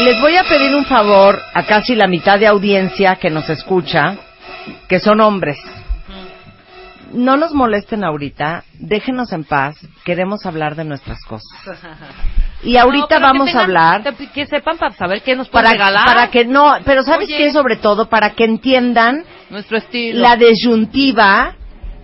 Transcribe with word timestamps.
Les 0.00 0.20
voy 0.20 0.36
a 0.36 0.42
pedir 0.44 0.74
un 0.74 0.84
favor 0.84 1.40
a 1.54 1.62
casi 1.64 1.94
la 1.94 2.06
mitad 2.08 2.38
de 2.38 2.46
audiencia 2.46 3.16
que 3.16 3.30
nos 3.30 3.48
escucha, 3.48 4.16
que 4.88 4.98
son 4.98 5.20
hombres. 5.20 5.56
No 7.12 7.36
nos 7.36 7.54
molesten 7.54 8.02
ahorita, 8.02 8.64
déjenos 8.80 9.32
en 9.32 9.44
paz, 9.44 9.76
queremos 10.04 10.44
hablar 10.46 10.74
de 10.74 10.84
nuestras 10.84 11.20
cosas. 11.24 11.48
Y 12.64 12.76
ahorita 12.76 13.20
No, 13.20 13.26
vamos 13.26 13.54
a 13.54 13.60
hablar 13.62 14.02
Que 14.34 14.46
sepan 14.46 14.78
para 14.78 14.92
saber 14.94 15.22
qué 15.22 15.36
nos 15.36 15.48
pueden 15.48 15.64
para, 15.66 15.72
regalar. 15.74 16.06
para 16.06 16.30
que 16.30 16.44
no, 16.44 16.74
pero 16.84 17.02
¿sabes 17.04 17.28
Oye. 17.28 17.36
qué? 17.36 17.52
Sobre 17.52 17.76
todo 17.76 18.08
para 18.08 18.30
que 18.30 18.44
entiendan 18.44 19.24
Nuestro 19.50 19.76
estilo. 19.76 20.18
la 20.20 20.36
disyuntiva 20.36 21.54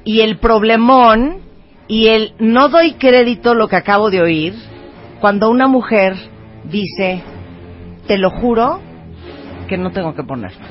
y 0.05 0.21
el 0.21 0.39
problemón 0.39 1.41
y 1.89 2.07
el 2.09 2.35
no 2.39 2.69
doy 2.69 2.93
crédito 2.95 3.55
lo 3.55 3.67
que 3.67 3.77
acabo 3.77 4.11
de 4.11 4.21
oír 4.23 4.55
cuando 5.21 5.51
una 5.51 5.67
mujer 5.67 6.15
dice, 6.65 7.25
te 8.07 8.19
lo 8.19 8.31
juro 8.31 8.81
que 9.69 9.79
no 9.79 9.93
tengo 9.93 10.15
que 10.15 10.25
ponerlo. 10.25 10.67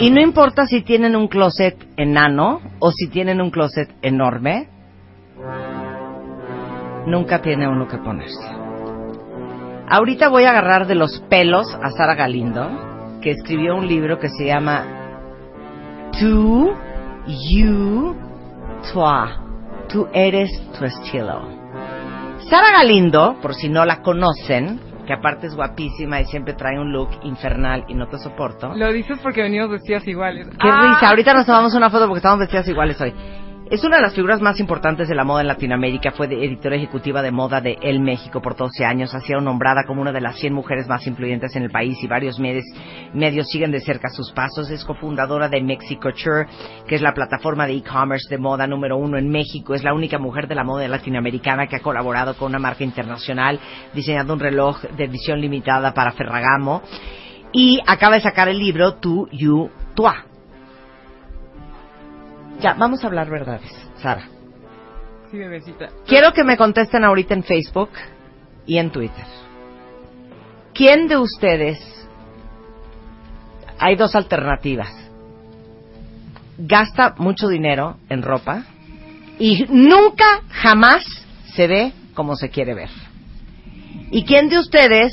Y 0.00 0.10
no 0.10 0.20
importa 0.20 0.66
si 0.66 0.82
tienen 0.82 1.16
un 1.16 1.28
closet 1.28 1.76
enano 1.96 2.60
o 2.80 2.90
si 2.90 3.08
tienen 3.08 3.40
un 3.40 3.50
closet 3.50 3.88
enorme, 4.02 4.68
nunca 7.06 7.40
tiene 7.40 7.68
uno 7.68 7.86
que 7.86 7.98
ponerse. 7.98 8.64
Ahorita 9.88 10.28
voy 10.28 10.44
a 10.44 10.50
agarrar 10.50 10.86
de 10.86 10.94
los 10.94 11.20
pelos 11.28 11.66
a 11.80 11.90
Sara 11.90 12.14
Galindo, 12.14 13.20
que 13.22 13.30
escribió 13.30 13.76
un 13.76 13.86
libro 13.86 14.18
que 14.18 14.28
se 14.28 14.46
llama 14.46 14.84
Tú, 16.18 16.72
You, 17.26 18.16
Toi. 18.92 19.43
Tú 19.94 20.08
eres 20.12 20.50
tu 20.76 20.84
estilo. 20.84 21.48
Sara 22.50 22.72
Galindo, 22.78 23.36
por 23.40 23.54
si 23.54 23.68
no 23.68 23.84
la 23.84 24.02
conocen, 24.02 24.80
que 25.06 25.12
aparte 25.12 25.46
es 25.46 25.54
guapísima 25.54 26.20
y 26.20 26.24
siempre 26.24 26.54
trae 26.54 26.80
un 26.80 26.92
look 26.92 27.10
infernal 27.22 27.84
y 27.86 27.94
no 27.94 28.08
te 28.08 28.18
soporto. 28.18 28.74
Lo 28.74 28.92
dices 28.92 29.20
porque 29.22 29.42
venimos 29.42 29.70
vestidas 29.70 30.04
iguales. 30.08 30.48
Qué 30.60 30.68
Ah. 30.68 30.80
risa. 30.96 31.10
Ahorita 31.10 31.32
nos 31.32 31.46
tomamos 31.46 31.74
una 31.74 31.90
foto 31.90 32.06
porque 32.08 32.18
estamos 32.18 32.40
vestidas 32.40 32.66
iguales 32.66 33.00
hoy. 33.00 33.14
Es 33.74 33.82
una 33.82 33.96
de 33.96 34.02
las 34.02 34.14
figuras 34.14 34.40
más 34.40 34.60
importantes 34.60 35.08
de 35.08 35.16
la 35.16 35.24
moda 35.24 35.40
en 35.40 35.48
Latinoamérica. 35.48 36.12
Fue 36.12 36.28
de- 36.28 36.44
editora 36.44 36.76
ejecutiva 36.76 37.22
de 37.22 37.32
moda 37.32 37.60
de 37.60 37.76
El 37.82 37.98
México 37.98 38.40
por 38.40 38.54
12 38.54 38.84
años. 38.84 39.12
Ha 39.16 39.20
sido 39.20 39.40
nombrada 39.40 39.82
como 39.84 40.00
una 40.00 40.12
de 40.12 40.20
las 40.20 40.36
100 40.38 40.54
mujeres 40.54 40.86
más 40.86 41.04
influyentes 41.08 41.56
en 41.56 41.64
el 41.64 41.70
país 41.72 41.98
y 42.00 42.06
varios 42.06 42.38
medios, 42.38 42.62
medios 43.14 43.48
siguen 43.48 43.72
de 43.72 43.80
cerca 43.80 44.10
sus 44.10 44.30
pasos. 44.30 44.70
Es 44.70 44.84
cofundadora 44.84 45.48
de 45.48 45.60
Mexicoture, 45.60 46.46
que 46.86 46.94
es 46.94 47.02
la 47.02 47.14
plataforma 47.14 47.66
de 47.66 47.72
e-commerce 47.74 48.28
de 48.30 48.38
moda 48.38 48.68
número 48.68 48.96
uno 48.96 49.18
en 49.18 49.28
México. 49.28 49.74
Es 49.74 49.82
la 49.82 49.92
única 49.92 50.20
mujer 50.20 50.46
de 50.46 50.54
la 50.54 50.62
moda 50.62 50.86
latinoamericana 50.86 51.66
que 51.66 51.74
ha 51.74 51.80
colaborado 51.82 52.36
con 52.36 52.50
una 52.50 52.60
marca 52.60 52.84
internacional 52.84 53.58
diseñando 53.92 54.34
un 54.34 54.38
reloj 54.40 54.82
de 54.82 55.02
edición 55.06 55.40
limitada 55.40 55.92
para 55.92 56.12
Ferragamo. 56.12 56.80
Y 57.50 57.80
acaba 57.84 58.14
de 58.14 58.20
sacar 58.20 58.48
el 58.48 58.58
libro 58.60 58.94
Tu, 59.00 59.26
You, 59.32 59.68
Toi. 59.96 60.12
Ya, 62.60 62.74
vamos 62.74 63.02
a 63.04 63.06
hablar 63.06 63.28
verdades, 63.30 63.70
Sara. 63.96 64.28
Sí, 65.30 65.38
bebecita. 65.38 65.90
Quiero 66.06 66.32
que 66.32 66.44
me 66.44 66.56
contesten 66.56 67.04
ahorita 67.04 67.34
en 67.34 67.42
Facebook 67.42 67.90
y 68.66 68.78
en 68.78 68.90
Twitter. 68.90 69.24
¿Quién 70.72 71.06
de 71.06 71.16
ustedes, 71.16 71.78
hay 73.78 73.96
dos 73.96 74.14
alternativas, 74.14 74.92
gasta 76.58 77.14
mucho 77.18 77.48
dinero 77.48 77.96
en 78.08 78.22
ropa 78.22 78.64
y 79.38 79.66
nunca, 79.68 80.42
jamás 80.50 81.04
se 81.54 81.66
ve 81.66 81.92
como 82.14 82.36
se 82.36 82.50
quiere 82.50 82.74
ver? 82.74 82.90
¿Y 84.10 84.24
quién 84.24 84.48
de 84.48 84.58
ustedes 84.58 85.12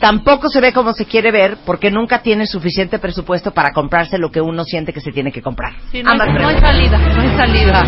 tampoco 0.00 0.48
se 0.48 0.60
ve 0.60 0.72
como 0.72 0.92
se 0.92 1.06
quiere 1.06 1.30
ver 1.30 1.58
porque 1.64 1.90
nunca 1.90 2.22
tiene 2.22 2.46
suficiente 2.46 2.98
presupuesto 2.98 3.52
para 3.52 3.72
comprarse 3.72 4.18
lo 4.18 4.30
que 4.30 4.40
uno 4.40 4.64
siente 4.64 4.92
que 4.92 5.00
se 5.00 5.12
tiene 5.12 5.30
que 5.32 5.42
comprar? 5.42 5.72
Sí, 5.90 6.02
no, 6.02 6.10
hay, 6.10 6.12
Ambas 6.20 6.28
no 6.28 6.32
hay 6.48 6.56
preguntas. 6.56 6.70
salida, 6.76 6.98
no 6.98 7.20
hay 7.22 7.36
salida. 7.36 7.84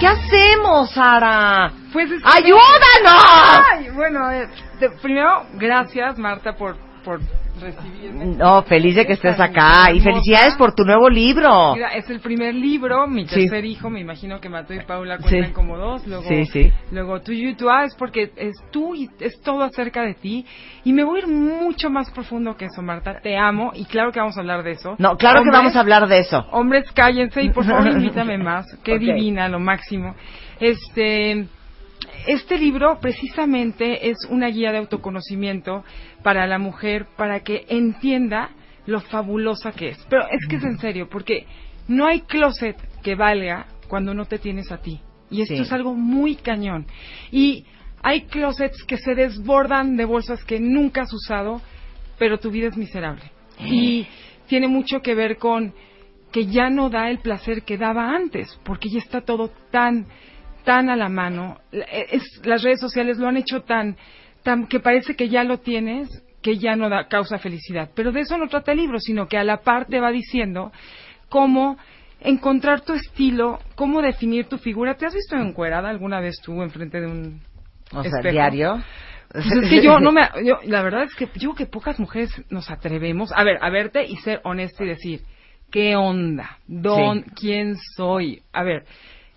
¿Qué 0.00 0.06
hacemos, 0.06 0.90
Sara? 0.90 1.72
Pues 1.92 2.10
es 2.10 2.22
que- 2.22 2.28
¡Ayúdanos! 2.28 3.64
Ay, 3.72 3.88
bueno, 3.94 4.30
eh, 4.30 4.48
de- 4.80 4.90
primero, 5.02 5.44
gracias, 5.54 6.18
Marta, 6.18 6.52
por, 6.54 6.76
por. 7.04 7.20
No, 8.36 8.62
feliz 8.62 8.96
de 8.96 9.06
que 9.06 9.14
estés 9.14 9.38
acá 9.40 9.92
y 9.92 10.00
felicidades 10.00 10.54
por 10.56 10.74
tu 10.74 10.84
nuevo 10.84 11.08
libro. 11.08 11.74
Mira, 11.74 11.94
es 11.94 12.08
el 12.10 12.20
primer 12.20 12.54
libro, 12.54 13.06
mi 13.06 13.26
Sí. 13.26 13.34
tercer 13.42 13.64
hijo, 13.64 13.90
me 13.90 14.00
imagino 14.00 14.40
que 14.40 14.48
Mateo 14.48 14.80
y 14.80 14.84
Paula 14.84 15.18
cuentan 15.18 15.48
Sí. 15.48 15.52
como 15.52 15.76
dos, 15.76 16.06
luego, 16.06 16.24
Sí, 16.24 16.46
sí. 16.46 16.72
luego 16.90 17.20
tú 17.20 17.32
y 17.32 17.54
tú, 17.54 17.68
ah, 17.70 17.84
es 17.84 17.94
porque 17.94 18.32
es 18.36 18.54
tú 18.70 18.94
y 18.94 19.08
es 19.20 19.40
todo 19.40 19.62
acerca 19.62 20.02
de 20.02 20.14
ti, 20.14 20.46
y 20.84 20.92
me 20.92 21.04
voy 21.04 21.20
a 21.20 21.22
ir 21.24 21.28
mucho 21.28 21.90
más 21.90 22.10
profundo 22.10 22.56
que 22.56 22.66
eso, 22.66 22.82
Marta, 22.82 23.20
te 23.20 23.36
amo, 23.36 23.72
y 23.74 23.84
claro 23.84 24.12
que 24.12 24.20
vamos 24.20 24.36
a 24.36 24.40
hablar 24.40 24.62
de 24.62 24.72
eso. 24.72 24.94
No, 24.98 25.16
claro 25.16 25.42
que 25.42 25.50
vamos 25.50 25.76
a 25.76 25.80
hablar 25.80 26.06
de 26.08 26.18
eso. 26.20 26.46
Hombres, 26.52 26.90
cállense 26.92 27.42
y 27.42 27.50
por 27.50 27.64
favor 27.64 27.86
invítame 28.22 28.38
más, 28.38 28.66
qué 28.82 28.98
divina, 28.98 29.48
lo 29.48 29.58
máximo. 29.60 30.14
Este, 30.60 31.46
este 32.26 32.58
libro 32.58 32.98
precisamente 33.00 34.10
es 34.10 34.16
una 34.28 34.48
guía 34.48 34.72
de 34.72 34.78
autoconocimiento 34.78 35.84
para 36.22 36.46
la 36.46 36.58
mujer, 36.58 37.06
para 37.16 37.40
que 37.40 37.64
entienda 37.68 38.50
lo 38.86 39.00
fabulosa 39.00 39.72
que 39.72 39.90
es. 39.90 40.06
Pero 40.08 40.24
es 40.30 40.46
que 40.48 40.56
es 40.56 40.64
en 40.64 40.78
serio, 40.78 41.08
porque 41.08 41.46
no 41.88 42.06
hay 42.06 42.20
closet 42.22 42.76
que 43.02 43.14
valga 43.14 43.66
cuando 43.88 44.14
no 44.14 44.26
te 44.26 44.38
tienes 44.38 44.70
a 44.72 44.78
ti. 44.78 45.00
Y 45.30 45.42
esto 45.42 45.56
Sí. 45.56 45.62
es 45.62 45.72
algo 45.72 45.94
muy 45.94 46.36
cañón. 46.36 46.86
Y 47.30 47.64
hay 48.02 48.22
closets 48.22 48.82
que 48.84 48.96
se 48.96 49.14
desbordan 49.14 49.96
de 49.96 50.04
bolsas 50.04 50.44
que 50.44 50.60
nunca 50.60 51.02
has 51.02 51.12
usado, 51.12 51.60
pero 52.18 52.38
tu 52.38 52.50
vida 52.50 52.68
es 52.68 52.76
miserable. 52.76 53.24
Y 53.64 54.06
tiene 54.46 54.68
mucho 54.68 55.00
que 55.00 55.14
ver 55.14 55.36
con 55.36 55.74
que 56.32 56.46
ya 56.46 56.70
no 56.70 56.90
da 56.90 57.10
el 57.10 57.18
placer 57.18 57.62
que 57.62 57.78
daba 57.78 58.14
antes, 58.14 58.58
porque 58.64 58.88
ya 58.88 58.98
está 58.98 59.22
todo 59.22 59.50
tan, 59.70 60.06
tan 60.68 60.90
a 60.90 60.96
la 60.96 61.08
mano. 61.08 61.56
Es, 61.72 62.22
las 62.44 62.62
redes 62.62 62.78
sociales 62.78 63.16
lo 63.16 63.26
han 63.26 63.38
hecho 63.38 63.62
tan, 63.62 63.96
tan 64.42 64.66
que 64.66 64.80
parece 64.80 65.16
que 65.16 65.30
ya 65.30 65.42
lo 65.42 65.60
tienes, 65.60 66.10
que 66.42 66.58
ya 66.58 66.76
no 66.76 66.90
da, 66.90 67.08
causa 67.08 67.38
felicidad. 67.38 67.88
Pero 67.94 68.12
de 68.12 68.20
eso 68.20 68.36
no 68.36 68.48
trata 68.48 68.72
el 68.72 68.78
libro, 68.78 68.98
sino 69.00 69.28
que 69.28 69.38
a 69.38 69.44
la 69.44 69.62
par 69.62 69.86
te 69.86 69.98
va 69.98 70.10
diciendo 70.10 70.70
cómo 71.30 71.78
encontrar 72.20 72.82
tu 72.82 72.92
estilo, 72.92 73.60
cómo 73.76 74.02
definir 74.02 74.44
tu 74.44 74.58
figura. 74.58 74.94
¿Te 74.94 75.06
has 75.06 75.14
visto 75.14 75.36
encuerada 75.36 75.88
alguna 75.88 76.20
vez 76.20 76.36
tú 76.42 76.60
enfrente 76.62 77.00
de 77.00 77.06
un 77.06 77.40
O 77.92 78.02
sea, 78.02 78.18
espejo? 78.18 78.32
diario. 78.32 78.82
Pues 79.32 79.46
es 79.46 79.70
que 79.70 79.82
yo 79.82 80.00
no 80.00 80.12
me, 80.12 80.28
yo, 80.44 80.58
la 80.64 80.82
verdad 80.82 81.04
es 81.04 81.14
que 81.14 81.30
yo 81.36 81.54
que 81.54 81.64
pocas 81.64 81.98
mujeres 81.98 82.30
nos 82.50 82.70
atrevemos 82.70 83.32
a 83.34 83.42
ver, 83.42 83.56
a 83.62 83.70
verte 83.70 84.04
y 84.04 84.16
ser 84.16 84.42
honesta 84.44 84.84
y 84.84 84.88
decir, 84.88 85.22
¿qué 85.70 85.96
onda? 85.96 86.58
¿Dón, 86.66 87.24
Sí. 87.24 87.30
¿Quién 87.36 87.76
soy? 87.96 88.42
A 88.52 88.62
ver, 88.64 88.84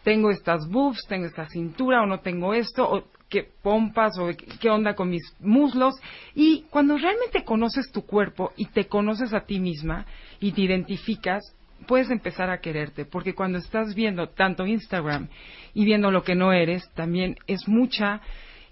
tengo 0.04 0.32
estas 0.32 0.68
boobs, 0.70 1.06
tengo 1.08 1.26
esta 1.26 1.48
cintura 1.48 2.02
o 2.02 2.06
no 2.06 2.20
tengo 2.20 2.54
esto, 2.54 2.90
o 2.90 3.04
qué 3.30 3.48
pompas 3.62 4.18
o 4.20 4.30
qué- 4.60 4.70
onda 4.70 4.94
con 4.96 5.10
mis 5.10 5.24
muslos. 5.40 5.94
Y 6.36 6.66
cuando 6.70 6.98
realmente 6.98 7.44
conoces 7.44 7.92
tu 7.92 8.06
cuerpo 8.06 8.52
y 8.58 8.66
te 8.66 8.86
conoces 8.88 9.34
a 9.34 9.42
ti 9.46 9.60
misma 9.60 10.06
y 10.40 10.52
te 10.52 10.62
identificas, 10.62 11.42
puedes 11.88 12.10
empezar 12.12 12.50
a 12.50 12.60
quererte, 12.60 13.06
porque 13.06 13.34
cuando 13.34 13.58
estás 13.58 13.96
viendo 13.96 14.28
tanto 14.30 14.66
Instagram 14.68 15.28
y 15.74 15.86
viendo 15.86 16.12
lo 16.12 16.24
que 16.24 16.36
no 16.36 16.52
eres, 16.54 16.84
también 16.94 17.36
es 17.48 17.68
mucha 17.68 18.22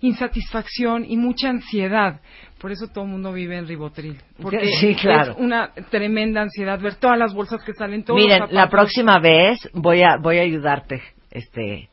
insatisfacción 0.02 1.06
y 1.08 1.18
mucha 1.18 1.50
ansiedad. 1.50 2.22
Por 2.60 2.72
eso 2.72 2.88
todo 2.88 3.04
el 3.06 3.12
mundo 3.12 3.32
vive 3.34 3.58
en 3.58 3.68
ribotril. 3.68 4.18
Porque 4.42 4.70
Sí, 4.80 4.96
claro. 4.96 5.32
es 5.34 5.38
una 5.38 5.72
tremenda 5.90 6.42
ansiedad 6.42 6.80
ver 6.80 6.96
todas 6.96 7.18
las 7.18 7.34
bolsas 7.34 7.64
que 7.64 7.74
salen, 7.74 8.04
todos 8.04 8.20
Miren, 8.20 8.42
los 8.42 8.52
la 8.52 8.70
próxima 8.70 9.20
vez 9.20 9.60
voy 9.74 10.02
a 10.02 10.18
voy 10.18 10.38
a 10.38 10.42
ayudarte, 10.42 11.02
este, 11.32 11.90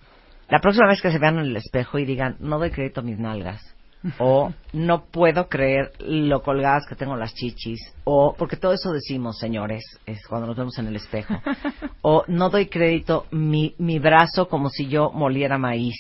la 0.49 0.61
próxima 0.61 0.87
vez 0.87 1.01
que 1.01 1.11
se 1.11 1.19
vean 1.19 1.39
en 1.39 1.47
el 1.47 1.57
espejo 1.57 1.99
y 1.99 2.05
digan, 2.05 2.37
no 2.41 2.59
doy 2.59 2.71
crédito 2.71 3.01
a 3.01 3.05
mis 3.05 3.19
nalgas, 3.19 3.75
o 4.19 4.53
no 4.73 5.05
puedo 5.07 5.49
creer 5.49 5.93
lo 5.99 6.43
colgadas 6.43 6.87
que 6.89 6.95
tengo 6.97 7.17
las 7.17 7.35
chichis, 7.35 7.81
o 8.05 8.35
porque 8.37 8.57
todo 8.57 8.73
eso 8.73 8.93
decimos, 8.93 9.39
señores, 9.39 9.83
es 10.07 10.27
cuando 10.27 10.47
nos 10.47 10.57
vemos 10.57 10.79
en 10.79 10.87
el 10.87 10.97
espejo, 10.97 11.35
o 12.03 12.25
no 12.29 12.51
doy 12.51 12.67
crédito 12.67 13.27
mi 13.31 13.75
mi 13.79 13.99
brazo 13.99 14.49
como 14.49 14.71
si 14.71 14.89
yo 14.89 15.11
moliera 15.11 15.59
maíz, 15.59 15.97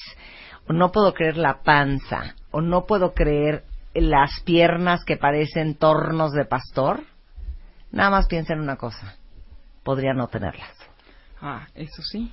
o 0.68 0.72
no 0.72 0.92
puedo 0.92 1.12
creer 1.12 1.36
la 1.36 1.62
panza, 1.62 2.34
o 2.50 2.60
no 2.60 2.86
puedo 2.86 3.14
creer 3.14 3.64
las 3.94 4.40
piernas 4.44 5.04
que 5.04 5.16
parecen 5.16 5.74
tornos 5.74 6.32
de 6.32 6.44
pastor. 6.44 7.02
Nada 7.90 8.10
más 8.10 8.26
piensa 8.26 8.52
en 8.52 8.60
una 8.60 8.76
cosa, 8.76 9.16
podría 9.82 10.12
no 10.12 10.28
tenerlas. 10.28 10.74
Ah, 11.40 11.66
eso 11.74 12.02
sí. 12.02 12.32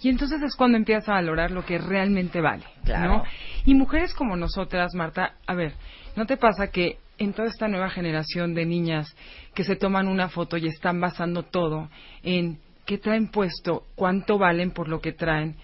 Y 0.00 0.08
entonces 0.08 0.42
es 0.42 0.54
cuando 0.54 0.76
empiezas 0.76 1.08
a 1.08 1.14
valorar 1.14 1.50
lo 1.50 1.64
que 1.64 1.78
realmente 1.78 2.40
vale, 2.40 2.64
Claro. 2.84 3.18
¿no? 3.18 3.24
Y 3.64 3.74
mujeres 3.74 4.14
como 4.14 4.36
nosotras, 4.36 4.94
Marta, 4.94 5.34
a 5.46 5.54
ver, 5.54 5.72
¿no 6.16 6.26
te 6.26 6.36
pasa 6.36 6.68
que 6.68 6.98
en 7.18 7.32
toda 7.32 7.48
esta 7.48 7.68
nueva 7.68 7.88
generación 7.88 8.54
de 8.54 8.66
niñas 8.66 9.14
que 9.54 9.64
se 9.64 9.76
toman 9.76 10.06
una 10.06 10.28
foto 10.28 10.56
y 10.58 10.66
están 10.66 11.00
basando 11.00 11.44
todo 11.44 11.88
en 12.22 12.58
qué 12.84 12.98
traen 12.98 13.28
puesto, 13.28 13.84
cuánto 13.94 14.38
valen 14.38 14.70
por 14.70 14.88
lo 14.88 15.00
que 15.00 15.12
traen 15.12 15.56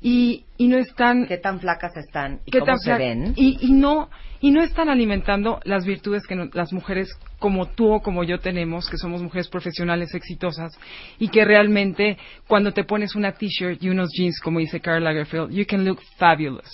y, 0.00 0.44
y 0.56 0.68
no 0.68 0.78
están 0.78 1.26
qué 1.26 1.36
tan 1.38 1.60
flacas 1.60 1.96
están 1.96 2.40
y 2.46 2.50
qué 2.50 2.60
cómo 2.60 2.72
tan 2.72 2.78
se 2.78 2.94
ven. 2.94 3.32
y, 3.36 3.58
y 3.60 3.72
no 3.72 4.08
y 4.40 4.50
no 4.50 4.62
están 4.62 4.88
alimentando 4.88 5.60
las 5.64 5.84
virtudes 5.84 6.26
que 6.26 6.34
no- 6.34 6.48
las 6.54 6.72
mujeres 6.72 7.08
como 7.38 7.66
tú 7.68 7.92
o 7.92 8.00
como 8.02 8.24
yo 8.24 8.40
tenemos 8.40 8.88
que 8.88 8.96
somos 8.96 9.22
mujeres 9.22 9.48
profesionales 9.48 10.14
exitosas 10.14 10.72
y 11.18 11.28
que 11.28 11.44
realmente 11.44 12.16
cuando 12.48 12.72
te 12.72 12.84
pones 12.84 13.14
una 13.14 13.32
t-shirt 13.32 13.82
y 13.82 13.90
unos 13.90 14.08
jeans 14.16 14.40
como 14.40 14.58
dice 14.60 14.80
Karl 14.80 15.04
Lagerfeld 15.04 15.50
you 15.52 15.66
can 15.66 15.84
look 15.84 16.00
fabulous 16.16 16.70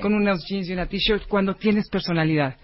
Con 0.00 0.14
unos 0.14 0.44
jeans 0.48 0.68
y 0.68 0.72
una 0.72 0.86
t-shirt 0.86 1.26
cuando 1.28 1.54
tienes 1.54 1.88
personalidad 1.88 2.56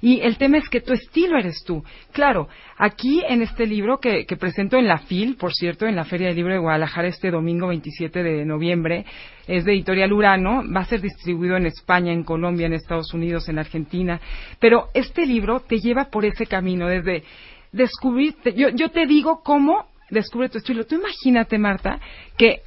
y 0.00 0.20
el 0.20 0.36
tema 0.36 0.58
es 0.58 0.68
que 0.68 0.80
tu 0.80 0.92
estilo 0.92 1.38
eres 1.38 1.62
tú 1.64 1.82
claro 2.12 2.48
aquí 2.76 3.22
en 3.26 3.42
este 3.42 3.66
libro 3.66 3.98
que, 3.98 4.26
que 4.26 4.36
presento 4.36 4.76
en 4.76 4.86
la 4.86 4.98
FIL 4.98 5.36
por 5.36 5.52
cierto 5.52 5.86
en 5.86 5.96
la 5.96 6.04
Feria 6.04 6.28
del 6.28 6.36
Libro 6.36 6.52
de 6.52 6.58
Guadalajara 6.58 7.08
este 7.08 7.30
domingo 7.30 7.68
27 7.68 8.22
de 8.22 8.44
noviembre 8.44 9.04
es 9.46 9.64
de 9.64 9.72
Editorial 9.72 10.12
Urano, 10.12 10.62
va 10.72 10.80
a 10.80 10.84
ser 10.84 11.00
distribuido 11.00 11.56
en 11.56 11.66
España, 11.66 12.12
en 12.12 12.22
Colombia, 12.22 12.66
en 12.66 12.74
Estados 12.74 13.12
Unidos, 13.12 13.48
en 13.48 13.58
Argentina, 13.58 14.20
pero 14.60 14.88
este 14.94 15.26
libro 15.26 15.60
te 15.60 15.78
lleva 15.78 16.04
por 16.06 16.24
ese 16.24 16.46
camino 16.46 16.86
desde 16.86 17.24
descubrir, 17.72 18.34
yo, 18.56 18.68
yo 18.68 18.90
te 18.90 19.06
digo 19.06 19.42
cómo 19.42 19.86
descubre 20.10 20.48
tu 20.48 20.58
estilo. 20.58 20.84
Tú 20.84 20.96
imagínate, 20.96 21.58
Marta, 21.58 21.98
que 22.36 22.60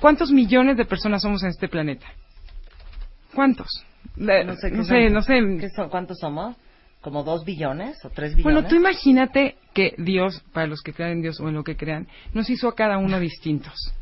cuántos 0.00 0.32
millones 0.32 0.76
de 0.76 0.86
personas 0.86 1.22
somos 1.22 1.42
en 1.42 1.50
este 1.50 1.68
planeta. 1.68 2.06
¿Cuántos? 3.34 3.84
No 4.16 4.56
sé, 4.56 4.70
qué 4.70 4.76
no 4.76 4.84
sé, 4.84 5.10
no 5.10 5.22
sé. 5.22 5.40
¿qué 5.60 5.68
son? 5.70 5.88
¿Cuántos 5.88 6.18
somos? 6.18 6.56
¿Como 7.00 7.22
dos 7.22 7.44
billones 7.44 8.04
o 8.04 8.10
tres 8.10 8.34
billones? 8.34 8.44
Bueno, 8.44 8.68
tú 8.68 8.74
imagínate 8.74 9.56
que 9.72 9.94
Dios, 9.98 10.42
para 10.52 10.66
los 10.66 10.82
que 10.82 10.92
crean 10.92 11.12
en 11.12 11.22
Dios 11.22 11.40
o 11.40 11.48
en 11.48 11.54
lo 11.54 11.62
que 11.62 11.76
crean, 11.76 12.08
nos 12.32 12.50
hizo 12.50 12.68
a 12.68 12.74
cada 12.74 12.98
uno 12.98 13.20
distintos. 13.20 13.94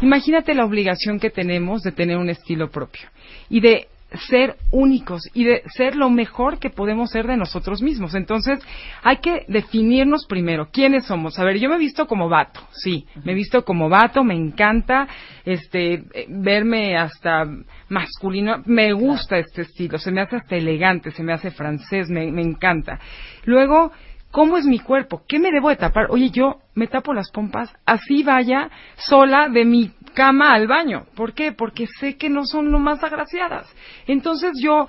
Imagínate 0.00 0.54
la 0.54 0.64
obligación 0.64 1.20
que 1.20 1.30
tenemos 1.30 1.82
de 1.82 1.92
tener 1.92 2.16
un 2.16 2.28
estilo 2.28 2.70
propio 2.70 3.08
y 3.48 3.60
de 3.60 3.88
ser 4.28 4.56
únicos 4.70 5.22
y 5.34 5.44
de 5.44 5.62
ser 5.74 5.96
lo 5.96 6.10
mejor 6.10 6.58
que 6.58 6.70
podemos 6.70 7.10
ser 7.10 7.26
de 7.26 7.36
nosotros 7.36 7.82
mismos. 7.82 8.14
Entonces, 8.14 8.58
hay 9.02 9.18
que 9.18 9.44
definirnos 9.48 10.26
primero 10.26 10.68
quiénes 10.72 11.06
somos. 11.06 11.38
A 11.38 11.44
ver, 11.44 11.58
yo 11.58 11.68
me 11.68 11.76
he 11.76 11.78
visto 11.78 12.06
como 12.06 12.28
vato, 12.28 12.60
sí, 12.70 13.06
me 13.24 13.32
he 13.32 13.34
visto 13.34 13.64
como 13.64 13.88
vato, 13.88 14.24
me 14.24 14.34
encanta 14.34 15.06
este 15.44 15.94
eh, 15.94 16.26
verme 16.28 16.96
hasta 16.96 17.44
masculino, 17.88 18.62
me 18.66 18.92
gusta 18.92 19.38
este 19.38 19.62
estilo, 19.62 19.98
se 19.98 20.10
me 20.10 20.20
hace 20.20 20.36
hasta 20.36 20.56
elegante, 20.56 21.10
se 21.10 21.22
me 21.22 21.32
hace 21.32 21.50
francés, 21.50 22.08
me, 22.08 22.30
me 22.30 22.42
encanta. 22.42 22.98
Luego, 23.44 23.92
¿Cómo 24.32 24.56
es 24.56 24.64
mi 24.64 24.78
cuerpo? 24.78 25.22
¿Qué 25.28 25.38
me 25.38 25.52
debo 25.52 25.68
de 25.68 25.76
tapar? 25.76 26.06
Oye, 26.10 26.30
yo 26.30 26.56
me 26.74 26.86
tapo 26.86 27.12
las 27.12 27.30
pompas, 27.30 27.70
así 27.84 28.22
vaya 28.22 28.70
sola 28.96 29.50
de 29.50 29.66
mi 29.66 29.92
cama 30.14 30.54
al 30.54 30.66
baño. 30.66 31.04
¿Por 31.14 31.34
qué? 31.34 31.52
Porque 31.52 31.86
sé 32.00 32.16
que 32.16 32.30
no 32.30 32.46
son 32.46 32.72
lo 32.72 32.78
más 32.78 33.04
agraciadas. 33.04 33.70
Entonces 34.06 34.52
yo, 34.58 34.88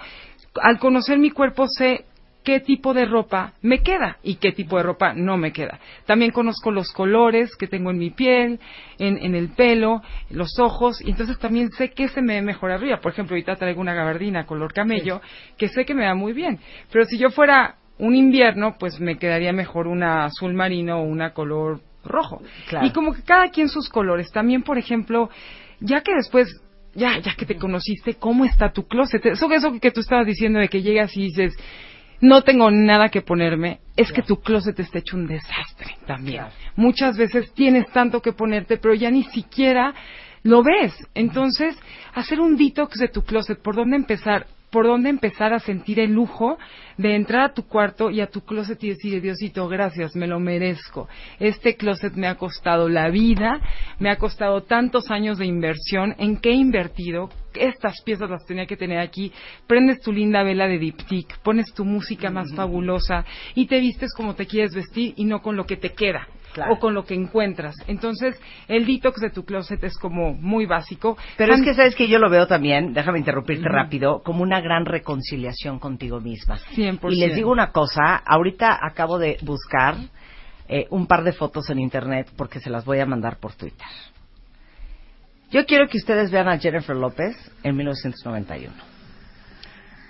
al 0.61 0.79
conocer 0.79 1.19
mi 1.19 1.29
cuerpo, 1.29 1.67
sé 1.67 2.05
qué 2.45 2.61
tipo 2.61 2.93
de 2.93 3.05
ropa 3.05 3.53
me 3.61 3.83
queda 3.83 4.17
y 4.23 4.35
qué 4.35 4.53
tipo 4.53 4.77
de 4.77 4.83
ropa 4.83 5.13
no 5.13 5.35
me 5.35 5.51
queda. 5.51 5.77
También 6.05 6.31
conozco 6.31 6.71
los 6.71 6.93
colores 6.93 7.53
que 7.57 7.67
tengo 7.67 7.91
en 7.91 7.97
mi 7.97 8.11
piel, 8.11 8.61
en, 8.97 9.17
en 9.17 9.35
el 9.35 9.49
pelo, 9.49 10.01
los 10.29 10.57
ojos, 10.57 11.01
y 11.01 11.09
entonces 11.09 11.37
también 11.37 11.69
sé 11.71 11.91
qué 11.91 12.07
se 12.07 12.21
me 12.21 12.35
ve 12.35 12.41
mejor 12.41 12.71
arriba. 12.71 13.01
Por 13.01 13.11
ejemplo, 13.11 13.35
ahorita 13.35 13.57
traigo 13.57 13.81
una 13.81 13.93
gabardina 13.93 14.45
color 14.45 14.73
camello, 14.73 15.21
que 15.57 15.67
sé 15.67 15.83
que 15.83 15.93
me 15.93 16.05
va 16.05 16.15
muy 16.15 16.31
bien. 16.31 16.59
Pero 16.91 17.03
si 17.03 17.17
yo 17.17 17.29
fuera 17.29 17.75
un 17.97 18.15
invierno, 18.15 18.75
pues 18.79 18.99
me 18.99 19.17
quedaría 19.17 19.53
mejor 19.53 19.87
una 19.87 20.25
azul 20.25 20.53
marino 20.53 20.99
o 20.99 21.03
una 21.03 21.33
color 21.33 21.81
rojo. 22.03 22.41
Claro. 22.67 22.85
Y 22.85 22.91
como 22.91 23.13
que 23.13 23.21
cada 23.23 23.49
quien 23.49 23.69
sus 23.69 23.89
colores. 23.89 24.31
También, 24.31 24.63
por 24.63 24.77
ejemplo, 24.77 25.29
ya 25.79 26.01
que 26.01 26.13
después, 26.15 26.61
ya, 26.93 27.19
ya 27.19 27.35
que 27.35 27.45
te 27.45 27.55
conociste, 27.55 28.15
¿cómo 28.15 28.45
está 28.45 28.71
tu 28.71 28.87
closet? 28.87 29.25
Eso, 29.25 29.51
eso 29.51 29.79
que 29.79 29.91
tú 29.91 30.01
estabas 30.01 30.25
diciendo 30.25 30.59
de 30.59 30.69
que 30.69 30.81
llegas 30.81 31.15
y 31.15 31.23
dices, 31.23 31.55
no 32.19 32.41
tengo 32.41 32.71
nada 32.71 33.09
que 33.09 33.21
ponerme, 33.21 33.79
es 33.97 34.11
que 34.11 34.21
tu 34.21 34.41
closet 34.41 34.79
está 34.79 34.99
hecho 34.99 35.17
un 35.17 35.27
desastre 35.27 35.97
también. 36.05 36.37
Claro. 36.37 36.53
Muchas 36.75 37.17
veces 37.17 37.53
tienes 37.53 37.91
tanto 37.91 38.21
que 38.21 38.33
ponerte, 38.33 38.77
pero 38.77 38.93
ya 38.93 39.11
ni 39.11 39.23
siquiera 39.23 39.93
lo 40.43 40.63
ves. 40.63 40.93
Entonces, 41.13 41.77
hacer 42.13 42.39
un 42.39 42.55
detox 42.55 42.97
de 42.99 43.09
tu 43.09 43.23
closet, 43.23 43.61
¿por 43.61 43.75
dónde 43.75 43.97
empezar? 43.97 44.47
Por 44.73 44.87
dónde 44.87 45.11
empezar 45.11 45.53
a 45.53 45.59
sentir 45.59 45.99
el 45.99 46.13
lujo 46.13 46.57
de 46.97 47.15
entrar 47.15 47.41
a 47.43 47.53
tu 47.53 47.67
cuarto 47.67 48.09
y 48.09 48.21
a 48.21 48.27
tu 48.27 48.41
closet 48.41 48.83
y 48.83 48.89
decir, 48.89 49.21
Diosito, 49.21 49.67
gracias, 49.67 50.15
me 50.15 50.25
lo 50.25 50.39
merezco. 50.39 51.07
Este 51.39 51.77
closet 51.77 52.15
me 52.15 52.25
ha 52.25 52.35
costado 52.35 52.89
la 52.89 53.09
vida, 53.09 53.61
me 53.99 54.09
ha 54.09 54.17
costado 54.17 54.63
tantos 54.63 55.11
años 55.11 55.37
de 55.37 55.45
inversión, 55.45 56.15
en 56.17 56.37
qué 56.37 56.49
he 56.49 56.55
invertido, 56.55 57.29
estas 57.53 58.01
piezas 58.01 58.31
las 58.31 58.47
tenía 58.47 58.65
que 58.65 58.75
tener 58.75 58.97
aquí, 58.97 59.31
prendes 59.67 60.01
tu 60.01 60.11
linda 60.11 60.41
vela 60.41 60.67
de 60.67 60.79
diptyque, 60.79 61.35
pones 61.43 61.71
tu 61.75 61.85
música 61.85 62.31
más 62.31 62.51
fabulosa 62.55 63.25
y 63.53 63.67
te 63.67 63.79
vistes 63.79 64.11
como 64.15 64.33
te 64.33 64.47
quieres 64.47 64.73
vestir 64.73 65.13
y 65.17 65.25
no 65.25 65.43
con 65.43 65.55
lo 65.55 65.67
que 65.67 65.77
te 65.77 65.91
queda. 65.91 66.27
Claro. 66.53 66.73
o 66.73 66.79
con 66.79 66.93
lo 66.93 67.03
que 67.03 67.15
encuentras. 67.15 67.75
Entonces, 67.87 68.39
el 68.67 68.85
detox 68.85 69.19
de 69.19 69.31
tu 69.31 69.43
closet 69.43 69.83
es 69.83 69.97
como 69.97 70.33
muy 70.33 70.65
básico. 70.65 71.17
Pero 71.35 71.55
es 71.55 71.63
que 71.63 71.73
sabes 71.73 71.95
que 71.95 72.07
yo 72.07 72.19
lo 72.19 72.29
veo 72.29 72.45
también, 72.45 72.93
déjame 72.93 73.19
interrumpirte 73.19 73.67
rápido, 73.67 74.21
como 74.21 74.43
una 74.43 74.61
gran 74.61 74.85
reconciliación 74.85 75.79
contigo 75.79 76.19
misma. 76.19 76.59
100%. 76.75 77.11
Y 77.11 77.19
les 77.19 77.35
digo 77.35 77.51
una 77.51 77.71
cosa, 77.71 78.15
ahorita 78.17 78.77
acabo 78.81 79.17
de 79.17 79.37
buscar 79.41 79.95
eh, 80.67 80.87
un 80.91 81.07
par 81.07 81.23
de 81.23 81.33
fotos 81.33 81.69
en 81.69 81.79
internet 81.79 82.31
porque 82.37 82.59
se 82.59 82.69
las 82.69 82.85
voy 82.85 82.99
a 82.99 83.05
mandar 83.05 83.37
por 83.37 83.53
Twitter. 83.53 83.87
Yo 85.51 85.65
quiero 85.65 85.87
que 85.87 85.97
ustedes 85.97 86.31
vean 86.31 86.47
a 86.47 86.57
Jennifer 86.57 86.95
López 86.95 87.35
en 87.63 87.75
1991. 87.75 88.73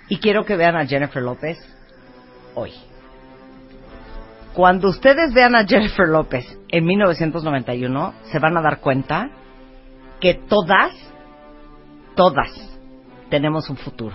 Y 0.08 0.18
quiero 0.18 0.44
que 0.44 0.56
vean 0.56 0.76
a 0.76 0.86
Jennifer 0.86 1.22
López 1.22 1.58
hoy. 2.54 2.72
Cuando 4.54 4.88
ustedes 4.88 5.34
vean 5.34 5.56
a 5.56 5.66
Jennifer 5.66 6.06
López 6.06 6.46
en 6.68 6.84
1991, 6.84 8.14
se 8.30 8.38
van 8.38 8.56
a 8.56 8.62
dar 8.62 8.80
cuenta 8.80 9.28
que 10.20 10.34
todas, 10.34 10.92
todas 12.14 12.50
tenemos 13.30 13.68
un 13.68 13.76
futuro. 13.76 14.14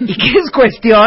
y 0.00 0.16
que 0.16 0.38
es 0.38 0.50
cuestión 0.50 1.06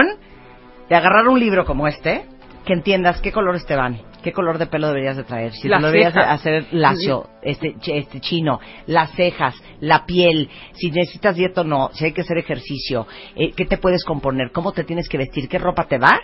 de 0.87 0.95
agarrar 0.95 1.27
un 1.27 1.37
libro 1.37 1.65
como 1.65 1.85
este, 1.85 2.25
que 2.65 2.71
entiendas 2.71 3.19
qué 3.19 3.33
colores 3.33 3.65
te 3.65 3.75
van, 3.75 3.99
qué 4.23 4.31
color 4.31 4.57
de 4.57 4.67
pelo 4.67 4.87
deberías 4.87 5.17
de 5.17 5.25
traer, 5.25 5.51
si 5.51 5.63
te 5.63 5.67
lo 5.67 5.81
deberías 5.87 6.13
de 6.13 6.21
hacer 6.21 6.67
lacio, 6.71 7.27
este, 7.41 7.75
este 7.85 8.21
chino, 8.21 8.61
las 8.87 9.11
cejas, 9.11 9.53
la 9.81 10.05
piel, 10.05 10.49
si 10.73 10.91
necesitas 10.91 11.35
dieta 11.35 11.61
o 11.61 11.63
no, 11.65 11.89
si 11.91 12.05
hay 12.05 12.13
que 12.13 12.21
hacer 12.21 12.37
ejercicio, 12.37 13.05
eh, 13.35 13.51
qué 13.51 13.65
te 13.65 13.77
puedes 13.77 14.05
componer, 14.05 14.51
cómo 14.53 14.71
te 14.71 14.85
tienes 14.85 15.09
que 15.09 15.17
vestir, 15.17 15.49
qué 15.49 15.57
ropa 15.57 15.87
te 15.87 15.97
va, 15.97 16.21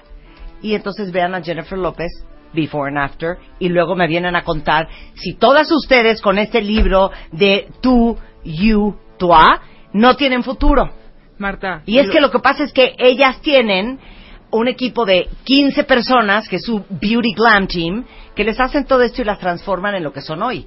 y 0.62 0.76
entonces 0.76 1.12
vean 1.12 1.36
a 1.36 1.42
Jennifer 1.42 1.78
López 1.78 2.12
before 2.54 2.90
and 2.90 2.98
after 2.98 3.38
y 3.60 3.70
luego 3.70 3.96
me 3.96 4.08
vienen 4.08 4.36
a 4.36 4.44
contar 4.44 4.88
si 5.16 5.34
todas 5.34 5.72
ustedes 5.72 6.22
con 6.22 6.38
este 6.38 6.62
libro 6.62 7.12
de 7.32 7.70
tú, 7.82 8.18
you, 8.44 8.96
toi 9.18 9.60
no 9.94 10.16
tienen 10.16 10.44
futuro. 10.44 10.90
Marta. 11.38 11.84
Y 11.86 12.00
es 12.00 12.10
que 12.10 12.20
lo 12.20 12.32
que 12.32 12.40
pasa 12.40 12.64
es 12.64 12.74
que 12.74 12.96
ellas 12.98 13.42
tienen 13.42 14.00
un 14.50 14.68
equipo 14.68 15.06
de 15.06 15.30
15 15.44 15.84
personas, 15.84 16.48
que 16.48 16.56
es 16.58 16.64
su 16.64 16.84
Beauty 16.90 17.34
Glam 17.36 17.68
Team, 17.68 18.06
que 18.36 18.44
les 18.44 18.60
hacen 18.60 18.86
todo 18.86 19.04
esto 19.04 19.22
y 19.22 19.26
las 19.26 19.40
transforman 19.40 19.96
en 19.96 20.04
lo 20.04 20.14
que 20.14 20.22
son 20.22 20.42
hoy. 20.42 20.66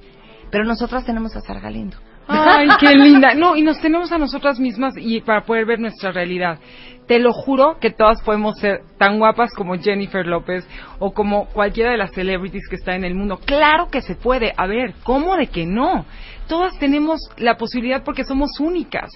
Pero 0.49 0.63
nosotras 0.63 1.05
tenemos 1.05 1.35
a 1.35 1.41
Sara 1.41 1.59
Galindo. 1.59 1.97
Ay, 2.31 2.67
qué 2.79 2.89
linda. 2.95 3.33
No, 3.33 3.55
y 3.55 3.61
nos 3.61 3.79
tenemos 3.79 4.11
a 4.11 4.17
nosotras 4.17 4.59
mismas 4.59 4.93
y 4.97 5.21
para 5.21 5.43
poder 5.43 5.65
ver 5.65 5.79
nuestra 5.79 6.11
realidad. 6.11 6.59
te 7.07 7.19
lo 7.19 7.33
juro 7.33 7.77
que 7.79 7.89
todas 7.91 8.21
podemos 8.23 8.57
ser 8.59 8.83
tan 8.97 9.19
guapas 9.19 9.53
como 9.53 9.75
Jennifer 9.75 10.25
López 10.25 10.65
o 10.99 11.11
como 11.13 11.47
cualquiera 11.47 11.91
de 11.91 11.97
las 11.97 12.11
celebrities 12.11 12.67
que 12.69 12.77
está 12.77 12.95
en 12.95 13.03
el 13.03 13.15
mundo. 13.15 13.39
Claro 13.45 13.89
que 13.89 14.01
se 14.01 14.15
puede. 14.15 14.53
A 14.55 14.65
ver, 14.67 14.93
¿cómo 15.03 15.35
de 15.35 15.47
que 15.47 15.65
no? 15.65 16.05
Todas 16.47 16.77
tenemos 16.79 17.19
la 17.37 17.57
posibilidad 17.57 18.03
porque 18.03 18.23
somos 18.23 18.59
únicas. 18.59 19.09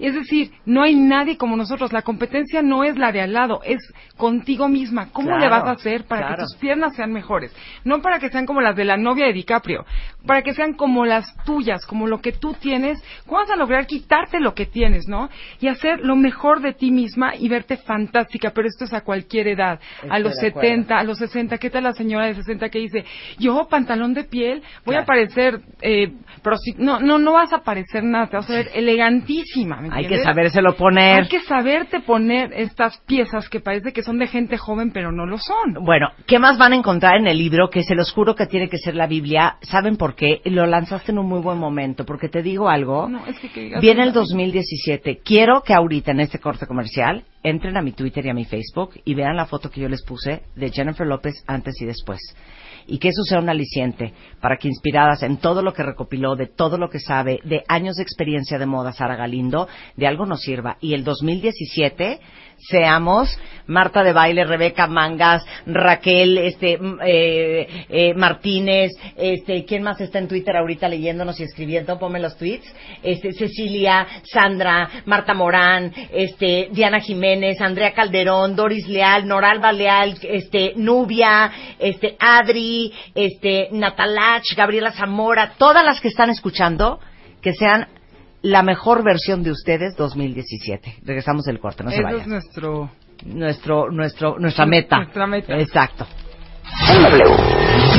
Es 0.00 0.14
decir, 0.14 0.50
no 0.66 0.82
hay 0.82 0.94
nadie 0.94 1.36
como 1.36 1.56
nosotros. 1.56 1.92
La 1.92 2.02
competencia 2.02 2.62
no 2.62 2.84
es 2.84 2.96
la 2.96 3.12
de 3.12 3.20
al 3.20 3.32
lado, 3.32 3.60
es 3.64 3.78
contigo 4.16 4.68
misma. 4.68 5.10
¿Cómo 5.12 5.36
le 5.38 5.48
vas 5.48 5.64
a 5.64 5.72
hacer 5.72 6.04
para 6.04 6.22
claro. 6.22 6.36
que 6.36 6.42
tus 6.42 6.56
piernas 6.56 6.96
sean 6.96 7.12
mejores? 7.12 7.54
No 7.84 8.02
para 8.02 8.18
que 8.18 8.28
sean 8.30 8.46
como 8.46 8.60
las 8.60 8.76
de 8.76 8.84
la 8.84 8.96
novia 8.96 9.26
de 9.26 9.32
DiCaprio, 9.32 9.84
para 10.26 10.42
que 10.42 10.54
sean 10.54 10.74
como 10.74 11.04
las 11.06 11.34
tuyas, 11.44 11.86
como 11.86 12.06
lo 12.06 12.20
que 12.20 12.32
tú 12.32 12.54
tienes. 12.54 13.02
¿Cómo 13.26 13.40
vas 13.40 13.50
a 13.50 13.56
lograr 13.56 13.86
quitarte 13.86 14.40
lo 14.40 14.54
que 14.54 14.66
tienes, 14.66 15.06
no? 15.08 15.28
Y 15.60 15.68
hacer 15.68 16.00
lo 16.00 16.16
mejor 16.16 16.60
de 16.60 16.72
ti 16.72 16.90
misma 16.90 17.34
y 17.36 17.48
verte 17.48 17.76
fantástica, 17.76 18.50
pero 18.54 18.68
esto 18.68 18.84
es 18.84 18.92
a 18.92 19.02
cualquier 19.02 19.48
edad. 19.48 19.80
a 20.08 20.18
los 20.18 20.34
de 20.36 20.48
acuerdo. 20.48 20.68
70, 20.70 20.98
a 20.98 21.04
los 21.04 21.18
60, 21.18 21.58
¿qué 21.58 21.70
tal 21.70 21.84
la 21.84 21.92
señora 21.92 22.26
de 22.26 22.34
60 22.34 22.68
que 22.68 22.78
dice, 22.78 23.04
yo 23.38 23.68
pantalón 23.68 24.14
de 24.14 24.24
piel, 24.24 24.62
voy 24.84 24.94
Claro. 24.94 25.02
a 25.02 25.06
parecer, 25.06 25.60
eh, 25.82 26.12
no, 26.78 27.00
no, 27.00 27.18
no 27.18 27.32
vas 27.32 27.52
a 27.52 27.62
parecer 27.62 28.02
nada, 28.02 28.26
te 28.28 28.36
vas 28.36 28.50
a 28.50 28.54
ver 28.54 28.70
elegantísima, 28.74 29.80
¿me 29.80 29.89
Hay 29.92 30.06
que 30.06 30.18
sabérselo 30.22 30.76
poner. 30.76 31.22
Hay 31.22 31.28
que 31.28 31.40
saberte 31.40 32.00
poner 32.00 32.52
estas 32.52 32.98
piezas 33.06 33.48
que 33.48 33.60
parece 33.60 33.92
que 33.92 34.02
son 34.02 34.18
de 34.18 34.26
gente 34.26 34.56
joven, 34.58 34.90
pero 34.92 35.12
no 35.12 35.26
lo 35.26 35.38
son. 35.38 35.74
Bueno, 35.84 36.08
¿qué 36.26 36.38
más 36.38 36.58
van 36.58 36.72
a 36.72 36.76
encontrar 36.76 37.16
en 37.16 37.26
el 37.26 37.38
libro? 37.38 37.70
Que 37.70 37.82
se 37.82 37.94
los 37.94 38.12
juro 38.12 38.34
que 38.34 38.46
tiene 38.46 38.68
que 38.68 38.78
ser 38.78 38.94
la 38.94 39.06
Biblia. 39.06 39.56
¿Saben 39.62 39.96
por 39.96 40.14
qué? 40.14 40.40
Lo 40.44 40.66
lanzaste 40.66 41.12
en 41.12 41.18
un 41.18 41.26
muy 41.26 41.40
buen 41.40 41.58
momento. 41.58 42.04
Porque 42.04 42.28
te 42.28 42.42
digo 42.42 42.68
algo. 42.68 43.08
No, 43.08 43.26
es 43.26 43.38
que 43.38 43.48
que 43.50 43.60
digas 43.64 43.80
Viene 43.80 44.02
el 44.02 44.08
una- 44.10 44.20
2017. 44.20 45.20
Quiero 45.24 45.62
que 45.62 45.74
ahorita 45.74 46.10
en 46.12 46.20
este 46.20 46.38
corte 46.38 46.66
comercial 46.66 47.24
entren 47.42 47.76
a 47.76 47.82
mi 47.82 47.92
Twitter 47.92 48.24
y 48.26 48.30
a 48.30 48.34
mi 48.34 48.44
Facebook 48.44 48.90
y 49.04 49.14
vean 49.14 49.36
la 49.36 49.46
foto 49.46 49.70
que 49.70 49.80
yo 49.80 49.88
les 49.88 50.02
puse 50.04 50.42
de 50.56 50.70
Jennifer 50.70 51.06
López 51.06 51.42
antes 51.46 51.80
y 51.80 51.86
después. 51.86 52.18
Y 52.86 52.98
que 52.98 53.08
eso 53.08 53.22
sea 53.22 53.38
un 53.38 53.48
aliciente 53.48 54.12
para 54.40 54.56
que 54.56 54.68
inspiradas 54.68 55.22
en 55.22 55.38
todo 55.38 55.62
lo 55.62 55.72
que 55.72 55.82
recopiló, 55.82 56.36
de 56.36 56.46
todo 56.46 56.78
lo 56.78 56.88
que 56.88 57.00
sabe, 57.00 57.40
de 57.44 57.62
años 57.68 57.96
de 57.96 58.02
experiencia 58.02 58.58
de 58.58 58.66
moda 58.66 58.92
Sara 58.92 59.16
Galindo, 59.16 59.68
de 59.96 60.06
algo 60.06 60.26
nos 60.26 60.42
sirva. 60.42 60.76
Y 60.80 60.94
el 60.94 61.04
2017 61.04 62.20
seamos 62.68 63.38
Marta 63.66 64.02
de 64.02 64.12
Baile, 64.12 64.44
Rebeca 64.44 64.86
Mangas, 64.88 65.44
Raquel 65.64 66.38
este, 66.38 66.72
m- 66.72 66.96
eh, 67.06 67.86
eh, 67.88 68.14
Martínez, 68.14 68.90
este, 69.16 69.64
¿quién 69.64 69.82
más 69.84 70.00
está 70.00 70.18
en 70.18 70.26
Twitter 70.26 70.56
ahorita 70.56 70.88
leyéndonos 70.88 71.38
y 71.38 71.44
escribiendo? 71.44 71.98
Ponme 71.98 72.18
los 72.18 72.36
tweets. 72.36 72.66
Este, 73.02 73.32
Cecilia, 73.32 74.06
Sandra, 74.24 74.88
Marta 75.06 75.34
Morán, 75.34 75.92
este, 76.12 76.68
Diana 76.72 76.98
Jiménez, 77.00 77.60
Andrea 77.60 77.92
Calderón, 77.92 78.56
Doris 78.56 78.88
Leal, 78.88 79.26
Noralba 79.28 79.72
Leal, 79.72 80.16
este, 80.22 80.72
Nubia, 80.74 81.52
este, 81.78 82.16
Adri, 82.18 82.92
este, 83.14 83.68
Natalach, 83.70 84.44
Gabriela 84.56 84.90
Zamora, 84.90 85.52
todas 85.58 85.84
las 85.84 86.00
que 86.00 86.08
están 86.08 86.30
escuchando, 86.30 86.98
que 87.40 87.52
sean 87.52 87.86
la 88.42 88.62
mejor 88.62 89.04
versión 89.04 89.42
de 89.42 89.50
ustedes 89.50 89.96
2017. 89.96 90.98
Regresamos 91.04 91.44
del 91.44 91.58
corte, 91.60 91.84
no 91.84 91.90
se 91.90 91.96
Eso 91.96 92.04
vayan 92.04 92.20
es 92.20 92.26
nuestro... 92.26 92.90
nuestro, 93.24 93.90
nuestro, 93.90 94.38
nuestra 94.38 94.66
meta. 94.66 94.96
Nuestra 94.98 95.26
meta. 95.26 95.58
Exacto. 95.58 96.06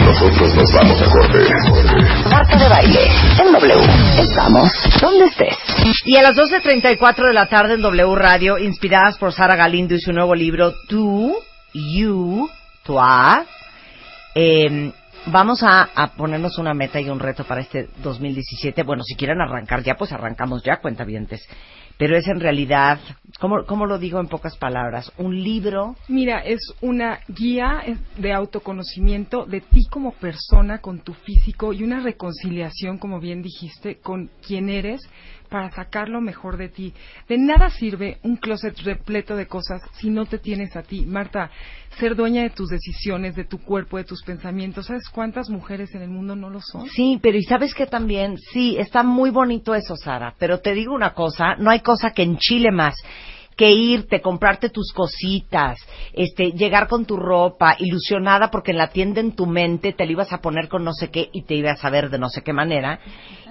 Nosotros 0.06 0.56
nos 0.56 0.74
vamos 0.74 1.02
a 1.02 1.12
corte. 1.12 1.40
Marta 2.30 2.58
de 2.58 2.70
baile. 2.70 3.00
En 3.40 3.52
W. 3.54 3.74
Estamos 4.20 4.72
donde 5.02 5.26
estés. 5.26 5.56
Y 6.06 6.16
a 6.16 6.24
las 6.24 6.36
12.34 6.36 7.28
de 7.28 7.34
la 7.34 7.48
tarde 7.48 7.76
en 7.76 7.82
W 7.82 8.16
Radio, 8.16 8.58
inspiradas 8.58 9.18
por 9.18 9.34
Sara 9.34 9.56
Galindo 9.56 9.94
y 9.96 10.00
su 10.00 10.12
nuevo 10.14 10.34
libro, 10.36 10.74
Tú, 10.88 11.36
You, 11.74 12.50
Toi, 12.84 13.44
eh, 14.36 14.92
vamos 15.28 15.64
a, 15.64 15.84
a 15.84 16.14
ponernos 16.16 16.58
una 16.58 16.74
meta 16.74 17.00
y 17.00 17.10
un 17.10 17.20
reto 17.20 17.44
para 17.44 17.62
este 17.62 17.90
2017. 18.04 18.84
Bueno, 18.84 19.04
si 19.04 19.16
quieren 19.16 19.42
arrancar 19.42 19.84
ya, 19.84 19.96
pues 19.96 20.12
arrancamos 20.12 20.64
ya, 20.64 20.78
cuentavientes. 20.78 21.48
Pero 21.98 22.18
es 22.18 22.28
en 22.28 22.40
realidad, 22.40 23.00
¿cómo, 23.40 23.64
¿cómo 23.68 23.86
lo 23.86 24.00
digo 24.00 24.20
en 24.20 24.28
pocas 24.28 24.58
palabras? 24.58 25.12
Un 25.18 25.44
libro 25.44 25.96
Mira, 26.08 26.40
es 26.40 26.60
una 26.82 27.20
guía 27.28 27.84
de 28.18 28.34
autoconocimiento 28.34 29.46
de 29.46 29.62
ti 29.62 29.86
como 29.88 30.14
persona, 30.14 30.80
con 30.80 31.02
tu 31.02 31.14
físico 31.14 31.74
y 31.74 31.84
una 31.84 32.00
reconciliación, 32.00 32.98
como 32.98 33.20
bien 33.20 33.44
dijiste, 33.44 34.00
con 34.00 34.32
quién 34.42 34.70
eres 34.70 35.02
para 35.52 35.70
sacar 35.70 36.08
lo 36.08 36.22
mejor 36.22 36.56
de 36.56 36.70
ti. 36.70 36.94
De 37.28 37.38
nada 37.38 37.70
sirve 37.70 38.20
un 38.24 38.38
closet 38.38 38.80
repleto 38.80 39.36
de 39.36 39.48
cosas 39.48 39.82
si 40.00 40.10
no 40.10 40.26
te 40.26 40.40
tienes 40.40 40.78
a 40.78 40.82
ti. 40.82 41.06
Marta, 41.06 41.52
ser 42.00 42.16
dueña 42.16 42.44
de 42.44 42.52
tus 42.52 42.70
decisiones, 42.70 43.36
de 43.36 43.44
tu 43.44 43.60
cuerpo, 43.60 43.98
de 43.98 44.06
tus 44.06 44.24
pensamientos. 44.24 44.86
¿Sabes 44.86 45.10
cuántas 45.10 45.50
mujeres 45.50 45.94
en 45.94 46.04
el 46.04 46.10
mundo 46.10 46.38
no 46.38 46.50
lo 46.50 46.62
son? 46.62 46.88
Sí, 46.88 47.20
pero 47.22 47.38
y 47.38 47.44
sabes 47.44 47.76
que 47.76 47.86
también, 47.86 48.38
sí, 48.38 48.78
está 48.80 49.04
muy 49.04 49.30
bonito 49.30 49.76
eso, 49.76 49.98
Sara, 49.98 50.34
pero 50.40 50.62
te 50.62 50.74
digo 50.74 50.96
una 50.96 51.14
cosa, 51.14 51.56
no 51.58 51.70
hay 51.70 51.82
cosa 51.82 52.12
que 52.12 52.24
enchile 52.24 52.72
más 52.72 52.96
que 53.62 53.70
irte, 53.70 54.22
comprarte 54.22 54.72
tus 54.72 54.92
cositas, 54.92 55.78
este, 56.14 56.52
llegar 56.54 56.88
con 56.88 57.06
tu 57.06 57.16
ropa, 57.16 57.76
ilusionada 57.78 58.50
porque 58.50 58.72
en 58.72 58.80
la 58.80 58.88
tienda 58.88 59.22
en 59.22 59.34
tu 59.34 59.46
mente 59.46 59.94
te 59.94 60.04
la 60.04 60.12
ibas 60.14 60.34
a 60.34 60.42
poner 60.42 60.68
con 60.68 60.84
no 60.84 60.94
sé 60.94 61.12
qué 61.12 61.30
y 61.32 61.44
te 61.44 61.54
ibas 61.54 61.86
a 61.86 61.92
ver 61.92 62.10
de 62.10 62.18
no 62.18 62.28
sé 62.28 62.42
qué 62.42 62.54
manera, 62.54 63.00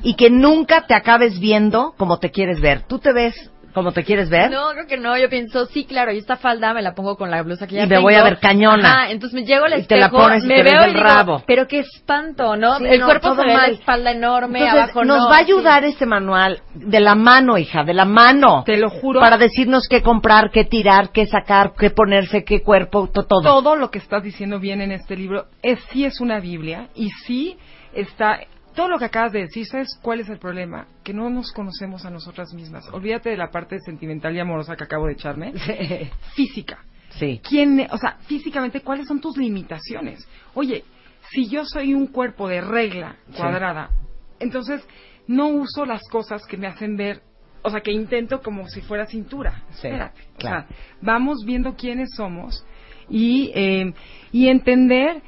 y 0.02 0.14
que 0.14 0.28
nunca 0.28 0.84
te 0.88 0.94
acabes 0.94 1.38
viendo 1.38 1.94
como 1.96 2.18
te 2.18 2.32
quieres 2.32 2.60
ver. 2.60 2.82
¿Tú 2.88 2.98
te 2.98 3.12
ves 3.12 3.52
como 3.74 3.92
te 3.92 4.04
quieres 4.04 4.28
ver? 4.30 4.50
No, 4.50 4.70
creo 4.72 4.86
que 4.86 4.96
no. 4.96 5.16
Yo 5.18 5.28
pienso, 5.28 5.66
sí, 5.66 5.84
claro, 5.84 6.12
y 6.12 6.18
esta 6.18 6.36
falda 6.36 6.74
me 6.74 6.82
la 6.82 6.94
pongo 6.94 7.16
con 7.16 7.30
la 7.30 7.42
blusa 7.42 7.66
que 7.66 7.76
ya 7.76 7.82
Y 7.82 7.86
me 7.86 7.88
tengo. 7.96 8.02
voy 8.02 8.14
a 8.14 8.22
ver 8.24 8.38
cañona. 8.38 8.92
Ajá, 9.02 9.10
entonces 9.10 9.40
me 9.40 9.46
llego 9.46 9.64
al 9.66 9.78
Y 9.78 9.82
te 9.86 9.96
la 9.96 10.10
pones 10.10 10.44
y 10.44 10.46
me 10.46 10.56
te 10.56 10.62
veo 10.64 10.80
del 10.82 10.90
y 10.90 10.94
digo, 10.94 11.04
rabo. 11.04 11.42
pero 11.46 11.66
qué 11.66 11.80
espanto, 11.80 12.56
¿no? 12.56 12.78
Sí, 12.78 12.84
el 12.86 13.00
no, 13.00 13.06
cuerpo 13.06 13.34
se 13.34 13.42
ve, 13.44 13.54
mal. 13.54 13.70
la 13.72 13.78
espalda 13.78 14.10
enorme, 14.12 14.58
Entonces, 14.60 14.82
abajo 14.84 15.04
nos 15.04 15.18
no. 15.18 15.28
va 15.28 15.34
a 15.36 15.38
sí. 15.38 15.44
ayudar 15.44 15.84
este 15.84 16.06
manual 16.06 16.60
de 16.74 17.00
la 17.00 17.14
mano, 17.14 17.58
hija, 17.58 17.84
de 17.84 17.94
la 17.94 18.04
mano. 18.04 18.62
Te 18.66 18.76
lo 18.76 18.90
juro. 18.90 19.20
Para 19.20 19.36
decirnos 19.38 19.86
qué 19.88 20.02
comprar, 20.02 20.50
qué 20.50 20.64
tirar, 20.64 21.10
qué 21.10 21.26
sacar, 21.26 21.72
qué 21.78 21.90
ponerse, 21.90 22.44
qué 22.44 22.62
cuerpo, 22.62 23.08
to- 23.08 23.24
todo. 23.24 23.42
todo 23.42 23.76
lo 23.76 23.90
que 23.90 23.98
estás 23.98 24.22
diciendo 24.22 24.58
bien 24.58 24.80
en 24.80 24.92
este 24.92 25.16
libro 25.16 25.46
es 25.62 25.78
sí 25.90 26.04
es 26.04 26.20
una 26.20 26.40
Biblia 26.40 26.88
y 26.94 27.08
sí 27.26 27.56
está 27.92 28.40
todo 28.74 28.88
lo 28.88 28.98
que 28.98 29.04
acabas 29.06 29.32
de 29.32 29.40
decir, 29.40 29.66
¿sabes 29.66 29.98
cuál 30.02 30.20
es 30.20 30.28
el 30.28 30.38
problema? 30.38 30.86
Que 31.02 31.12
no 31.12 31.28
nos 31.30 31.52
conocemos 31.52 32.04
a 32.04 32.10
nosotras 32.10 32.52
mismas. 32.54 32.88
Olvídate 32.92 33.30
de 33.30 33.36
la 33.36 33.50
parte 33.50 33.78
sentimental 33.80 34.34
y 34.34 34.40
amorosa 34.40 34.76
que 34.76 34.84
acabo 34.84 35.06
de 35.06 35.14
echarme. 35.14 35.52
Física. 36.34 36.78
Sí. 37.10 37.40
¿Quién, 37.42 37.86
o 37.90 37.98
sea, 37.98 38.18
físicamente, 38.26 38.82
¿cuáles 38.82 39.08
son 39.08 39.20
tus 39.20 39.36
limitaciones? 39.36 40.26
Oye, 40.54 40.84
si 41.30 41.48
yo 41.48 41.64
soy 41.64 41.94
un 41.94 42.06
cuerpo 42.06 42.48
de 42.48 42.60
regla 42.60 43.16
cuadrada, 43.36 43.90
entonces 44.38 44.86
no 45.26 45.48
uso 45.48 45.84
las 45.84 46.02
cosas 46.10 46.46
que 46.46 46.56
me 46.56 46.66
hacen 46.66 46.96
ver, 46.96 47.22
o 47.62 47.70
sea, 47.70 47.80
que 47.80 47.92
intento 47.92 48.40
como 48.40 48.68
si 48.68 48.80
fuera 48.80 49.06
cintura. 49.06 49.64
Sí, 49.70 49.88
Espérate. 49.88 50.20
claro. 50.38 50.64
O 50.64 50.68
sea, 50.68 50.76
vamos 51.00 51.44
viendo 51.44 51.74
quiénes 51.74 52.10
somos 52.16 52.64
y, 53.08 53.50
eh, 53.54 53.92
y 54.32 54.48
entender 54.48 55.22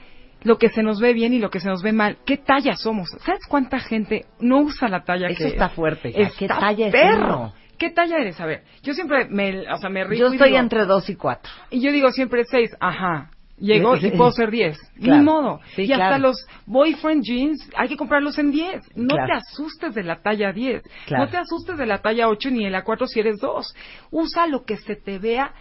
lo 0.45 0.59
que 0.59 0.69
se 0.71 0.83
nos 0.83 1.01
ve 1.01 1.13
bien 1.13 1.33
y 1.33 1.39
lo 1.39 1.51
que 1.51 1.61
se 1.61 1.69
nos 1.69 1.83
ve 1.83 1.93
mal. 1.93 2.19
¿Qué 2.27 2.37
talla 2.37 2.75
somos? 2.77 3.09
¿Sabes 3.25 3.41
cuánta 3.49 3.79
gente 3.79 4.27
no 4.41 4.61
usa 4.61 4.89
la 4.89 5.05
talla 5.05 5.29
Eso 5.29 5.39
que 5.45 5.49
está 5.49 5.67
es? 5.67 5.73
fuerte. 5.73 6.13
¿Qué 6.13 6.23
Está 6.45 6.59
talla 6.59 6.87
es 6.87 6.93
perro. 6.93 7.53
¿Qué 7.79 7.91
talla 7.91 8.17
eres? 8.19 8.41
A 8.41 8.47
ver, 8.47 8.63
yo 8.83 8.95
siempre 8.95 9.27
me, 9.29 9.69
o 9.71 9.77
sea, 9.77 9.91
me 9.91 10.05
río 10.05 10.19
Yo 10.21 10.29
y 10.29 10.33
estoy 10.37 10.51
digo- 10.51 10.61
entre 10.61 10.85
dos 10.87 11.09
y 11.11 11.17
cuatro. 11.17 11.51
y 11.71 11.81
yo 11.81 11.91
digo 11.91 12.11
siempre 12.13 12.45
seis, 12.45 12.71
ajá. 12.81 13.31
Llego 13.59 13.97
Sí. 13.97 14.09
y 14.09 14.11
puedo 14.13 14.33
ser 14.33 14.51
diez. 14.51 14.77
Claro. 15.01 15.19
Ni 15.19 15.25
modo. 15.25 15.61
Sí, 15.77 15.83
y 15.83 15.93
hasta 15.93 16.07
claro. 16.09 16.23
los 16.23 16.47
boyfriend 16.67 17.23
jeans 17.25 17.71
hay 17.77 17.89
que 17.89 17.97
comprarlos 17.97 18.37
en 18.39 18.51
diez. 18.51 18.83
No 18.97 19.15
Claro. 19.15 19.27
te 19.27 19.33
asustes 19.35 19.95
de 19.95 20.03
la 20.03 20.21
talla 20.23 20.53
diez. 20.53 20.83
Claro. 21.07 21.25
No 21.25 21.31
te 21.31 21.37
asustes 21.37 21.77
de 21.79 21.87
la 21.87 21.99
talla 21.99 22.29
ocho 22.29 22.51
ni 22.51 22.65
de 22.65 22.71
la 22.71 22.83
cuatro 22.83 23.07
si 23.07 23.21
eres 23.21 23.39
dos. 23.39 23.73
Usa 24.11 24.47
lo 24.49 24.65
que 24.65 24.77
se 24.79 24.97
te 24.97 25.19
vea 25.19 25.53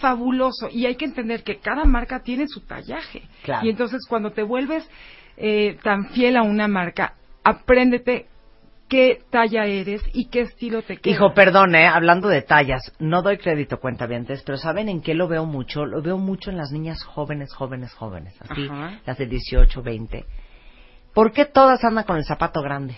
fabuloso. 0.00 0.68
Y 0.70 0.86
hay 0.86 0.96
que 0.96 1.04
entender 1.04 1.42
que 1.42 1.58
cada 1.58 1.84
marca 1.84 2.22
tiene 2.22 2.48
su 2.48 2.60
tallaje. 2.60 3.22
Claro. 3.44 3.66
Y 3.66 3.70
entonces 3.70 4.06
cuando 4.08 4.32
te 4.32 4.42
vuelves 4.42 4.88
eh, 5.36 5.78
tan 5.82 6.10
fiel 6.10 6.36
a 6.36 6.42
una 6.42 6.68
marca, 6.68 7.14
apréndete 7.44 8.26
qué 8.88 9.22
talla 9.30 9.64
eres 9.66 10.02
y 10.12 10.28
qué 10.28 10.40
estilo 10.40 10.82
te 10.82 10.96
queda. 10.96 11.14
Hijo, 11.14 11.32
perdón, 11.32 11.76
eh, 11.76 11.86
hablando 11.86 12.28
de 12.28 12.42
tallas, 12.42 12.92
no 12.98 13.22
doy 13.22 13.38
crédito 13.38 13.78
cuentavientes, 13.78 14.42
pero 14.42 14.58
¿saben 14.58 14.88
en 14.88 15.00
qué 15.00 15.14
lo 15.14 15.28
veo 15.28 15.46
mucho? 15.46 15.86
Lo 15.86 16.02
veo 16.02 16.18
mucho 16.18 16.50
en 16.50 16.56
las 16.56 16.72
niñas 16.72 17.04
jóvenes, 17.04 17.54
jóvenes, 17.54 17.94
jóvenes, 17.94 18.34
así, 18.42 18.66
Ajá. 18.68 18.98
las 19.06 19.16
de 19.16 19.26
18, 19.26 19.80
20. 19.80 20.24
¿Por 21.14 21.32
qué 21.32 21.44
todas 21.44 21.82
andan 21.84 22.04
con 22.04 22.16
el 22.16 22.24
zapato 22.24 22.62
grande? 22.62 22.96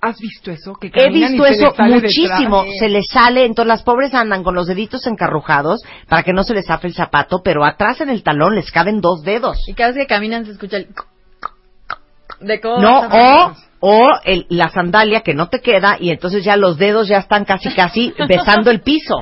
¿Has 0.00 0.18
visto 0.20 0.50
eso? 0.52 0.74
Que 0.74 0.90
He 0.94 1.08
y 1.10 1.12
visto 1.12 1.42
se 1.44 1.50
eso 1.50 1.74
muchísimo, 1.76 2.62
detrás. 2.62 2.78
se 2.78 2.88
les 2.88 3.08
sale, 3.08 3.44
entonces 3.44 3.68
las 3.68 3.82
pobres 3.82 4.14
andan 4.14 4.44
con 4.44 4.54
los 4.54 4.66
deditos 4.68 5.06
encarrujados 5.08 5.82
para 6.08 6.22
que 6.22 6.32
no 6.32 6.44
se 6.44 6.54
les 6.54 6.66
zafe 6.66 6.86
el 6.86 6.94
zapato, 6.94 7.42
pero 7.42 7.64
atrás 7.64 8.00
en 8.00 8.08
el 8.10 8.22
talón 8.22 8.54
les 8.54 8.70
caben 8.70 9.00
dos 9.00 9.22
dedos. 9.22 9.58
Y 9.68 9.74
cada 9.74 9.90
vez 9.90 9.98
que 9.98 10.06
caminan 10.06 10.44
se 10.44 10.52
escucha 10.52 10.76
el... 10.76 10.88
De 12.40 12.60
cómo 12.60 12.78
No, 12.80 13.00
o, 13.10 13.52
o 13.80 14.08
el- 14.24 14.46
la 14.48 14.68
sandalia 14.70 15.22
que 15.22 15.34
no 15.34 15.48
te 15.48 15.60
queda 15.60 15.96
y 15.98 16.10
entonces 16.10 16.44
ya 16.44 16.56
los 16.56 16.78
dedos 16.78 17.08
ya 17.08 17.18
están 17.18 17.44
casi 17.44 17.70
casi 17.74 18.14
besando 18.28 18.70
el 18.70 18.80
piso. 18.82 19.16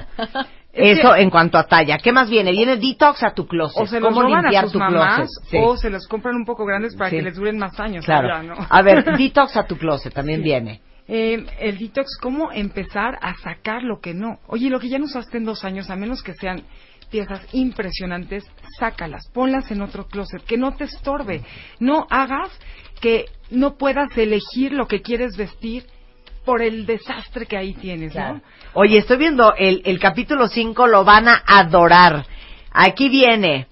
Es 0.76 0.98
Eso 0.98 1.14
que- 1.14 1.22
en 1.22 1.30
cuanto 1.30 1.56
a 1.58 1.64
talla. 1.66 1.98
¿Qué 1.98 2.12
más 2.12 2.28
viene? 2.28 2.52
Viene 2.52 2.76
detox 2.76 3.22
a 3.22 3.32
tu 3.32 3.46
closet. 3.46 3.82
o 3.82 3.86
se 3.86 3.98
los 3.98 4.08
¿Cómo 4.10 4.22
roban 4.22 4.42
limpiar 4.42 4.66
a 4.66 4.68
tu 4.68 4.78
mamás 4.78 5.16
closet? 5.48 5.60
O 5.64 5.76
se 5.76 5.90
los 5.90 6.06
compran 6.06 6.36
un 6.36 6.44
poco 6.44 6.64
grandes 6.66 6.94
para 6.94 7.10
que 7.10 7.22
les 7.22 7.34
duren 7.36 7.58
más 7.58 7.78
años. 7.80 8.04
Claro. 8.04 8.28
ya, 8.28 8.42
¿no? 8.42 8.54
A 8.68 8.82
ver, 8.82 9.04
detox 9.18 9.56
a 9.56 9.64
tu 9.66 9.76
closet 9.76 10.12
también 10.12 10.42
viene. 10.42 10.80
Eh, 11.08 11.46
el 11.60 11.78
detox, 11.78 12.18
¿cómo 12.20 12.50
empezar 12.52 13.16
a 13.22 13.34
sacar 13.36 13.82
lo 13.82 14.00
que 14.00 14.12
no? 14.12 14.38
Oye, 14.48 14.68
lo 14.70 14.80
que 14.80 14.88
ya 14.88 14.98
no 14.98 15.04
usaste 15.04 15.38
en 15.38 15.44
dos 15.44 15.64
años, 15.64 15.88
a 15.88 15.96
menos 15.96 16.22
que 16.22 16.34
sean 16.34 16.62
piezas 17.10 17.46
impresionantes, 17.52 18.44
sácalas, 18.78 19.28
ponlas 19.32 19.70
en 19.70 19.80
otro 19.82 20.06
closet, 20.06 20.42
que 20.44 20.58
no 20.58 20.74
te 20.74 20.84
estorbe. 20.84 21.42
No 21.78 22.06
hagas 22.10 22.50
que 23.00 23.26
no 23.50 23.76
puedas 23.76 24.08
elegir 24.18 24.72
lo 24.72 24.88
que 24.88 25.00
quieres 25.02 25.36
vestir 25.36 25.86
por 26.46 26.62
el 26.62 26.86
desastre 26.86 27.44
que 27.44 27.58
ahí 27.58 27.74
tienes, 27.74 28.14
¿no? 28.14 28.40
Oye, 28.72 28.98
estoy 28.98 29.18
viendo 29.18 29.52
el, 29.56 29.82
el 29.84 29.98
capítulo 29.98 30.48
5, 30.48 30.86
lo 30.86 31.04
van 31.04 31.28
a 31.28 31.42
adorar. 31.46 32.24
Aquí 32.72 33.10
viene, 33.10 33.66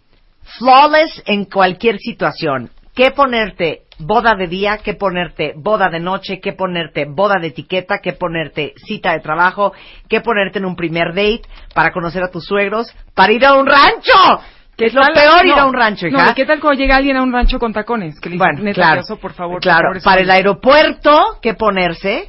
flawless 0.59 1.23
en 1.27 1.47
cualquier 1.47 1.99
situación. 1.99 2.71
¿Qué 2.95 3.11
ponerte 3.13 3.83
boda 3.99 4.35
de 4.35 4.47
día? 4.47 4.79
¿Qué 4.79 4.95
ponerte 4.95 5.53
boda 5.57 5.89
de 5.89 6.01
noche? 6.01 6.41
¿Qué 6.41 6.53
ponerte 6.53 7.07
boda 7.07 7.37
de 7.41 7.49
etiqueta? 7.49 7.99
¿Qué 7.99 8.13
ponerte 8.13 8.73
cita 8.87 9.13
de 9.13 9.21
trabajo? 9.21 9.73
¿Qué 10.09 10.21
ponerte 10.21 10.59
en 10.59 10.65
un 10.67 10.77
primer 10.77 11.09
date 11.09 11.43
para 11.75 11.93
conocer 11.93 12.23
a 12.23 12.31
tus 12.31 12.45
suegros? 12.45 12.87
¿Para 13.15 13.33
ir 13.33 13.45
a 13.47 13.55
un 13.55 13.67
rancho? 13.67 14.43
Que 14.77 14.87
es 14.87 14.95
lo 14.95 15.03
peor 15.15 15.47
ir 15.47 15.53
a 15.53 15.67
un 15.67 15.73
rancho, 15.73 16.07
No, 16.11 16.19
hija. 16.19 16.31
¿y 16.33 16.35
¿qué 16.35 16.45
tal 16.47 16.59
cuando 16.61 16.81
llega 16.81 16.97
alguien 16.97 17.17
a 17.17 17.23
un 17.23 17.33
rancho 17.33 17.61
con 17.61 17.73
tacones? 17.73 18.19
Que 18.21 18.31
le 18.31 18.37
Bueno, 18.37 18.61
claro, 18.73 19.03
por 19.21 19.33
favor, 19.33 19.55
por 19.57 19.63
claro, 19.63 19.89
favor, 19.91 20.03
para 20.03 20.21
el 20.21 20.27
no". 20.27 20.33
aeropuerto 20.33 21.39
que 21.41 21.55
ponerse, 21.55 22.29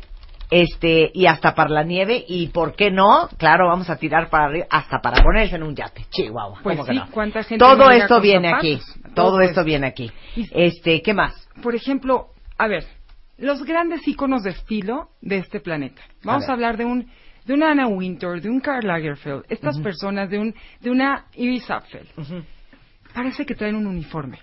este, 0.49 1.11
y 1.13 1.25
hasta 1.25 1.55
para 1.55 1.69
la 1.69 1.83
nieve, 1.83 2.23
y 2.27 2.47
por 2.47 2.75
qué 2.75 2.91
no, 2.91 3.27
claro, 3.37 3.67
vamos 3.67 3.89
a 3.89 3.97
tirar 3.97 4.29
para 4.29 4.45
arriba, 4.45 4.65
hasta 4.69 4.99
para 4.99 5.23
ponerse 5.23 5.55
en 5.55 5.63
un 5.63 5.75
yate, 5.75 6.05
Chihuahua. 6.09 6.59
Pues 6.61 6.77
¿cómo 6.77 6.87
que 6.87 6.93
no? 6.93 7.07
¿cuánta 7.11 7.43
gente 7.43 7.63
Todo 7.63 7.89
llega 7.89 8.03
esto 8.03 8.21
viene 8.21 8.53
aquí, 8.53 8.79
todo, 9.13 9.41
esto 9.41 9.63
viene 9.63 9.87
aquí. 9.87 10.11
Este, 10.51 11.01
¿qué 11.01 11.13
más? 11.13 11.49
Por 11.61 11.75
ejemplo, 11.75 12.27
a 12.57 12.67
ver, 12.67 12.85
los 13.37 13.63
grandes 13.63 14.07
íconos 14.07 14.43
de 14.43 14.51
estilo 14.51 15.09
de 15.21 15.37
este 15.37 15.59
planeta. 15.59 16.01
Vamos 16.23 16.47
a, 16.47 16.53
hablar 16.53 16.77
de 16.77 16.85
un 16.85 17.09
de 17.45 17.53
una 17.53 17.71
Anna 17.71 17.87
Wintour, 17.87 18.41
de 18.41 18.49
un 18.49 18.59
Karl 18.59 18.87
Lagerfeld, 18.87 19.45
estas 19.49 19.79
personas 19.79 20.29
de 20.29 20.39
un 20.39 20.55
de 20.79 20.89
una 20.89 21.25
Iris 21.35 21.69
Apfel. 21.69 22.07
Parece 23.13 23.45
que 23.45 23.55
traen 23.55 23.75
un 23.75 23.87
uniforme. 23.87 24.39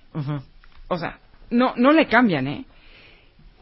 O 0.88 0.96
sea, 0.96 1.18
no 1.50 1.74
no 1.76 1.92
le 1.92 2.06
cambian, 2.06 2.46
¿eh? 2.46 2.64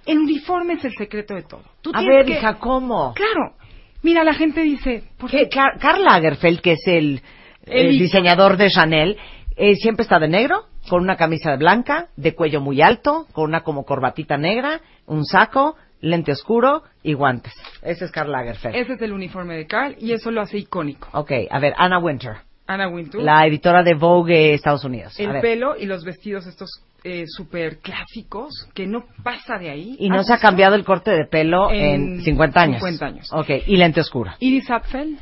El 0.06 0.18
uniforme 0.18 0.74
es 0.74 0.84
el 0.84 0.92
secreto 0.92 1.34
de 1.34 1.42
todo. 1.42 1.62
Tú 1.82 1.90
A 1.94 2.02
ver, 2.02 2.24
que- 2.26 2.32
hija, 2.32 2.54
¿cómo? 2.58 3.14
Claro. 3.14 3.54
Mira, 4.02 4.24
la 4.24 4.34
gente 4.34 4.62
dice, 4.62 5.04
¿por 5.18 5.30
¿Qué? 5.30 5.48
Car- 5.48 5.78
Karl 5.78 6.02
Lagerfeld, 6.04 6.60
que 6.60 6.72
es 6.72 6.86
el, 6.86 7.20
el 7.66 7.86
El 7.88 7.98
diseñador 7.98 8.56
de 8.56 8.70
Chanel, 8.70 9.18
eh, 9.56 9.74
siempre 9.76 10.04
está 10.04 10.18
de 10.18 10.28
negro, 10.28 10.64
con 10.88 11.02
una 11.02 11.16
camisa 11.16 11.54
blanca, 11.56 12.08
de 12.16 12.34
cuello 12.34 12.60
muy 12.62 12.80
alto, 12.80 13.26
con 13.32 13.44
una 13.44 13.60
como 13.62 13.84
corbatita 13.84 14.38
negra, 14.38 14.80
un 15.06 15.24
saco, 15.26 15.76
lente 16.00 16.32
oscuro 16.32 16.82
y 17.02 17.12
guantes. 17.12 17.52
Ese 17.82 18.06
es 18.06 18.10
Karl 18.10 18.32
Lagerfeld. 18.32 18.74
Ese 18.74 18.94
es 18.94 19.02
el 19.02 19.12
uniforme 19.12 19.54
de 19.56 19.66
Karl 19.66 19.96
y 20.00 20.12
eso 20.12 20.30
lo 20.30 20.40
hace 20.40 20.56
icónico. 20.56 21.08
Ok, 21.12 21.32
a 21.50 21.58
ver, 21.58 21.74
Anna 21.76 21.98
Winter, 21.98 22.36
Anna 22.72 22.88
Wintour. 22.88 23.22
la 23.22 23.46
editora 23.46 23.82
de 23.82 23.94
Vogue 23.94 24.54
Estados 24.54 24.84
Unidos. 24.84 25.18
A 25.18 25.22
el 25.22 25.32
ver. 25.32 25.40
pelo 25.42 25.76
y 25.76 25.86
los 25.86 26.04
vestidos 26.04 26.46
estos 26.46 26.70
eh, 27.02 27.24
súper 27.26 27.78
clásicos 27.78 28.68
que 28.74 28.86
no 28.86 29.04
pasa 29.24 29.58
de 29.58 29.70
ahí. 29.70 29.96
Y 29.98 30.08
no 30.08 30.20
¿Has 30.20 30.26
se 30.26 30.34
ha 30.34 30.38
cambiado 30.38 30.74
el 30.76 30.84
corte 30.84 31.10
de 31.10 31.24
pelo 31.26 31.70
en, 31.72 32.18
En 32.18 32.22
50 32.22 32.60
años. 32.60 32.76
50 32.78 33.06
años. 33.06 33.28
Ok, 33.32 33.48
y 33.66 33.76
lente 33.76 34.00
oscura. 34.00 34.36
Iris 34.38 34.70
Apfel. 34.70 35.18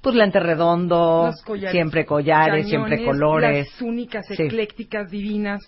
Pues 0.00 0.14
lente 0.14 0.40
redondo, 0.40 1.24
los 1.26 1.42
collares, 1.42 1.72
siempre 1.72 2.06
collares, 2.06 2.68
siempre 2.68 2.96
cañones, 2.96 3.06
colores. 3.06 3.66
Las 3.68 3.78
túnicas 3.78 4.26
Sí. 4.26 4.42
eclécticas 4.42 5.10
divinas. 5.10 5.60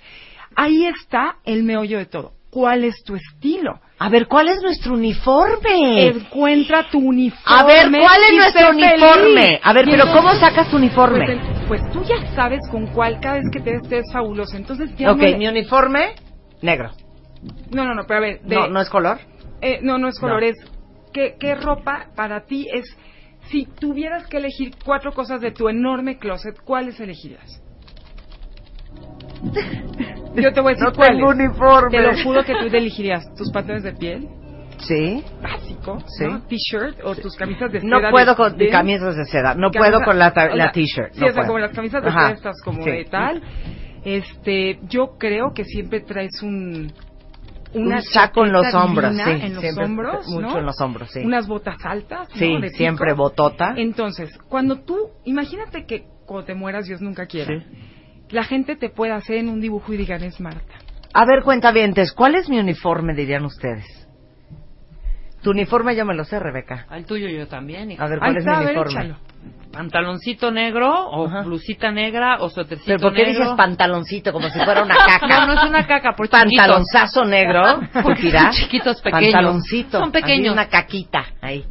Ahí 0.56 0.86
está 0.86 1.36
el 1.44 1.64
meollo 1.64 1.98
de 1.98 2.06
todo. 2.06 2.32
¿Cuál 2.52 2.84
es 2.84 3.02
tu 3.02 3.14
estilo? 3.16 3.80
A 3.98 4.10
ver, 4.10 4.28
¿cuál 4.28 4.46
es 4.48 4.60
nuestro 4.60 4.92
uniforme? 4.92 6.08
Encuentra 6.08 6.90
tu 6.90 6.98
uniforme. 6.98 7.42
A 7.46 7.64
ver, 7.64 7.88
¿cuál 7.90 8.20
es 8.28 8.34
nuestro 8.36 8.66
feliz. 8.68 8.84
uniforme? 8.92 9.58
A 9.62 9.72
ver, 9.72 9.86
pero 9.86 10.04
no- 10.04 10.12
¿cómo 10.12 10.34
sacas 10.34 10.68
tu 10.68 10.76
uniforme? 10.76 11.24
Pues, 11.24 11.40
pues 11.80 11.92
tú 11.92 12.02
ya 12.04 12.34
sabes 12.34 12.60
con 12.70 12.88
cuál 12.88 13.20
cada 13.20 13.36
vez 13.36 13.46
que 13.50 13.60
te 13.60 13.78
ves 13.88 14.04
fabuloso. 14.12 14.54
Entonces 14.58 14.94
ya 14.98 15.12
ok, 15.12 15.16
no, 15.16 15.24
le- 15.28 15.38
mi 15.38 15.48
uniforme, 15.48 16.10
negro. 16.60 16.90
no, 17.70 17.86
no, 17.86 17.94
no, 17.94 18.02
pero 18.06 18.18
a 18.18 18.20
ver. 18.20 18.42
de- 18.42 18.54
No, 18.54 18.68
no 18.68 18.80
es 18.82 18.90
color. 18.90 19.18
Eh, 19.62 19.78
no, 19.80 19.96
no 19.96 20.08
es 20.08 20.16
No. 20.16 20.28
color, 20.28 20.44
es 20.44 20.56
¿qué, 21.14 21.36
qué 21.40 21.54
ropa 21.54 22.08
para 22.14 22.44
ti 22.44 22.68
es... 22.70 22.84
Si 23.50 23.64
tuvieras 23.64 24.26
que 24.28 24.36
elegir 24.36 24.74
cuatro 24.84 25.14
cosas 25.14 25.40
de 25.40 25.52
tu 25.52 25.70
enorme 25.70 26.18
closet, 26.18 26.54
¿cuáles 26.66 27.00
elegirías? 27.00 27.62
Yo 30.36 30.52
te 30.52 30.60
voy 30.60 30.72
a 30.72 30.74
decir 30.74 30.88
No 30.88 30.92
cuáles. 30.94 31.16
tengo 31.16 31.30
uniforme. 31.30 31.90
Te 31.98 32.02
lo 32.02 32.22
juro 32.24 32.44
que 32.44 32.52
tú 32.54 32.66
elegirías 32.76 33.24
tus 33.36 33.50
pantalones 33.52 33.82
de 33.84 33.92
piel, 33.92 34.28
Sí. 34.78 35.22
básico, 35.42 35.98
Sí. 36.18 36.24
¿no? 36.24 36.42
T-shirt 36.42 36.98
o 37.04 37.14
tus 37.14 37.36
camisas 37.36 37.70
de 37.70 37.80
seda. 37.80 38.00
No 38.00 38.10
puedo 38.10 38.34
con 38.36 38.56
de- 38.56 38.68
camisas 38.68 39.14
de 39.16 39.24
seda. 39.26 39.54
No 39.54 39.70
camisa- 39.70 39.78
puedo 39.90 40.04
con 40.04 40.18
la, 40.18 40.32
la 40.54 40.72
t-shirt. 40.72 41.12
Sí, 41.12 41.20
no 41.20 41.26
o 41.26 41.30
sea, 41.32 41.46
como 41.46 41.58
las 41.58 41.72
camisas 41.72 42.02
de 42.02 42.08
Ajá. 42.08 42.26
fiestas, 42.28 42.56
como 42.64 42.82
Sí. 42.82 42.90
de 42.90 43.04
tal. 43.04 43.42
Este, 44.04 44.80
yo 44.88 45.16
creo 45.18 45.52
que 45.54 45.64
siempre 45.64 46.00
traes 46.00 46.42
un 46.42 46.92
una 47.74 47.96
Un 47.96 48.02
saco 48.02 48.44
en 48.44 48.52
los 48.52 48.74
hombros, 48.74 49.14
sí. 49.16 49.22
en 49.30 49.54
los 49.54 49.62
siempre- 49.62 49.84
hombros, 49.86 50.26
Mucho 50.28 50.40
¿no? 50.46 50.58
en 50.58 50.66
los 50.66 50.78
hombros, 50.82 51.10
sí. 51.10 51.20
Unas 51.20 51.46
botas 51.48 51.76
altas, 51.84 52.28
¿no? 52.28 52.36
Sí, 52.36 52.56
pico. 52.60 52.68
siempre 52.76 53.14
botota. 53.14 53.72
Entonces, 53.78 54.36
cuando 54.50 54.80
tú, 54.80 55.08
imagínate 55.24 55.86
que 55.86 56.04
cuando 56.26 56.44
te 56.44 56.54
mueras, 56.54 56.84
Dios 56.84 57.00
nunca 57.00 57.24
quiera, 57.24 57.64
la 58.32 58.44
gente 58.44 58.76
te 58.76 58.88
puede 58.88 59.12
hacer 59.12 59.36
en 59.36 59.48
un 59.48 59.60
dibujo 59.60 59.92
y 59.92 59.96
digan 59.96 60.22
es 60.24 60.40
Marta. 60.40 60.74
A 61.14 61.24
ver, 61.26 61.42
cuentavientes, 61.44 62.12
¿cuál 62.12 62.34
es 62.34 62.48
mi 62.48 62.58
uniforme, 62.58 63.14
dirían 63.14 63.44
ustedes? 63.44 63.84
Tu 65.42 65.50
uniforme 65.50 65.96
yo 65.96 66.04
me 66.04 66.14
lo 66.14 66.24
sé, 66.24 66.38
Rebeca. 66.38 66.86
Al 66.88 67.04
tuyo 67.04 67.28
yo 67.28 67.46
también. 67.48 67.90
hija. 67.90 68.04
A 68.04 68.08
ver, 68.08 68.18
¿cuál 68.20 68.30
Ahí 68.30 68.36
es 68.38 68.46
está, 68.46 68.58
mi 68.60 68.64
ver, 68.66 68.78
uniforme? 68.78 69.14
Pantaloncito 69.72 70.50
negro 70.52 70.90
o 71.08 71.26
Ajá. 71.26 71.42
blusita 71.42 71.90
negra 71.90 72.36
o 72.40 72.48
suétercito 72.50 72.86
¿Pero 72.86 73.00
por 73.00 73.12
qué 73.14 73.24
negro. 73.24 73.40
dices 73.40 73.56
pantaloncito 73.56 74.32
como 74.32 74.48
si 74.50 74.58
fuera 74.60 74.82
una 74.84 74.94
caca? 74.96 75.26
No, 75.46 75.46
no 75.46 75.52
es 75.62 75.68
una 75.68 75.86
caca, 75.86 76.12
por. 76.14 76.28
Pantalonzazo 76.28 77.24
negro, 77.24 77.80
Porque 78.02 78.30
son 78.30 78.50
chiquitos, 78.50 79.00
pequeños. 79.00 79.32
Pantaloncito. 79.32 79.98
Son 79.98 80.12
pequeños. 80.12 80.40
así 80.40 80.52
una 80.52 80.68
caquita 80.68 81.24
ahí. 81.40 81.64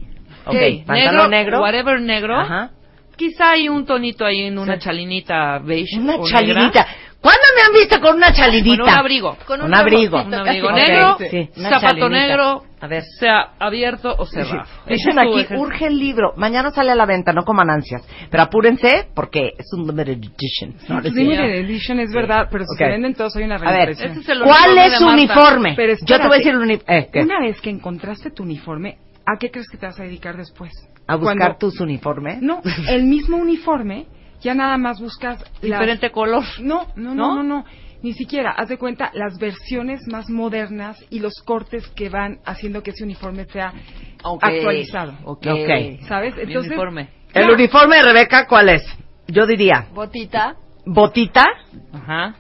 Ok, 0.45 0.55
Sí, 0.57 0.83
pantalón 0.85 1.29
negro. 1.29 1.61
Whatever 1.61 2.01
negro. 2.01 2.39
Ajá. 2.39 2.71
Quizá 3.15 3.51
hay 3.51 3.69
un 3.69 3.85
tonito 3.85 4.25
ahí 4.25 4.43
en 4.43 4.57
una 4.57 4.75
Sí. 4.75 4.81
chalinita 4.81 5.59
beige. 5.59 5.99
Una 5.99 6.15
o 6.15 6.27
chalinita. 6.27 6.61
negra. 6.65 6.87
¿Cuándo 7.21 7.41
me 7.55 7.61
han 7.61 7.73
visto 7.79 8.01
con 8.01 8.15
una 8.15 8.33
chalinita? 8.33 8.77
Con 8.81 8.91
un 8.93 8.97
abrigo. 8.97 9.37
Con 9.45 9.61
un 9.61 9.75
abrigo. 9.75 10.23
Un 10.23 10.33
abrigo 10.33 10.71
negro, 10.71 11.17
sí, 11.19 11.49
zapato 11.55 11.79
chalinita. 11.79 12.09
negro, 12.09 12.63
A 12.79 12.87
ver. 12.87 13.03
sea 13.19 13.49
abierto 13.59 14.15
o 14.17 14.25
cerrado. 14.25 14.63
Ese 14.87 14.93
Dicen 14.95 15.19
aquí, 15.19 15.29
ejercicio. 15.33 15.59
urge 15.61 15.85
el 15.85 15.99
libro. 15.99 16.33
Mañana 16.37 16.71
sale 16.71 16.89
a 16.89 16.95
la 16.95 17.05
venta, 17.05 17.31
no 17.31 17.43
coman 17.43 17.69
ansias. 17.69 18.01
Pero 18.31 18.41
apúrense 18.41 19.07
porque 19.13 19.51
es 19.55 19.71
un 19.73 19.85
limited 19.85 20.13
edition. 20.13 20.73
No, 20.89 20.99
Limited 20.99 21.59
edition 21.59 21.99
es 21.99 22.11
verdad, 22.11 22.47
pero 22.51 22.63
si 22.65 22.75
se 22.75 22.85
venden 22.89 23.13
todos 23.13 23.35
hay 23.35 23.43
una 23.43 23.57
A 23.57 23.59
ver, 23.59 23.71
reimpresión. 23.89 24.11
Ese 24.13 24.19
es 24.21 24.29
el 24.29 24.41
¿cuál 24.43 24.77
es 24.79 24.97
su 24.97 25.07
uniforme? 25.07 25.73
Pero 25.75 25.93
Yo 26.03 26.17
te 26.17 26.23
voy 26.27 26.33
a 26.33 26.37
decir 26.39 26.53
el 26.53 26.57
uniforme. 26.59 27.09
Eh. 27.13 27.21
Una 27.23 27.39
vez 27.39 27.61
que 27.61 27.69
encontraste 27.69 28.31
tu 28.31 28.41
uniforme, 28.41 28.97
¿a 29.27 29.37
qué 29.37 29.51
crees 29.51 29.67
que 29.69 29.77
te 29.77 29.85
vas 29.85 29.99
a 29.99 30.03
dedicar 30.03 30.37
después? 30.37 30.71
¿A 31.11 31.15
buscar 31.17 31.37
Cuando- 31.37 31.57
tus 31.57 31.79
uniformes? 31.79 32.41
No, 32.41 32.61
el 32.89 33.03
mismo 33.03 33.37
uniforme, 33.37 34.05
ya 34.41 34.53
nada 34.53 34.77
más 34.77 34.99
buscas 34.99 35.39
las- 35.39 35.61
Diferente 35.61 36.11
color. 36.11 36.43
No, 36.61 36.87
no, 36.95 37.13
no, 37.13 37.15
¿No? 37.15 37.35
no, 37.35 37.43
no, 37.43 37.65
Ni 38.03 38.13
siquiera, 38.13 38.49
haz 38.57 38.67
de 38.69 38.77
cuenta 38.79 39.11
las 39.13 39.37
versiones 39.37 40.01
más 40.11 40.27
modernas 40.27 40.97
y 41.11 41.19
los 41.19 41.35
cortes 41.45 41.87
que 41.89 42.09
van 42.09 42.39
haciendo 42.45 42.81
que 42.81 42.89
ese 42.91 43.03
uniforme 43.03 43.45
sea 43.45 43.73
actualizado. 44.41 45.13
Ok. 45.23 45.45
Ok. 45.45 45.99
¿Sabes? 46.07 46.35
Mi 46.35 46.41
Entonces, 46.43 46.71
uniforme. 46.71 47.09
El 47.33 47.47
Ya. 47.47 47.53
uniforme 47.53 47.97
de 47.97 48.01
Rebeca, 48.03 48.47
¿cuál 48.47 48.69
es? 48.69 48.81
Yo 49.27 49.45
diría, 49.45 49.85
Botita. 49.93 50.55
botita, 50.85 51.45
Ajá. 51.93 52.35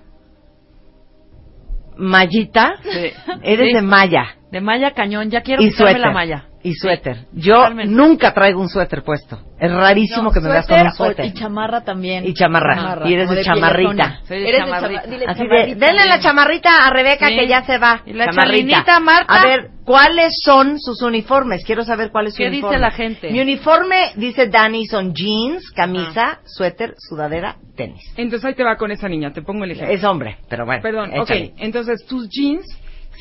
mallita, 1.97 2.75
Sí. 2.83 3.11
eres 3.43 3.67
Sí. 3.67 3.73
de 3.75 3.81
malla 3.81 4.35
De 4.51 4.59
malla 4.61 4.91
cañón. 4.91 5.29
Ya 5.29 5.41
quiero 5.43 5.61
y 5.61 5.69
quitarme 5.69 5.91
suéter. 5.93 6.01
la 6.07 6.11
malla. 6.11 6.45
Y 6.63 6.73
suéter. 6.75 7.25
Yo 7.33 7.55
totalmente. 7.55 7.93
nunca 7.95 8.33
traigo 8.33 8.61
un 8.61 8.69
suéter 8.69 9.03
puesto. 9.03 9.39
Es 9.59 9.71
rarísimo 9.71 10.23
No, 10.23 10.31
que 10.31 10.39
me 10.39 10.49
veas 10.49 10.67
con 10.67 10.79
un 10.79 10.91
suéter. 10.93 11.25
Y 11.25 11.33
chamarra 11.33 11.81
también. 11.83 12.25
Y 12.25 12.33
chamarra. 12.33 13.01
Y 13.07 13.13
eres 13.13 13.29
de 13.29 13.35
piel 13.35 13.45
chamarrita. 13.45 14.19
Soy 14.27 14.39
de 14.39 14.49
Eres 14.49 14.59
chamarrita. 14.61 15.01
de 15.01 15.07
chama- 15.07 15.11
dile 15.11 15.25
Así 15.27 15.47
de, 15.47 15.75
denle 15.75 16.05
la 16.05 16.19
chamarrita 16.19 16.69
a 16.85 16.89
Rebeca 16.91 17.27
Sí. 17.27 17.35
que 17.35 17.47
ya 17.47 17.63
se 17.63 17.77
va. 17.77 18.01
Y 18.05 18.13
la 18.13 18.25
Chamarrita. 18.25 18.99
Marta. 18.99 19.33
A 19.33 19.45
ver, 19.45 19.69
¿cuáles 19.85 20.33
son 20.43 20.79
sus 20.79 21.01
uniformes? 21.01 21.63
Quiero 21.65 21.83
saber 21.83 22.11
cuál 22.11 22.27
es 22.27 22.33
su 22.33 22.37
¿Qué 22.39 22.45
dice 22.49 22.57
uniforme. 22.65 22.79
la 22.79 22.91
gente? 22.91 23.31
Mi 23.31 23.39
uniforme, 23.41 24.11
dice 24.15 24.47
Dani, 24.47 24.85
son 24.87 25.13
jeans, 25.13 25.71
camisa, 25.71 26.39
suéter, 26.45 26.93
sudadera, 26.97 27.55
tenis. 27.75 28.01
entonces 28.17 28.45
ahí 28.47 28.53
te 28.55 28.63
va 28.63 28.75
con 28.77 28.91
esa 28.91 29.07
niña, 29.07 29.31
te 29.33 29.41
pongo 29.41 29.63
el 29.63 29.71
ejemplo. 29.71 29.93
Es 29.95 30.03
hombre, 30.03 30.37
pero 30.49 30.65
bueno. 30.65 30.81
Perdón, 30.81 31.11
échale. 31.13 31.45
ok. 31.53 31.59
Entonces, 31.59 32.05
tus 32.05 32.29
jeans 32.29 32.65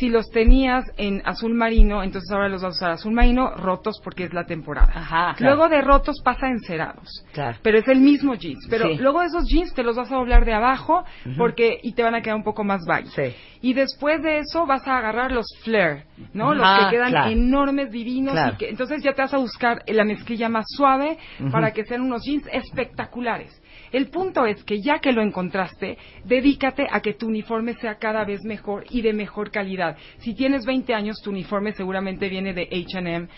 Si 0.00 0.08
los 0.08 0.30
tenías 0.30 0.90
en 0.96 1.20
azul 1.26 1.52
marino, 1.52 2.02
entonces 2.02 2.30
ahora 2.32 2.48
los 2.48 2.62
vas 2.62 2.72
a 2.72 2.76
usar 2.76 2.90
azul 2.92 3.12
marino 3.12 3.50
rotos 3.50 4.00
porque 4.02 4.24
es 4.24 4.32
la 4.32 4.46
temporada. 4.46 4.90
Ajá. 4.94 5.36
Luego 5.40 5.68
de 5.68 5.82
rotos 5.82 6.22
pasa 6.24 6.46
a 6.46 6.50
encerados. 6.50 7.06
Claro. 7.34 7.58
Pero 7.60 7.76
es 7.78 7.86
el 7.86 8.00
mismo 8.00 8.34
jeans. 8.34 8.66
Pero 8.70 8.88
Sí. 8.88 8.96
luego 8.96 9.20
esos 9.20 9.44
jeans 9.46 9.74
te 9.74 9.82
los 9.82 9.96
vas 9.96 10.10
a 10.10 10.16
doblar 10.16 10.46
de 10.46 10.54
abajo 10.54 11.04
porque 11.36 11.78
y 11.82 11.92
te 11.92 12.02
van 12.02 12.14
a 12.14 12.22
quedar 12.22 12.36
un 12.36 12.44
poco 12.44 12.64
más 12.64 12.80
baggy. 12.88 13.10
Sí. 13.10 13.36
Y 13.60 13.74
después 13.74 14.22
de 14.22 14.38
eso 14.38 14.64
vas 14.64 14.88
a 14.88 14.96
agarrar 14.96 15.32
los 15.32 15.44
flare, 15.62 16.06
¿no? 16.32 16.54
Los 16.54 16.66
que 16.78 16.96
quedan 16.96 17.10
claro. 17.10 17.30
enormes, 17.30 17.90
divinos. 17.90 18.34
Y 18.54 18.56
que, 18.56 18.70
entonces 18.70 19.02
ya 19.02 19.12
te 19.12 19.20
vas 19.20 19.34
a 19.34 19.38
buscar 19.38 19.82
la 19.86 20.04
mezclilla 20.04 20.48
más 20.48 20.64
suave 20.66 21.18
para 21.52 21.72
que 21.72 21.84
sean 21.84 22.00
unos 22.00 22.22
jeans 22.24 22.48
espectaculares. 22.50 23.59
El 23.92 24.08
punto 24.08 24.46
es 24.46 24.62
que 24.64 24.80
ya 24.80 25.00
que 25.00 25.12
lo 25.12 25.22
encontraste, 25.22 25.98
dedícate 26.24 26.86
a 26.90 27.00
que 27.00 27.14
tu 27.14 27.26
uniforme 27.26 27.74
sea 27.74 27.96
cada 27.96 28.24
vez 28.24 28.42
mejor 28.44 28.84
y 28.90 29.02
de 29.02 29.12
mejor 29.12 29.50
calidad. 29.50 29.96
Si 30.18 30.34
tienes 30.34 30.64
20 30.64 30.94
años, 30.94 31.20
tu 31.22 31.30
uniforme 31.30 31.72
seguramente 31.72 32.28
viene 32.28 32.52
de 32.52 32.62
H&M. 32.62 33.28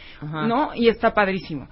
¿no? 0.47 0.75
Y 0.75 0.89
está 0.89 1.15
padrísimo. 1.15 1.69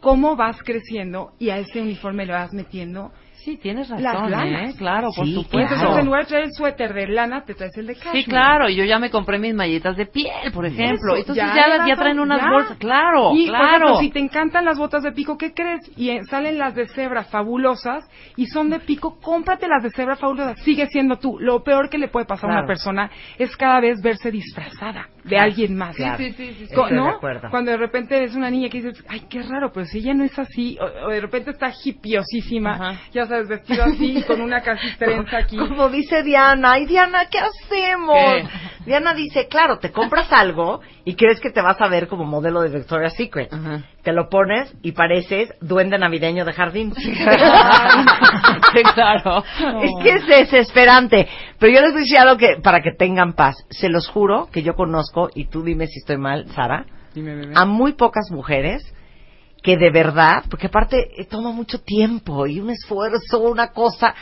¿Cómo 0.00 0.36
vas 0.36 0.62
creciendo 0.62 1.32
y 1.38 1.50
a 1.50 1.58
ese 1.58 1.80
uniforme 1.80 2.26
le 2.26 2.32
vas 2.32 2.52
metiendo 2.52 3.12
Sí, 3.46 3.56
tienes 3.58 3.88
Las 3.90 4.02
razón, 4.02 4.30
lanas. 4.32 4.74
¿eh? 4.74 4.76
Claro, 4.76 5.10
por 5.14 5.24
Sí, 5.24 5.32
supuesto. 5.34 5.56
Entonces, 5.60 5.78
Claro. 5.86 6.00
en 6.00 6.06
lugar 6.06 6.22
de 6.22 6.26
traer 6.28 6.44
el 6.46 6.52
suéter 6.52 6.92
de 6.94 7.06
lana, 7.06 7.44
te 7.44 7.54
traes 7.54 7.76
el 7.78 7.86
de 7.86 7.94
cashmere. 7.94 8.22
Sí, 8.24 8.28
claro, 8.28 8.68
y 8.68 8.74
yo 8.74 8.82
ya 8.84 8.98
me 8.98 9.08
compré 9.08 9.38
mis 9.38 9.54
mallitas 9.54 9.96
de 9.96 10.06
piel, 10.06 10.50
por 10.52 10.66
ejemplo. 10.66 11.12
Eso, 11.14 11.20
Entonces 11.20 11.44
ya 11.54 11.68
las- 11.68 11.86
ya 11.86 11.94
traen 11.94 12.18
unas 12.18 12.40
ya. 12.40 12.50
bolsas. 12.50 12.76
Claro, 12.78 13.30
Y, 13.36 13.46
por 13.46 13.56
claro. 13.56 13.66
ejemplo, 13.76 13.98
si 14.00 14.10
te 14.10 14.18
encantan 14.18 14.64
las 14.64 14.78
botas 14.78 15.04
de 15.04 15.12
pico, 15.12 15.38
¿qué 15.38 15.54
crees? 15.54 15.88
Y 15.96 16.10
eh, 16.10 16.24
salen 16.28 16.58
las 16.58 16.74
de 16.74 16.88
cebra 16.88 17.22
fabulosas 17.22 18.04
y 18.36 18.46
son 18.46 18.68
de 18.68 18.80
pico, 18.80 19.16
cómprate 19.22 19.68
las 19.68 19.84
de 19.84 19.90
cebra 19.90 20.16
fabulosas. 20.16 20.58
Sigue 20.64 20.88
siendo 20.88 21.16
tú. 21.20 21.38
Lo 21.38 21.62
peor 21.62 21.88
que 21.88 21.98
le 21.98 22.08
puede 22.08 22.26
pasar 22.26 22.50
a 22.50 22.52
Claro. 22.54 22.60
una 22.64 22.66
persona 22.66 23.10
es 23.38 23.56
cada 23.56 23.78
vez 23.78 24.02
verse 24.02 24.32
disfrazada 24.32 25.06
de 25.26 25.38
alguien 25.38 25.76
más. 25.76 25.96
Claro. 25.96 26.18
Sí, 26.18 26.32
sí, 26.32 26.54
sí, 26.54 26.66
de 26.66 26.90
¿No? 26.92 27.08
acuerdo. 27.08 27.50
Cuando 27.50 27.70
de 27.70 27.76
repente 27.76 28.18
ves 28.18 28.34
una 28.34 28.50
niña 28.50 28.68
que 28.68 28.80
dices, 28.80 29.04
ay, 29.08 29.22
qué 29.28 29.42
raro, 29.42 29.72
pero 29.72 29.86
si 29.86 29.98
ella 29.98 30.14
no 30.14 30.24
es 30.24 30.38
así, 30.38 30.78
o, 30.80 31.06
o 31.06 31.10
de 31.10 31.20
repente 31.20 31.50
está 31.50 31.72
hipiosísima, 31.84 32.74
Ajá. 32.74 33.00
ya 33.12 33.26
sabes, 33.26 33.48
vestido 33.48 33.84
así, 33.84 34.22
con 34.26 34.40
una 34.40 34.62
casi 34.62 34.96
trenza 34.96 35.38
aquí. 35.38 35.56
Como 35.56 35.88
dice 35.88 36.22
Diana, 36.22 36.78
y 36.78 36.86
Diana, 36.86 37.26
¿qué 37.30 37.38
hacemos? 37.38 38.16
¿Qué? 38.16 38.48
Diana 38.86 39.14
dice, 39.14 39.48
claro, 39.48 39.78
te 39.78 39.90
compras 39.90 40.32
algo 40.32 40.80
y 41.04 41.16
crees 41.16 41.40
que 41.40 41.50
te 41.50 41.60
vas 41.60 41.80
a 41.80 41.88
ver 41.88 42.06
como 42.06 42.24
modelo 42.24 42.60
de 42.60 42.68
Victoria's 42.68 43.16
Secret. 43.16 43.52
Ajá. 43.52 43.82
Te 44.02 44.12
lo 44.12 44.28
pones 44.28 44.72
y 44.82 44.92
pareces 44.92 45.52
duende 45.60 45.98
navideño 45.98 46.44
de 46.44 46.52
jardín. 46.52 46.94
Claro. 48.94 49.42
Es 49.82 49.90
que 50.02 50.10
es 50.10 50.26
desesperante. 50.26 51.26
Pero 51.58 51.72
yo 51.72 51.80
les 51.80 51.92
voy 51.92 52.00
a 52.00 52.04
decir 52.04 52.18
algo 52.18 52.36
que, 52.36 52.56
para 52.62 52.80
que 52.80 52.92
tengan 52.92 53.32
paz. 53.32 53.56
Se 53.70 53.88
los 53.88 54.08
juro 54.08 54.48
que 54.52 54.62
yo 54.62 54.74
conozco, 54.74 55.15
y 55.34 55.46
tú 55.46 55.62
dime 55.62 55.86
si 55.86 55.98
estoy 55.98 56.18
mal, 56.18 56.46
Sara, 56.54 56.84
Dime, 57.14 57.52
a 57.54 57.64
muy 57.64 57.92
pocas 57.94 58.30
mujeres 58.30 58.82
que 59.62 59.76
de 59.76 59.90
verdad, 59.90 60.44
porque 60.50 60.66
aparte 60.68 61.08
eh, 61.20 61.24
toma 61.24 61.50
mucho 61.50 61.80
tiempo 61.80 62.46
y 62.46 62.60
un 62.60 62.70
esfuerzo, 62.70 63.40
una 63.40 63.68
cosa, 63.72 64.14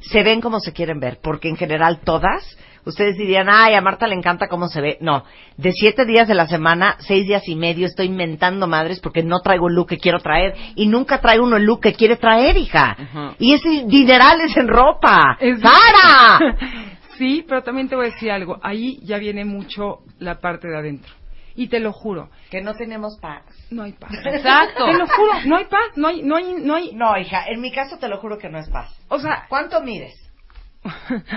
se 0.00 0.22
ven 0.24 0.40
como 0.40 0.58
se 0.60 0.72
quieren 0.72 0.98
ver, 0.98 1.18
porque 1.22 1.48
en 1.48 1.56
general 1.56 2.00
todas, 2.02 2.56
ustedes 2.84 3.16
dirían, 3.16 3.48
ay, 3.48 3.74
a 3.74 3.80
Marta 3.80 4.08
le 4.08 4.14
encanta 4.16 4.48
cómo 4.48 4.66
se 4.68 4.80
ve. 4.80 4.98
No, 5.00 5.24
de 5.56 5.70
siete 5.72 6.04
días 6.04 6.26
de 6.26 6.34
la 6.34 6.48
semana, 6.48 6.96
seis 7.00 7.26
días 7.26 7.46
y 7.46 7.54
medio 7.54 7.86
estoy 7.86 8.06
inventando 8.06 8.66
madres 8.66 8.98
porque 8.98 9.22
no 9.22 9.38
traigo 9.40 9.68
el 9.68 9.74
look 9.74 9.88
que 9.90 9.98
quiero 9.98 10.18
traer 10.18 10.54
y 10.74 10.86
nunca 10.88 11.20
trae 11.20 11.38
uno 11.38 11.58
el 11.58 11.64
look 11.64 11.80
que 11.82 11.92
quiere 11.92 12.16
traer, 12.16 12.56
hija. 12.56 12.96
Y 13.38 13.52
ese 13.52 13.84
dineral 13.86 14.40
es 14.40 14.56
en 14.56 14.66
ropa. 14.68 15.36
Es- 15.38 15.60
¡Sara! 15.60 16.56
Sí, 17.18 17.44
pero 17.48 17.62
también 17.62 17.88
te 17.88 17.96
voy 17.96 18.06
a 18.06 18.10
decir 18.10 18.30
algo. 18.30 18.58
Ahí 18.62 18.98
ya 19.02 19.18
viene 19.18 19.44
mucho 19.44 19.98
la 20.18 20.40
parte 20.40 20.68
de 20.68 20.76
adentro. 20.78 21.12
Y 21.56 21.66
te 21.68 21.80
lo 21.80 21.92
juro, 21.92 22.30
Que 22.50 22.62
no 22.62 22.74
tenemos 22.74 23.18
paz. 23.18 23.42
no 23.70 23.82
hay 23.82 23.92
paz. 23.92 24.12
Exacto. 24.24 24.84
Te 24.86 24.92
lo 24.96 25.06
juro, 25.08 25.32
no 25.46 25.56
hay 25.56 25.64
paz, 25.64 25.90
no 25.96 26.06
hay, 26.08 26.22
no 26.22 26.36
hay, 26.36 26.54
no 26.54 26.74
hay. 26.76 26.92
No, 26.94 27.18
hija, 27.18 27.44
en 27.48 27.60
mi 27.60 27.72
caso 27.72 27.98
te 27.98 28.06
lo 28.08 28.18
juro 28.18 28.38
que 28.38 28.48
no 28.48 28.58
es 28.58 28.68
paz. 28.70 28.94
O 29.08 29.18
sea, 29.18 29.46
¿Cuánto 29.48 29.80
mides? 29.82 30.14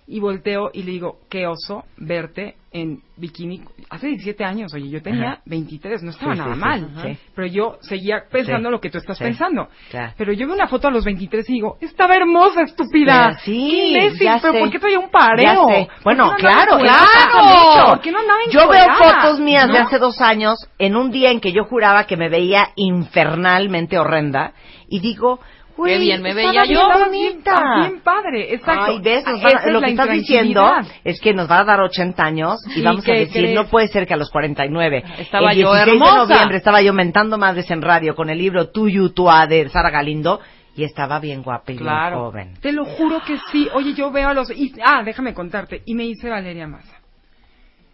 y 0.09 0.19
volteo 0.19 0.71
y 0.73 0.83
le 0.83 0.91
digo, 0.91 1.19
qué 1.29 1.45
oso 1.45 1.85
verte 1.97 2.55
en 2.71 3.01
bikini. 3.15 3.61
Hace 3.89 4.07
17 4.07 4.43
años, 4.43 4.73
oye, 4.73 4.89
yo 4.89 5.01
tenía 5.01 5.33
Ajá. 5.33 5.41
23, 5.45 6.03
no 6.03 6.11
estaba 6.11 6.33
Sí, 6.33 6.39
nada 6.39 6.53
sí, 6.53 6.59
mal. 6.59 6.89
Sí. 7.03 7.17
Pero 7.35 7.47
yo 7.47 7.77
seguía 7.81 8.23
pensando 8.31 8.69
Sí. 8.69 8.71
lo 8.71 8.81
que 8.81 8.89
tú 8.89 8.97
estás 8.97 9.17
Sí. 9.17 9.23
pensando. 9.23 9.67
Claro. 9.89 10.13
Pero 10.17 10.33
yo 10.33 10.45
veo 10.47 10.55
una 10.55 10.67
foto 10.67 10.87
a 10.87 10.91
los 10.91 11.03
23 11.05 11.47
y 11.49 11.53
digo, 11.53 11.77
estaba 11.79 12.15
hermosa, 12.15 12.63
estúpida. 12.63 13.37
Sí, 13.43 13.93
ya 14.19 14.39
pero 14.41 14.53
sé. 14.53 14.59
¿por 14.59 14.69
qué 14.71 14.79
traía 14.79 14.99
un 14.99 15.09
pareo? 15.09 15.43
Ya 15.43 15.75
sé. 15.75 15.87
¿Por 15.95 16.03
Bueno, 16.03 16.31
no 16.31 16.37
claro, 16.37 16.77
claro. 16.77 17.89
¿Por 17.89 18.01
qué 18.01 18.11
no 18.11 18.19
andaba 18.19 18.39
Yo 18.51 18.67
veo 18.67 18.87
fotos 18.97 19.39
mías 19.39 19.67
de 19.71 19.77
hace 19.77 19.99
dos 19.99 20.21
años 20.21 20.57
en 20.79 20.95
un 20.95 21.11
día 21.11 21.31
en 21.31 21.39
que 21.39 21.51
yo 21.51 21.65
juraba 21.65 22.05
que 22.05 22.17
me 22.17 22.29
veía 22.29 22.69
infernalmente 22.75 23.97
horrenda 23.97 24.53
y 24.87 24.99
digo, 24.99 25.39
güey, 25.79 25.93
Qué 25.93 25.99
bien 25.99 26.21
me 26.21 26.33
veía 26.33 26.63
yo. 26.65 26.87
bonita. 26.87 27.75
bien 27.81 28.01
padre, 28.01 28.53
exacto. 28.53 28.85
Ay, 28.91 28.99
ves, 29.01 29.25
nos 29.25 29.43
Ah, 29.43 29.61
es 29.65 29.71
lo 29.73 29.79
la 29.79 29.87
que 29.87 29.91
estás 29.93 30.09
diciendo 30.11 30.71
es 31.03 31.19
que 31.19 31.33
nos 31.33 31.47
van 31.47 31.61
a 31.61 31.65
dar 31.65 31.81
80 31.81 32.23
años 32.23 32.57
y 32.75 32.79
¿Y 32.79 32.83
vamos 32.83 33.07
a 33.07 33.11
decir, 33.11 33.41
crees? 33.43 33.55
no 33.55 33.65
puede 33.67 33.87
ser 33.87 34.05
que 34.05 34.13
a 34.13 34.17
los 34.17 34.29
49. 34.29 35.03
Estaba 35.19 35.51
el 35.51 35.57
yo 35.59 35.73
16 35.73 35.87
hermosa. 35.93 36.21
de 36.21 36.27
noviembre 36.33 36.57
estaba 36.57 36.81
yo 36.81 36.93
mentando 36.93 37.37
madres 37.37 37.69
en 37.71 37.81
radio 37.81 38.15
con 38.15 38.29
el 38.29 38.37
libro 38.37 38.69
Tuyo, 38.69 39.11
Tua 39.13 39.47
de 39.47 39.67
Sara 39.69 39.89
Galindo 39.89 40.39
y 40.75 40.83
estaba 40.83 41.19
bien 41.19 41.41
guapa 41.43 41.71
y 41.71 41.77
Claro. 41.77 42.31
bien 42.31 42.47
joven. 42.51 42.61
Te 42.61 42.71
lo 42.71 42.85
juro 42.85 43.21
que 43.25 43.37
sí. 43.51 43.67
Oye, 43.73 43.93
yo 43.93 44.11
veo 44.11 44.29
a 44.29 44.33
los... 44.33 44.49
y- 44.51 44.73
ah, 44.85 45.01
déjame 45.03 45.33
contarte. 45.33 45.81
Y 45.85 45.95
me 45.95 46.03
dice 46.03 46.29
Valeria 46.29 46.67
Massa. 46.67 46.99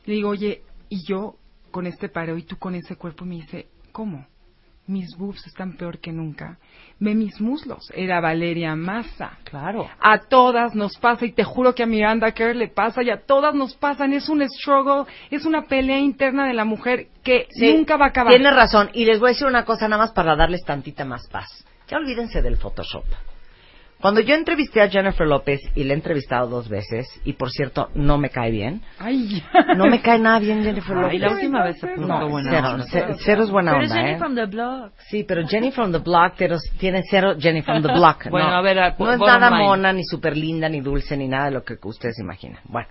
Le 0.06 0.14
digo, 0.16 0.30
oye, 0.30 0.62
y 0.90 1.04
yo 1.08 1.36
con 1.72 1.88
este 1.88 2.10
pareo 2.10 2.38
y 2.38 2.44
tú 2.44 2.58
con 2.58 2.76
ese 2.76 2.96
cuerpo. 2.96 3.26
Y 3.26 3.28
me 3.30 3.36
dice, 3.36 3.68
¿cómo? 3.92 4.28
Mis 4.88 5.18
boobs 5.18 5.48
están 5.48 5.78
peor 5.78 6.00
que 6.00 6.12
nunca. 6.12 6.60
Ve 7.00 7.16
mis 7.16 7.42
muslos. 7.42 7.92
Era 7.96 8.22
Valeria 8.22 8.76
Massa. 8.76 9.40
Claro. 9.44 9.90
A 10.00 10.20
todas 10.20 10.76
nos 10.76 10.98
pasa, 10.98 11.26
y 11.26 11.32
te 11.32 11.44
juro 11.44 11.74
que 11.74 11.84
a 11.84 11.88
Miranda 11.88 12.32
Kerr 12.34 12.56
le 12.56 12.68
pasa, 12.68 13.02
y 13.02 13.10
a 13.10 13.26
todas 13.26 13.56
nos 13.56 13.76
pasan. 13.76 14.14
Es 14.14 14.30
un 14.30 14.48
struggle, 14.48 15.12
es 15.32 15.46
una 15.46 15.64
pelea 15.64 16.00
interna 16.00 16.48
de 16.48 16.54
la 16.54 16.66
mujer 16.66 17.08
que 17.24 17.48
Sí, 17.50 17.74
nunca 17.74 17.98
va 17.98 18.06
a 18.06 18.10
acabar. 18.10 18.32
Tienes 18.32 18.56
razón. 18.56 18.92
Y 18.94 19.06
les 19.06 19.20
voy 19.20 19.30
a 19.30 19.34
decir 19.34 19.48
una 19.48 19.66
cosa 19.66 19.88
nada 19.88 20.04
más 20.04 20.12
para 20.12 20.36
darles 20.36 20.64
tantita 20.64 21.04
más 21.04 21.28
paz. 21.28 21.66
Ya 21.88 21.98
olvídense 21.98 22.42
del 22.42 22.58
Photoshop. 22.58 23.06
Cuando 24.02 24.20
yo 24.22 24.36
entrevisté 24.36 24.82
a 24.82 24.90
Jennifer 24.90 25.26
López 25.26 25.62
y 25.74 25.84
la 25.84 25.94
he 25.94 25.96
entrevistado 25.96 26.48
dos 26.48 26.70
veces, 26.70 27.08
y 27.24 27.34
por 27.34 27.50
cierto, 27.50 27.90
no 27.96 28.18
me 28.20 28.30
cae 28.30 28.52
bien. 28.52 28.82
Ay, 29.00 29.42
No 29.78 29.88
me 29.88 30.02
cae 30.02 30.20
nada 30.20 30.38
bien 30.40 30.64
Jennifer 30.64 30.96
Ay, 30.98 31.04
López. 31.18 31.22
la 31.22 31.32
última 31.32 31.64
vez 31.64 31.80
se 31.80 31.88
puso 31.88 32.08
No, 32.08 32.30
buena 32.30 32.52
cero, 32.52 32.70
onda. 32.74 32.86
ce- 32.86 33.16
cero 33.24 33.44
es 33.46 33.50
buena 33.50 33.72
Pero 33.72 33.84
onda, 33.84 33.96
Jenny 33.96 34.12
¿eh? 34.12 34.18
from 34.18 34.36
the 34.36 34.46
block. 34.46 34.94
Sí, 35.10 35.24
pero 35.24 35.48
Jenny 35.48 35.72
from 35.72 35.92
the 35.92 35.98
Block 36.00 36.34
pero 36.38 36.58
tiene 36.78 37.02
cero 37.10 37.36
Jenny 37.40 37.62
from 37.64 37.82
the 37.82 37.94
Block. 37.94 38.26
Bueno, 38.30 38.50
no. 38.52 38.56
a 38.58 38.62
ver, 38.62 38.80
a- 38.80 38.96
no 39.00 39.12
es 39.12 39.20
nada 39.20 39.50
line. 39.50 39.64
mona, 39.64 39.94
ni 39.94 40.04
súper 40.04 40.38
linda, 40.38 40.70
ni 40.70 40.82
dulce, 40.82 41.18
ni 41.18 41.28
nada 41.28 41.46
de 41.46 41.52
lo 41.52 41.64
que 41.64 41.78
ustedes 41.82 42.20
imaginan. 42.20 42.60
Bueno. 42.66 42.88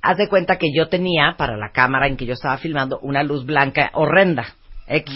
Haz 0.00 0.16
de 0.16 0.28
cuenta 0.28 0.56
que 0.56 0.72
yo 0.74 0.88
tenía, 0.88 1.36
para 1.38 1.56
la 1.56 1.70
cámara 1.70 2.08
en 2.08 2.16
que 2.16 2.26
yo 2.26 2.32
estaba 2.32 2.56
filmando, 2.58 2.98
una 3.02 3.22
luz 3.22 3.46
blanca 3.46 3.90
horrenda. 3.94 4.46
X. 4.88 5.14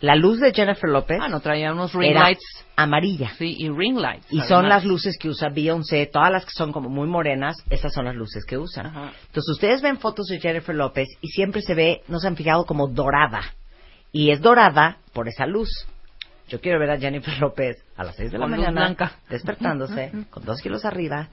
La 0.00 0.14
luz 0.14 0.40
de 0.40 0.52
Jennifer 0.52 0.90
López 0.90 1.18
Ah, 1.22 1.28
no, 1.28 1.40
traía 1.40 1.72
unos 1.72 1.94
ring 1.94 2.10
era 2.10 2.20
lights. 2.24 2.66
amarilla. 2.76 3.30
Sí, 3.38 3.56
y 3.58 3.68
ring 3.70 3.96
lights. 3.98 4.26
Y 4.30 4.40
son 4.42 4.66
además. 4.66 4.68
las 4.68 4.84
luces 4.84 5.16
que 5.18 5.28
usa 5.30 5.48
Beyoncé, 5.48 6.04
todas 6.06 6.30
las 6.30 6.44
que 6.44 6.50
son 6.52 6.70
como 6.72 6.90
muy 6.90 7.08
morenas, 7.08 7.56
esas 7.70 7.94
son 7.94 8.04
las 8.04 8.14
luces 8.14 8.44
que 8.44 8.58
usan. 8.58 8.86
Ajá. 8.86 9.12
Entonces 9.26 9.48
ustedes 9.52 9.80
ven 9.80 9.98
fotos 9.98 10.26
de 10.26 10.38
Jennifer 10.38 10.74
López 10.74 11.08
y 11.22 11.28
siempre 11.28 11.62
se 11.62 11.74
ve, 11.74 12.02
no 12.08 12.18
se 12.18 12.28
han 12.28 12.36
fijado, 12.36 12.66
como 12.66 12.88
dorada. 12.88 13.40
Y 14.12 14.30
es 14.30 14.40
dorada 14.42 14.98
por 15.14 15.28
esa 15.28 15.46
luz. 15.46 15.70
Yo 16.48 16.60
quiero 16.60 16.78
ver 16.78 16.90
a 16.90 16.98
Jennifer 16.98 17.38
López 17.40 17.82
a 17.96 18.04
las 18.04 18.16
6 18.16 18.30
de 18.32 18.38
la 18.38 18.44
Con 18.44 18.50
mañana, 18.52 18.80
blanca. 18.82 19.12
despertándose, 19.30 20.12
con 20.30 20.44
dos 20.44 20.60
kilos 20.60 20.84
arriba, 20.84 21.28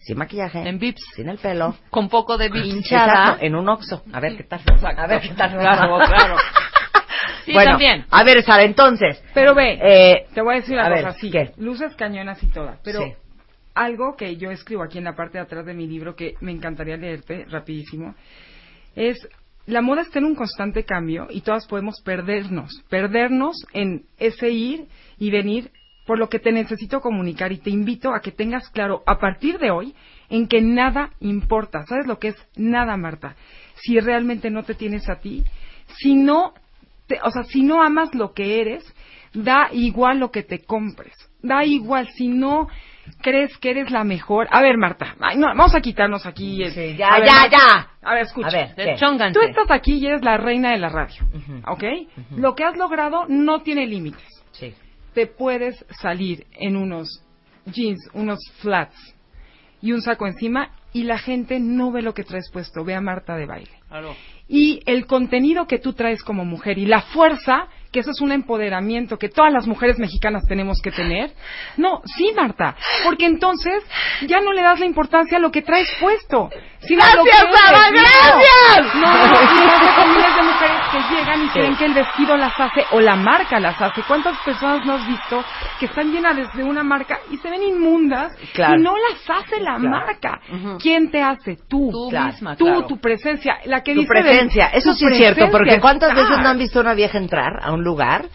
sin 0.00 0.16
maquillaje, 0.18 0.66
En 0.68 0.78
Vips. 0.78 1.02
sin 1.14 1.28
el 1.28 1.38
pelo, 1.38 1.76
Con 1.90 2.08
poco 2.08 2.36
de 2.38 2.46
hinchada, 2.46 2.66
hinchada. 2.76 3.36
en 3.40 3.54
un 3.54 3.68
oxo. 3.68 4.02
A 4.12 4.20
ver 4.20 4.36
qué 4.36 4.42
tal. 4.44 4.60
Exacto. 4.60 5.00
A 5.02 5.06
ver 5.06 5.20
qué 5.20 5.34
tal. 5.34 5.50
Claro, 5.56 5.98
claro. 6.04 6.36
Sí, 7.46 7.52
bueno, 7.52 7.70
también. 7.72 8.04
a 8.10 8.24
ver, 8.24 8.42
Sara, 8.42 8.64
entonces, 8.64 9.22
Pero 9.32 9.54
ve, 9.54 9.78
eh, 9.82 10.26
te 10.34 10.42
voy 10.42 10.54
a 10.54 10.56
decir 10.58 10.74
una 10.74 10.86
a 10.86 10.90
cosa 10.90 10.96
ver, 10.96 11.06
así. 11.06 11.30
¿qué? 11.30 11.52
Luces 11.56 11.94
cañonas 11.94 12.42
y 12.42 12.48
todas. 12.48 12.78
Pero 12.84 13.00
Sí. 13.00 13.12
algo 13.74 14.16
que 14.16 14.36
yo 14.36 14.50
escribo 14.50 14.82
aquí 14.82 14.98
en 14.98 15.04
la 15.04 15.14
parte 15.14 15.38
de 15.38 15.44
atrás 15.44 15.64
de 15.64 15.72
mi 15.72 15.86
libro 15.86 16.14
que 16.16 16.34
me 16.40 16.50
encantaría 16.52 16.96
leerte 16.96 17.46
rapidísimo 17.48 18.14
es 18.94 19.16
la 19.66 19.80
moda 19.82 20.02
está 20.02 20.18
en 20.18 20.24
un 20.26 20.34
constante 20.34 20.84
cambio 20.84 21.26
y 21.30 21.40
todas 21.40 21.66
podemos 21.66 22.00
perdernos, 22.02 22.82
perdernos 22.88 23.56
en 23.72 24.02
ese 24.18 24.48
ir 24.50 24.86
y 25.18 25.30
venir 25.30 25.70
por 26.06 26.18
lo 26.18 26.28
que 26.28 26.38
te 26.38 26.52
necesito 26.52 27.00
comunicar 27.00 27.50
y 27.52 27.58
te 27.58 27.70
invito 27.70 28.14
a 28.14 28.20
que 28.20 28.30
tengas 28.30 28.68
claro 28.70 29.02
a 29.06 29.18
partir 29.18 29.58
de 29.58 29.70
hoy 29.72 29.94
en 30.30 30.46
que 30.46 30.60
nada 30.60 31.10
importa. 31.20 31.84
¿Sabes 31.86 32.06
lo 32.06 32.18
que 32.20 32.28
es 32.28 32.36
nada, 32.56 32.96
Marta? 32.96 33.34
Si 33.74 33.98
realmente 33.98 34.50
no 34.50 34.62
te 34.62 34.74
tienes 34.74 35.08
a 35.08 35.16
ti, 35.16 35.42
si 35.98 36.14
no, 36.14 36.54
te- 37.06 37.20
o 37.22 37.30
sea, 37.30 37.44
si 37.44 37.62
no 37.62 37.82
amas 37.82 38.14
lo 38.14 38.32
que 38.32 38.60
eres, 38.60 38.84
da 39.34 39.68
igual 39.72 40.18
lo 40.18 40.30
que 40.30 40.42
te 40.42 40.60
compres. 40.64 41.14
Da 41.42 41.64
igual 41.64 42.08
si 42.08 42.28
no 42.28 42.68
crees 43.22 43.56
que 43.58 43.70
eres 43.70 43.90
la 43.90 44.02
mejor. 44.02 44.48
A 44.50 44.62
ver, 44.62 44.76
Marta, 44.78 45.14
ay, 45.20 45.36
no, 45.36 45.46
vamos 45.48 45.74
a 45.74 45.80
quitarnos 45.80 46.26
aquí. 46.26 46.62
el- 46.62 46.72
Sí, 46.72 46.96
ya, 46.96 47.08
a 47.08 47.18
ver, 47.20 47.28
ya, 47.28 47.34
Marta, 47.34 47.56
ya. 48.02 48.08
A 48.08 48.14
ver, 48.14 48.22
escucha. 48.24 48.48
A 48.48 48.50
ver, 48.50 48.74
¿qué? 48.74 48.82
Deschónganse. 48.84 49.38
Tú 49.38 49.46
estás 49.46 49.70
aquí 49.70 49.94
y 49.98 50.06
eres 50.06 50.22
la 50.22 50.36
reina 50.38 50.70
de 50.72 50.78
la 50.78 50.88
radio, 50.88 51.22
¿ok? 51.68 51.84
Lo 52.36 52.54
que 52.54 52.64
has 52.64 52.76
logrado 52.76 53.26
no 53.28 53.60
tiene 53.62 53.86
límites. 53.86 54.26
Sí. 54.52 54.74
Te 55.14 55.26
puedes 55.26 55.84
salir 56.00 56.46
en 56.52 56.76
unos 56.76 57.22
jeans, 57.66 58.08
unos 58.14 58.38
flats 58.60 58.96
y 59.82 59.92
un 59.92 60.00
saco 60.02 60.26
encima 60.26 60.70
y 60.92 61.04
la 61.04 61.18
gente 61.18 61.60
no 61.60 61.92
ve 61.92 62.02
lo 62.02 62.14
que 62.14 62.24
traes 62.24 62.50
puesto, 62.52 62.84
ve 62.84 62.94
a 62.94 63.00
Marta 63.00 63.36
de 63.36 63.46
baile. 63.46 63.70
Claro. 63.88 64.14
Y 64.48 64.80
el 64.86 65.06
contenido 65.06 65.66
que 65.66 65.78
tú 65.78 65.92
traes 65.92 66.22
como 66.22 66.44
mujer 66.44 66.78
y 66.78 66.86
la 66.86 67.00
fuerza, 67.02 67.66
que 67.90 68.00
eso 68.00 68.10
es 68.10 68.20
un 68.20 68.30
empoderamiento 68.30 69.18
que 69.18 69.28
todas 69.28 69.52
las 69.52 69.66
mujeres 69.66 69.98
mexicanas 69.98 70.44
tenemos 70.46 70.80
que 70.80 70.92
tener. 70.92 71.32
No, 71.76 72.02
sí, 72.04 72.32
Marta, 72.36 72.76
porque 73.04 73.26
entonces 73.26 73.82
ya 74.26 74.40
no 74.40 74.52
le 74.52 74.62
das 74.62 74.78
la 74.78 74.86
importancia 74.86 75.38
a 75.38 75.40
lo 75.40 75.50
que 75.50 75.62
traes 75.62 75.88
puesto. 76.00 76.50
¡Gracias, 76.88 77.46
Sara, 77.52 77.90
gracias! 77.90 78.94
No, 78.94 79.06
no, 79.06 79.26
no, 79.26 80.12
miles 80.12 80.36
de 80.36 80.42
mujeres 80.42 80.82
que 80.92 81.14
llegan 81.14 81.44
y 81.44 81.48
creen 81.48 81.76
que 81.76 81.84
el 81.86 81.94
vestido 81.94 82.36
las 82.36 82.52
hace 82.58 82.84
o 82.92 83.00
la 83.00 83.16
marca 83.16 83.58
las 83.60 83.80
hace. 83.80 84.02
¿Cuántas 84.02 84.36
personas 84.44 84.84
no 84.86 84.94
has 84.94 85.06
visto 85.06 85.44
que 85.80 85.86
están 85.86 86.12
llenas 86.12 86.36
de 86.54 86.62
una 86.64 86.82
marca 86.82 87.18
y 87.30 87.36
se 87.38 87.50
ven 87.50 87.62
inmundas 87.62 88.32
Claro. 88.54 88.78
y 88.78 88.82
no 88.82 88.94
las 88.96 89.18
hace 89.38 89.60
la 89.60 89.78
marca? 89.78 90.40
¿Quién 90.80 91.10
te 91.10 91.22
hace? 91.22 91.56
Tú. 91.68 91.90
Tú 91.90 92.08
Claro. 92.10 92.26
misma, 92.26 92.56
Tú, 92.56 92.64
claro. 92.66 92.86
tu 92.86 92.98
presencia, 92.98 93.58
la 93.64 93.82
que 93.82 93.94
Tu 93.94 94.00
dice 94.00 94.14
de- 94.14 94.20
presencia, 94.22 94.66
eso 94.68 94.90
tu 94.92 94.96
sí 94.96 95.06
es 95.06 95.16
cierto, 95.16 95.50
porque 95.50 95.80
¿cuántas 95.80 96.14
veces 96.14 96.38
no 96.38 96.48
han 96.48 96.58
visto 96.58 96.78
a 96.78 96.82
una 96.82 96.94
vieja 96.94 97.18
entrar 97.18 97.52
a 97.62 97.72
un 97.72 97.82
lugar 97.82 98.26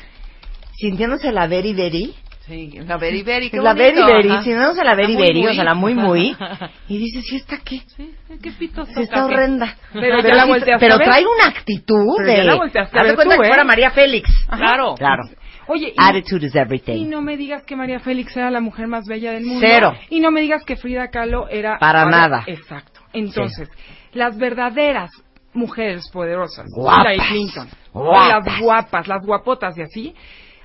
sintiéndose 0.75 1.31
la 1.31 1.47
very 1.47 1.73
very? 1.73 2.13
Sí, 2.51 2.79
la 2.85 2.97
very, 2.97 3.23
very, 3.23 3.49
qué 3.49 3.57
la 3.57 3.73
bonito, 3.73 3.83
very 4.05 4.13
very, 4.13 4.29
ajá. 4.29 4.43
sintiéndose 4.43 4.83
la 4.83 4.95
very 4.95 5.13
La 5.13 5.19
very, 5.19 5.47
o 5.47 5.53
sea, 5.53 5.63
la 5.63 5.73
muy 5.73 5.93
muy, 5.95 6.35
y 6.89 6.97
dices, 6.97 7.31
¿y 7.31 7.35
esta 7.37 7.57
qué? 7.63 7.81
Sí, 7.95 8.11
qué 8.43 8.51
pito 8.51 8.85
Sí, 8.85 9.03
está 9.03 9.25
horrenda. 9.25 9.75
Pero 9.93 10.21
ya 10.21 10.35
la 10.35 10.43
sí- 10.43 10.49
volteaste 10.49 10.85
pero 10.85 10.99
trae 10.99 11.23
una 11.25 11.47
actitud 11.47 12.15
Pero 12.17 12.29
de... 12.29 12.35
ya 12.37 12.43
la 12.43 12.55
volteaste 12.55 12.97
a 12.97 13.01
Haz 13.01 13.03
de 13.03 13.07
ver 13.09 13.15
cuenta 13.15 13.35
tú, 13.35 13.41
que 13.41 13.47
¿eh? 13.47 13.49
fuera 13.49 13.63
María 13.63 13.91
Félix. 13.91 14.29
Claro. 14.49 14.95
Claro. 14.95 15.23
Oye, 15.67 15.89
y, 15.89 15.95
Attitude 15.97 16.47
is 16.47 16.55
y 16.55 16.57
everything. 16.57 17.09
no 17.09 17.21
me 17.21 17.37
digas 17.37 17.63
que 17.63 17.75
María 17.77 17.99
Félix 17.99 18.35
era 18.35 18.51
la 18.51 18.59
mujer 18.59 18.87
más 18.87 19.05
bella 19.07 19.31
del 19.31 19.45
mundo. 19.45 19.65
Cero. 19.65 19.93
Y 20.09 20.19
no 20.19 20.29
me 20.31 20.41
digas 20.41 20.65
que 20.65 20.75
Frida 20.75 21.09
Kahlo 21.09 21.47
era... 21.47 21.79
Para 21.79 22.05
nada. 22.05 22.43
Exacto. 22.47 22.99
Entonces, 23.13 23.69
las 24.11 24.37
verdaderas 24.37 25.11
mujeres 25.53 26.09
poderosas, 26.11 26.65
Guapas. 26.75 27.13
Hillary 27.15 27.19
Clinton, 27.29 27.69
Guapas. 27.93 28.45
las 28.45 28.59
guapas, 28.61 29.07
las 29.07 29.25
guapotas 29.25 29.77
y 29.77 29.81
así, 29.81 30.15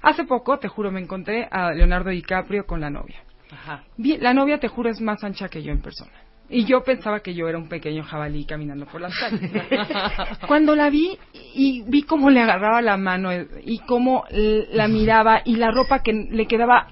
hace 0.03 0.25
poco, 0.25 0.59
te 0.59 0.69
juro, 0.69 0.91
me 0.91 1.01
encontré 1.01 1.49
a 1.51 1.73
Leonardo 1.73 2.11
DiCaprio 2.11 2.67
con 2.67 2.81
la 2.81 2.91
novia. 2.91 3.23
Ajá. 3.53 3.85
La 3.99 4.35
novia, 4.35 4.59
te 4.59 4.69
juro, 4.69 4.91
es 4.91 5.01
más 5.01 5.23
ancha 5.25 5.49
que 5.49 5.63
yo 5.63 5.73
en 5.73 5.81
persona. 5.81 6.13
Y 6.49 6.65
yo 6.65 6.85
pensaba 6.85 7.21
que 7.21 7.35
yo 7.35 7.49
era 7.49 7.59
un 7.59 7.69
pequeño 7.69 8.05
jabalí 8.05 8.45
caminando 8.45 8.87
por 8.87 9.01
las 9.01 9.13
calles. 9.19 9.51
Cuando 10.47 10.77
la 10.77 10.91
vi 10.91 11.19
y 11.55 11.83
vi 11.89 12.03
cómo 12.03 12.31
le 12.31 12.41
agarraba 12.41 12.81
la 12.83 12.97
mano 12.97 13.33
eh, 13.33 13.49
y 13.65 13.79
cómo 13.81 14.25
la 14.31 14.87
miraba 14.87 15.43
y 15.45 15.57
la 15.57 15.71
ropa 15.73 16.03
que 16.03 16.13
le 16.13 16.47
quedaba... 16.47 16.89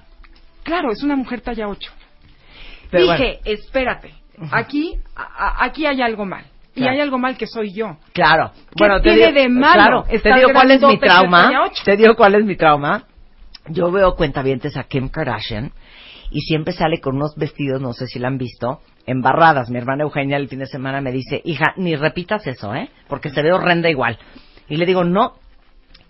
Claro, 0.63 0.91
es 0.91 1.03
una 1.03 1.15
mujer 1.15 1.39
talla 1.41 1.69
8. 1.69 1.91
Pero 2.91 3.11
Dije, 3.13 3.39
espérate, 3.45 4.13
aquí, 4.51 4.97
a- 5.15 5.63
aquí 5.63 5.85
hay 5.85 6.01
algo 6.01 6.25
mal. 6.25 6.45
Y 6.75 6.87
hay 6.87 6.99
algo 6.99 7.17
mal 7.17 7.37
que 7.37 7.47
soy 7.47 7.73
yo. 7.73 7.97
Claro. 8.13 8.51
¿Qué 8.53 8.75
Bueno, 8.79 8.97
te 8.97 9.09
tiene 9.09 9.27
digo, 9.27 9.39
de 9.39 9.49
malo 9.49 9.73
Claro, 9.73 10.03
te 10.21 10.33
digo 10.33 10.49
cuál 10.53 10.71
es 10.71 10.81
mi 10.81 10.99
trauma. 10.99 11.51
Te 11.83 11.97
digo 11.97 12.15
cuál 12.15 12.35
es 12.35 12.45
mi 12.45 12.55
trauma. 12.55 13.03
Yo 13.67 13.91
veo 13.91 14.15
cuentavientes 14.15 14.77
a 14.77 14.83
Kim 14.83 15.09
Kardashian 15.09 15.71
y 16.29 16.41
siempre 16.41 16.73
sale 16.73 16.99
con 16.99 17.15
unos 17.15 17.35
vestidos, 17.35 17.81
no 17.81 17.93
sé 17.93 18.07
si 18.07 18.19
la 18.19 18.27
han 18.27 18.37
visto, 18.37 18.81
embarradas. 19.05 19.69
Mi 19.69 19.77
hermana 19.77 20.03
Eugenia 20.03 20.37
el 20.37 20.49
fin 20.49 20.59
de 20.59 20.65
semana 20.65 21.01
me 21.01 21.11
dice, 21.11 21.41
hija, 21.45 21.73
ni 21.77 21.95
repitas 21.95 22.45
eso, 22.45 22.75
¿eh? 22.75 22.89
Porque 23.07 23.29
se 23.29 23.41
ve 23.41 23.53
horrenda 23.53 23.89
igual. 23.89 24.19
Y 24.67 24.77
le 24.77 24.85
digo, 24.85 25.03
no, 25.03 25.35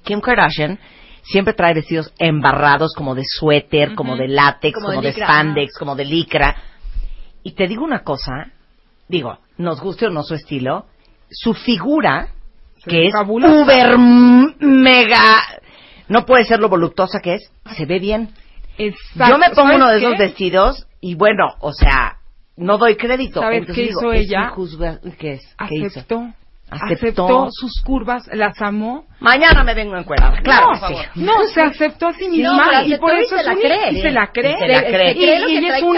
Kim 0.04 0.20
Kardashian 0.20 0.80
siempre 1.24 1.54
trae 1.54 1.74
vestidos 1.74 2.14
embarrados 2.20 2.94
como 2.96 3.16
de 3.16 3.24
suéter, 3.26 3.96
como 3.96 4.16
de 4.16 4.28
látex, 4.28 4.76
Como 4.76 4.88
como, 4.88 5.02
de 5.02 5.08
de, 5.08 5.14
licra, 5.14 5.26
spandex, 5.28 5.78
como 5.78 5.96
de 5.96 6.06
licra. 6.06 6.56
Y 7.44 7.54
te 7.54 7.68
digo 7.68 7.84
una 7.84 8.04
cosa, 8.04 8.52
digo, 9.08 9.38
nos 9.58 9.80
guste 9.82 10.08
o 10.08 10.10
no 10.10 10.24
su 10.24 10.36
estilo, 10.36 10.86
su 11.30 11.54
figura, 11.54 12.28
Se 12.84 12.90
que 12.90 13.08
es 13.08 13.14
fabulosa. 13.14 13.54
uber 13.54 13.98
mega, 14.60 15.42
no 16.08 16.26
puede 16.26 16.44
ser 16.46 16.60
lo 16.60 16.70
voluptuosa 16.70 17.20
que 17.20 17.36
es, 17.36 17.52
se 17.76 17.86
ve 17.86 18.00
bien. 18.00 18.30
Exacto. 18.78 19.34
Yo 19.34 19.38
me 19.38 19.50
pongo 19.50 19.70
¿Sabes 19.70 19.76
uno 19.78 19.88
de 19.88 20.00
qué? 20.00 20.06
esos 20.06 20.18
vestidos 20.20 20.88
y 21.02 21.16
bueno, 21.16 21.46
o 21.60 21.72
sea, 21.74 22.18
no 22.58 22.78
doy 22.78 22.96
crédito. 22.96 23.40
¿Sabes 23.42 23.60
Entonces 23.62 23.76
qué 23.76 23.88
digo, 23.90 24.00
hizo 24.02 24.14
es 24.14 24.26
ella? 24.28 24.54
¿Qué 25.18 25.34
es? 25.34 25.56
¿Qué 25.70 25.76
hizo? 25.78 25.88
Aceptó. 25.88 26.28
Aceptó. 26.70 27.26
Aceptó 27.26 27.48
sus 27.52 27.82
curvas, 27.84 28.28
las 28.34 28.60
amó. 28.62 29.06
Mañana 29.20 29.64
me 29.64 29.74
vengo 29.74 29.98
encuerada, 29.98 30.40
claro 30.42 30.72
no, 30.82 30.88
sí. 30.88 30.96
no, 31.16 31.34
se 31.54 31.62
aceptó 31.62 32.08
a 32.08 32.14
sí 32.14 32.28
misma 32.28 32.64
pero 32.70 32.86
y 32.86 32.98
por 32.98 33.14
y 33.14 33.22
eso 33.24 33.36
se 33.36 33.42
es 33.42 33.48
la 33.48 33.56
cree. 33.56 33.92
y 33.92 34.02
se 34.02 34.12
la 34.12 34.28
cree. 34.32 34.52
Y 34.52 34.58
se 34.60 34.68
la 34.68 34.82
cree. 34.84 35.08
Se 35.14 35.16
cree 35.16 35.36
ella 35.58 35.68
trae 35.68 35.78
es 35.78 35.84
un-. 35.84 35.98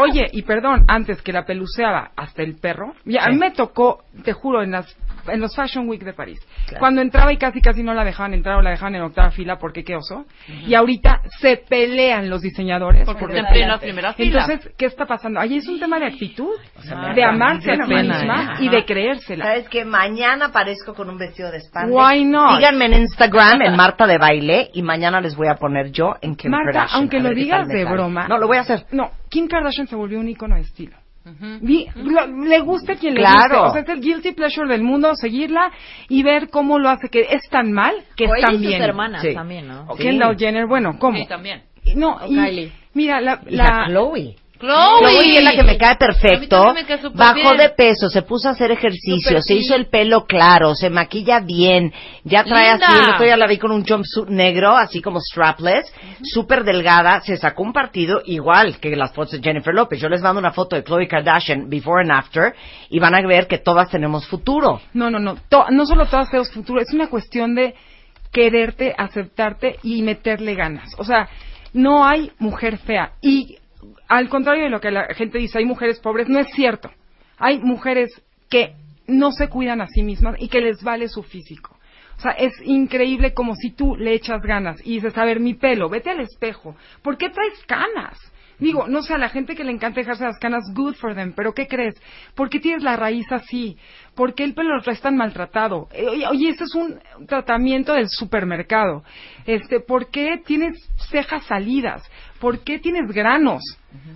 Oye, 0.00 0.26
y 0.32 0.42
perdón, 0.42 0.84
antes 0.88 1.20
que 1.22 1.32
la 1.32 1.44
peluceaba 1.44 2.10
hasta 2.16 2.42
el 2.42 2.56
perro, 2.58 2.94
ya, 3.04 3.24
a 3.24 3.28
mí 3.28 3.34
Sí. 3.34 3.40
me 3.40 3.50
tocó, 3.50 4.04
te 4.24 4.32
juro, 4.32 4.62
en 4.62 4.70
las 4.72 4.96
en 5.28 5.40
los 5.40 5.56
Fashion 5.56 5.88
Week 5.88 6.04
de 6.04 6.12
París. 6.12 6.38
Cuando 6.78 7.00
entraba 7.02 7.32
y 7.32 7.36
casi 7.36 7.60
casi 7.60 7.82
no 7.82 7.92
la 7.94 8.04
dejaban 8.04 8.32
entrar 8.32 8.58
o 8.58 8.62
la 8.62 8.70
dejaban 8.70 8.94
en 8.94 9.02
octava 9.02 9.32
fila 9.32 9.58
porque 9.58 9.82
qué 9.82 9.96
oso. 9.96 10.24
Y 10.46 10.72
ahorita 10.74 11.20
se 11.40 11.56
pelean 11.56 12.30
los 12.30 12.42
diseñadores. 12.42 13.04
Porque 13.04 13.20
por 13.24 13.30
está 13.34 13.48
en 13.48 13.52
plena 13.52 13.78
primera 13.78 14.12
fila. 14.14 14.42
Entonces, 14.42 14.72
¿qué 14.78 14.86
está 14.86 15.04
pasando? 15.04 15.40
Ahí 15.40 15.56
es 15.56 15.66
un 15.66 15.80
tema 15.80 15.98
de 15.98 16.06
actitud, 16.06 16.54
Ah, 16.92 17.12
de 17.12 17.24
amarse 17.24 17.72
a 17.72 17.74
sí 17.74 17.92
misma 17.92 18.56
¿eh? 18.60 18.64
y 18.64 18.68
de 18.68 18.84
creérsela. 18.84 19.44
¿Sabes 19.46 19.68
que 19.68 19.84
Mañana 19.84 20.46
aparezco 20.46 20.94
con 20.94 21.10
un 21.10 21.18
vestido 21.18 21.50
de 21.50 21.58
spandex. 21.60 21.92
Why 21.92 22.24
not? 22.46 22.56
Síganme 22.58 22.86
en 22.86 22.94
Instagram, 22.94 23.62
en 23.62 23.76
Marta 23.76 24.06
de 24.06 24.18
Baile, 24.18 24.70
y 24.72 24.82
mañana 24.82 25.20
les 25.20 25.36
voy 25.36 25.48
a 25.48 25.54
poner 25.56 25.90
yo 25.92 26.14
en 26.20 26.36
Kim 26.36 26.50
Marta, 26.50 26.72
Kardashian. 26.72 27.00
aunque 27.00 27.20
lo 27.20 27.30
digas 27.30 27.68
de 27.68 27.82
sale. 27.82 27.90
broma. 27.92 28.28
No, 28.28 28.38
lo 28.38 28.46
voy 28.46 28.56
a 28.56 28.60
hacer. 28.60 28.84
No, 28.92 29.10
Kim 29.28 29.48
Kardashian 29.48 29.86
se 29.86 29.96
volvió 29.96 30.18
un 30.20 30.28
icono 30.28 30.54
de 30.56 30.62
estilo. 30.62 30.96
Ujú. 31.26 31.58
Vi- 31.60 31.88
lo- 31.96 32.26
le 32.44 32.60
gusta 32.60 32.92
a 32.92 32.96
quien 32.96 33.14
le 33.14 33.20
Claro. 33.20 33.64
guste. 33.64 33.68
O 33.68 33.72
sea, 33.72 33.82
es 33.82 33.88
el 33.88 34.00
guilty 34.00 34.32
pleasure 34.32 34.68
del 34.68 34.82
mundo 34.82 35.14
seguirla 35.16 35.72
y 36.08 36.22
ver 36.22 36.50
cómo 36.50 36.78
lo 36.78 36.88
hace, 36.88 37.08
que 37.08 37.22
es 37.30 37.42
tan 37.50 37.72
mal 37.72 37.94
que 38.16 38.26
O 38.26 38.34
es 38.36 38.42
tan 38.44 38.54
y 38.54 38.58
sus 38.58 38.66
bien. 38.68 38.82
hermanas 38.82 39.22
Sí. 39.22 39.34
también, 39.34 39.66
¿no? 39.66 39.86
O 39.88 39.96
Kendall 39.96 40.36
Jenner, 40.38 40.66
bueno, 40.66 40.96
¿cómo? 41.00 41.18
Sí, 41.18 41.26
también. 41.26 41.62
No, 41.96 42.16
O 42.16 42.26
y 42.26 42.34
Kylie. 42.36 42.72
mira, 42.94 43.20
la, 43.20 43.40
la 43.46 43.86
Chloe. 43.88 44.36
Chloe. 44.58 44.98
Chloe 45.00 45.36
es 45.38 45.44
la 45.44 45.52
que 45.52 45.62
me 45.62 45.76
cae 45.76 45.96
perfecto. 45.96 46.72
Me 46.74 46.84
cae 46.84 47.00
Bajó 47.14 47.34
bien. 47.34 47.56
de 47.58 47.68
peso, 47.70 48.08
se 48.08 48.22
puso 48.22 48.48
a 48.48 48.52
hacer 48.52 48.70
ejercicio, 48.70 49.40
se 49.42 49.54
hizo 49.54 49.74
el 49.74 49.86
pelo 49.86 50.24
claro, 50.26 50.74
se 50.74 50.90
maquilla 50.90 51.40
bien, 51.40 51.92
ya 52.24 52.44
trae 52.44 52.70
Linda. 52.72 52.86
así, 52.88 52.98
el 52.98 53.10
otro 53.14 53.24
día 53.24 53.36
la 53.36 53.46
vi 53.46 53.58
con 53.58 53.70
un 53.70 53.84
jumpsuit 53.86 54.28
negro, 54.28 54.76
así 54.76 55.00
como 55.02 55.20
strapless, 55.20 55.92
súper 56.22 56.64
delgada, 56.64 57.20
se 57.20 57.36
sacó 57.36 57.62
un 57.62 57.72
partido 57.72 58.22
igual 58.24 58.78
que 58.78 58.96
las 58.96 59.12
fotos 59.12 59.32
de 59.32 59.42
Jennifer 59.42 59.74
López. 59.74 60.00
Yo 60.00 60.08
les 60.08 60.22
mando 60.22 60.40
una 60.40 60.52
foto 60.52 60.76
de 60.76 60.84
Chloe 60.84 61.06
Kardashian, 61.08 61.68
before 61.68 62.02
and 62.02 62.12
after, 62.12 62.54
y 62.90 62.98
van 62.98 63.14
a 63.14 63.26
ver 63.26 63.46
que 63.46 63.58
todas 63.58 63.90
tenemos 63.90 64.26
futuro. 64.26 64.80
No, 64.94 65.10
no, 65.10 65.18
no. 65.18 65.36
To- 65.48 65.66
no 65.70 65.84
solo 65.86 66.06
todas 66.06 66.30
tenemos 66.30 66.50
futuro, 66.50 66.80
es 66.80 66.92
una 66.92 67.08
cuestión 67.08 67.54
de 67.54 67.74
quererte, 68.32 68.94
aceptarte 68.96 69.76
y 69.82 70.02
meterle 70.02 70.54
ganas. 70.54 70.88
O 70.98 71.04
sea, 71.04 71.28
no 71.72 72.04
hay 72.04 72.32
mujer 72.38 72.78
fea. 72.78 73.12
Y 73.22 73.58
al 74.08 74.28
contrario 74.28 74.64
de 74.64 74.70
lo 74.70 74.80
que 74.80 74.90
la 74.90 75.06
gente 75.14 75.38
dice, 75.38 75.58
hay 75.58 75.64
mujeres 75.64 76.00
pobres, 76.00 76.28
no 76.28 76.38
es 76.38 76.48
cierto. 76.54 76.90
Hay 77.38 77.58
mujeres 77.58 78.10
que 78.48 78.74
no 79.06 79.32
se 79.32 79.48
cuidan 79.48 79.80
a 79.80 79.88
sí 79.88 80.02
mismas 80.02 80.36
y 80.38 80.48
que 80.48 80.60
les 80.60 80.82
vale 80.82 81.08
su 81.08 81.22
físico. 81.22 81.76
O 82.16 82.20
sea, 82.20 82.32
es 82.32 82.54
increíble 82.64 83.34
como 83.34 83.54
si 83.54 83.70
tú 83.70 83.94
le 83.96 84.14
echas 84.14 84.40
ganas 84.42 84.80
y 84.84 84.94
dices, 84.94 85.16
a 85.18 85.24
ver, 85.24 85.38
mi 85.38 85.54
pelo, 85.54 85.88
vete 85.88 86.10
al 86.10 86.20
espejo. 86.20 86.74
¿Por 87.02 87.18
qué 87.18 87.28
traes 87.28 87.62
canas? 87.66 88.18
Digo, 88.58 88.86
no 88.88 89.02
sé, 89.02 89.12
a 89.12 89.18
la 89.18 89.28
gente 89.28 89.54
que 89.54 89.64
le 89.64 89.72
encanta 89.72 90.00
dejarse 90.00 90.24
las 90.24 90.38
canas, 90.38 90.64
good 90.74 90.94
for 90.94 91.14
them, 91.14 91.34
pero 91.36 91.52
¿qué 91.52 91.68
crees? 91.68 91.94
¿Por 92.34 92.48
qué 92.48 92.58
tienes 92.58 92.82
la 92.82 92.96
raíz 92.96 93.30
así? 93.30 93.76
¿Por 94.14 94.34
qué 94.34 94.44
el 94.44 94.54
pelo 94.54 94.74
lo 94.74 94.82
traes 94.82 95.02
tan 95.02 95.14
maltratado? 95.14 95.88
Eh, 95.92 96.06
Oye, 96.08 96.26
oye, 96.26 96.48
es 96.48 96.74
un 96.74 96.98
tratamiento 97.26 97.92
del 97.92 98.08
supermercado. 98.08 99.04
Este, 99.44 99.80
¿Por 99.80 100.10
qué 100.10 100.40
tienes 100.44 100.78
cejas 101.10 101.44
salidas? 101.44 102.02
¿Por 102.40 102.60
qué 102.60 102.78
tienes 102.78 103.12
granos? 103.12 103.62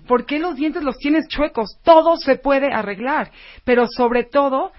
¿Por 0.06 0.26
qué 0.26 0.38
los 0.38 0.56
dientes 0.56 0.82
los 0.82 0.96
tienes 0.98 1.28
chuecos? 1.28 1.78
Todo 1.84 2.16
se 2.16 2.36
puede 2.36 2.72
arreglar, 2.72 3.30
pero 3.64 3.86
sobre 3.86 4.24
todo, 4.24 4.72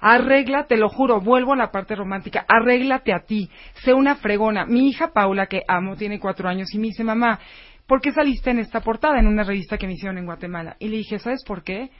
arregla, 0.00 0.66
te 0.66 0.76
lo 0.76 0.88
juro, 0.88 1.20
vuelvo 1.20 1.52
a 1.52 1.56
la 1.56 1.70
parte 1.70 1.94
romántica, 1.94 2.44
arréglate 2.48 3.12
a 3.12 3.20
ti, 3.20 3.50
sé 3.84 3.92
una 3.92 4.16
fregona. 4.16 4.64
Mi 4.64 4.88
hija 4.88 5.12
Paula, 5.12 5.46
que 5.46 5.62
amo, 5.66 5.96
tiene 5.96 6.20
cuatro 6.20 6.48
años 6.48 6.72
y 6.74 6.78
me 6.78 6.88
dice, 6.88 7.04
mamá, 7.04 7.38
¿por 7.86 8.00
qué 8.00 8.12
saliste 8.12 8.50
en 8.50 8.58
esta 8.60 8.80
portada 8.80 9.18
en 9.18 9.26
una 9.26 9.42
revista 9.44 9.76
que 9.78 9.86
me 9.86 9.94
hicieron 9.94 10.18
en 10.18 10.26
Guatemala? 10.26 10.76
Y 10.78 10.88
le 10.88 10.98
dije, 10.98 11.18
¿sabes 11.18 11.42
por 11.44 11.62
qué? 11.62 11.90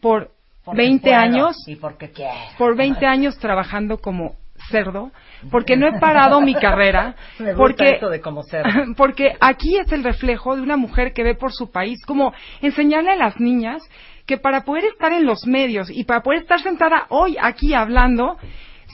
Por 0.00 0.30
20 0.72 1.14
años 1.14 1.56
Y 1.66 1.76
porque 1.76 2.10
quiero. 2.10 2.32
por 2.58 2.76
20 2.76 3.04
años 3.06 3.38
trabajando 3.38 3.98
como 3.98 4.36
cerdo, 4.70 5.10
porque 5.50 5.76
no 5.76 5.86
he 5.86 5.98
parado 5.98 6.40
mi 6.40 6.54
carrera, 6.54 7.14
Me 7.38 7.52
gusta 7.52 7.56
porque 7.56 7.90
esto 7.90 8.10
de 8.10 8.20
como 8.20 8.42
porque 8.96 9.36
aquí 9.40 9.76
es 9.76 9.92
el 9.92 10.02
reflejo 10.04 10.56
de 10.56 10.62
una 10.62 10.76
mujer 10.76 11.12
que 11.12 11.22
ve 11.22 11.34
por 11.34 11.52
su 11.52 11.70
país, 11.70 12.04
como 12.06 12.32
enseñarle 12.62 13.10
a 13.10 13.16
las 13.16 13.38
niñas 13.38 13.82
que 14.26 14.38
para 14.38 14.64
poder 14.64 14.84
estar 14.84 15.12
en 15.12 15.26
los 15.26 15.46
medios 15.46 15.90
y 15.90 16.04
para 16.04 16.22
poder 16.22 16.42
estar 16.42 16.60
sentada 16.60 17.06
hoy 17.08 17.36
aquí 17.40 17.74
hablando, 17.74 18.36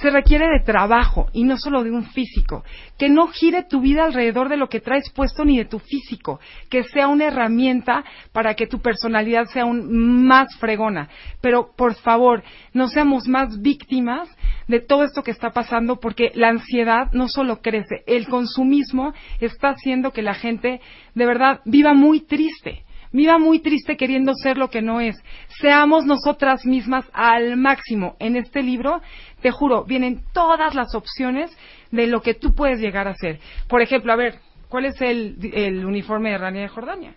se 0.00 0.10
requiere 0.10 0.46
de 0.48 0.64
trabajo 0.64 1.28
y 1.32 1.44
no 1.44 1.56
solo 1.56 1.84
de 1.84 1.90
un 1.90 2.04
físico. 2.04 2.64
Que 2.98 3.08
no 3.08 3.28
gire 3.28 3.64
tu 3.64 3.80
vida 3.80 4.04
alrededor 4.04 4.48
de 4.48 4.56
lo 4.56 4.68
que 4.68 4.80
traes 4.80 5.10
puesto 5.10 5.44
ni 5.44 5.58
de 5.58 5.64
tu 5.64 5.78
físico. 5.78 6.40
Que 6.70 6.84
sea 6.84 7.08
una 7.08 7.26
herramienta 7.26 8.04
para 8.32 8.54
que 8.54 8.66
tu 8.66 8.80
personalidad 8.80 9.46
sea 9.46 9.62
aún 9.62 10.26
más 10.26 10.56
fregona. 10.58 11.08
Pero, 11.40 11.70
por 11.76 11.94
favor, 11.94 12.42
no 12.72 12.88
seamos 12.88 13.28
más 13.28 13.60
víctimas 13.60 14.28
de 14.68 14.80
todo 14.80 15.04
esto 15.04 15.22
que 15.22 15.30
está 15.30 15.50
pasando 15.50 16.00
porque 16.00 16.30
la 16.34 16.48
ansiedad 16.48 17.10
no 17.12 17.28
solo 17.28 17.60
crece, 17.60 18.02
el 18.06 18.26
consumismo 18.28 19.12
está 19.40 19.70
haciendo 19.70 20.12
que 20.12 20.22
la 20.22 20.34
gente 20.34 20.80
de 21.14 21.26
verdad 21.26 21.60
viva 21.64 21.94
muy 21.94 22.20
triste. 22.20 22.85
Viva 23.16 23.38
muy 23.38 23.60
triste 23.60 23.96
queriendo 23.96 24.32
ser 24.34 24.58
lo 24.58 24.68
que 24.68 24.82
no 24.82 25.00
es. 25.00 25.16
Seamos 25.60 26.04
nosotras 26.04 26.66
mismas 26.66 27.04
al 27.14 27.56
máximo. 27.56 28.14
En 28.18 28.36
este 28.36 28.62
libro, 28.62 29.00
te 29.40 29.50
juro, 29.50 29.84
vienen 29.84 30.20
todas 30.34 30.74
las 30.74 30.94
opciones 30.94 31.50
de 31.90 32.06
lo 32.08 32.20
que 32.20 32.34
tú 32.34 32.54
puedes 32.54 32.78
llegar 32.78 33.08
a 33.08 33.14
ser. 33.14 33.38
Por 33.68 33.80
ejemplo, 33.80 34.12
a 34.12 34.16
ver, 34.16 34.34
¿cuál 34.68 34.84
es 34.84 35.00
el, 35.00 35.36
el 35.54 35.84
uniforme 35.86 36.30
de 36.32 36.38
Rania 36.38 36.62
de 36.62 36.68
Jordania? 36.68 37.14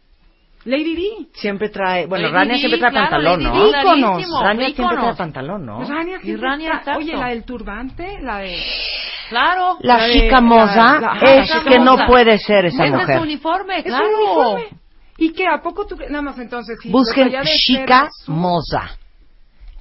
Lady 0.66 0.96
D. 0.96 1.04
Siempre 1.34 1.70
trae, 1.70 2.06
bueno, 2.06 2.24
Lady 2.26 2.34
Rania 2.36 2.54
Di, 2.56 2.60
siempre 2.60 2.80
trae 2.80 2.92
claro, 2.92 3.10
pantalón, 3.10 3.44
Lady 3.44 3.58
¿no? 3.58 3.64
Di, 3.64 3.70
Íconos. 3.70 4.42
Rania 4.42 4.66
siempre 4.66 4.74
trae 4.74 4.94
íconos. 4.96 5.18
pantalón, 5.18 5.66
¿no? 5.66 5.84
Rania 5.86 6.20
siempre 6.22 6.48
Rania, 6.50 6.68
está- 6.68 6.78
exacto. 6.80 7.00
Oye, 7.00 7.16
la 7.16 7.28
del 7.28 7.44
turbante, 7.44 8.20
la 8.22 8.38
de... 8.40 8.56
Claro. 9.30 9.78
La 9.82 9.98
La 9.98 10.04
de- 10.06 10.14
chica 10.14 10.42
moza 10.42 11.00
la- 11.00 11.14
la- 11.14 11.20
es 11.36 11.50
la 11.50 11.64
que 11.64 11.80
no 11.80 11.98
puede 12.08 12.38
ser 12.40 12.66
esa 12.66 12.84
Ese 12.84 12.94
es 12.96 13.00
mujer. 13.02 13.18
su 13.18 13.24
uniforme, 13.24 13.78
Es 13.80 13.84
claro. 13.86 14.08
un 14.08 14.16
uniforme. 14.16 14.79
¿Y 15.20 15.34
qué? 15.34 15.48
¿A 15.48 15.62
poco 15.62 15.86
tú 15.86 15.96
Nada 16.10 16.22
más 16.22 16.40
entonces... 16.40 16.78
sí, 16.82 16.90
Busquen 16.90 17.30
Chica 17.44 18.10
su- 18.26 18.32
Moza, 18.32 18.98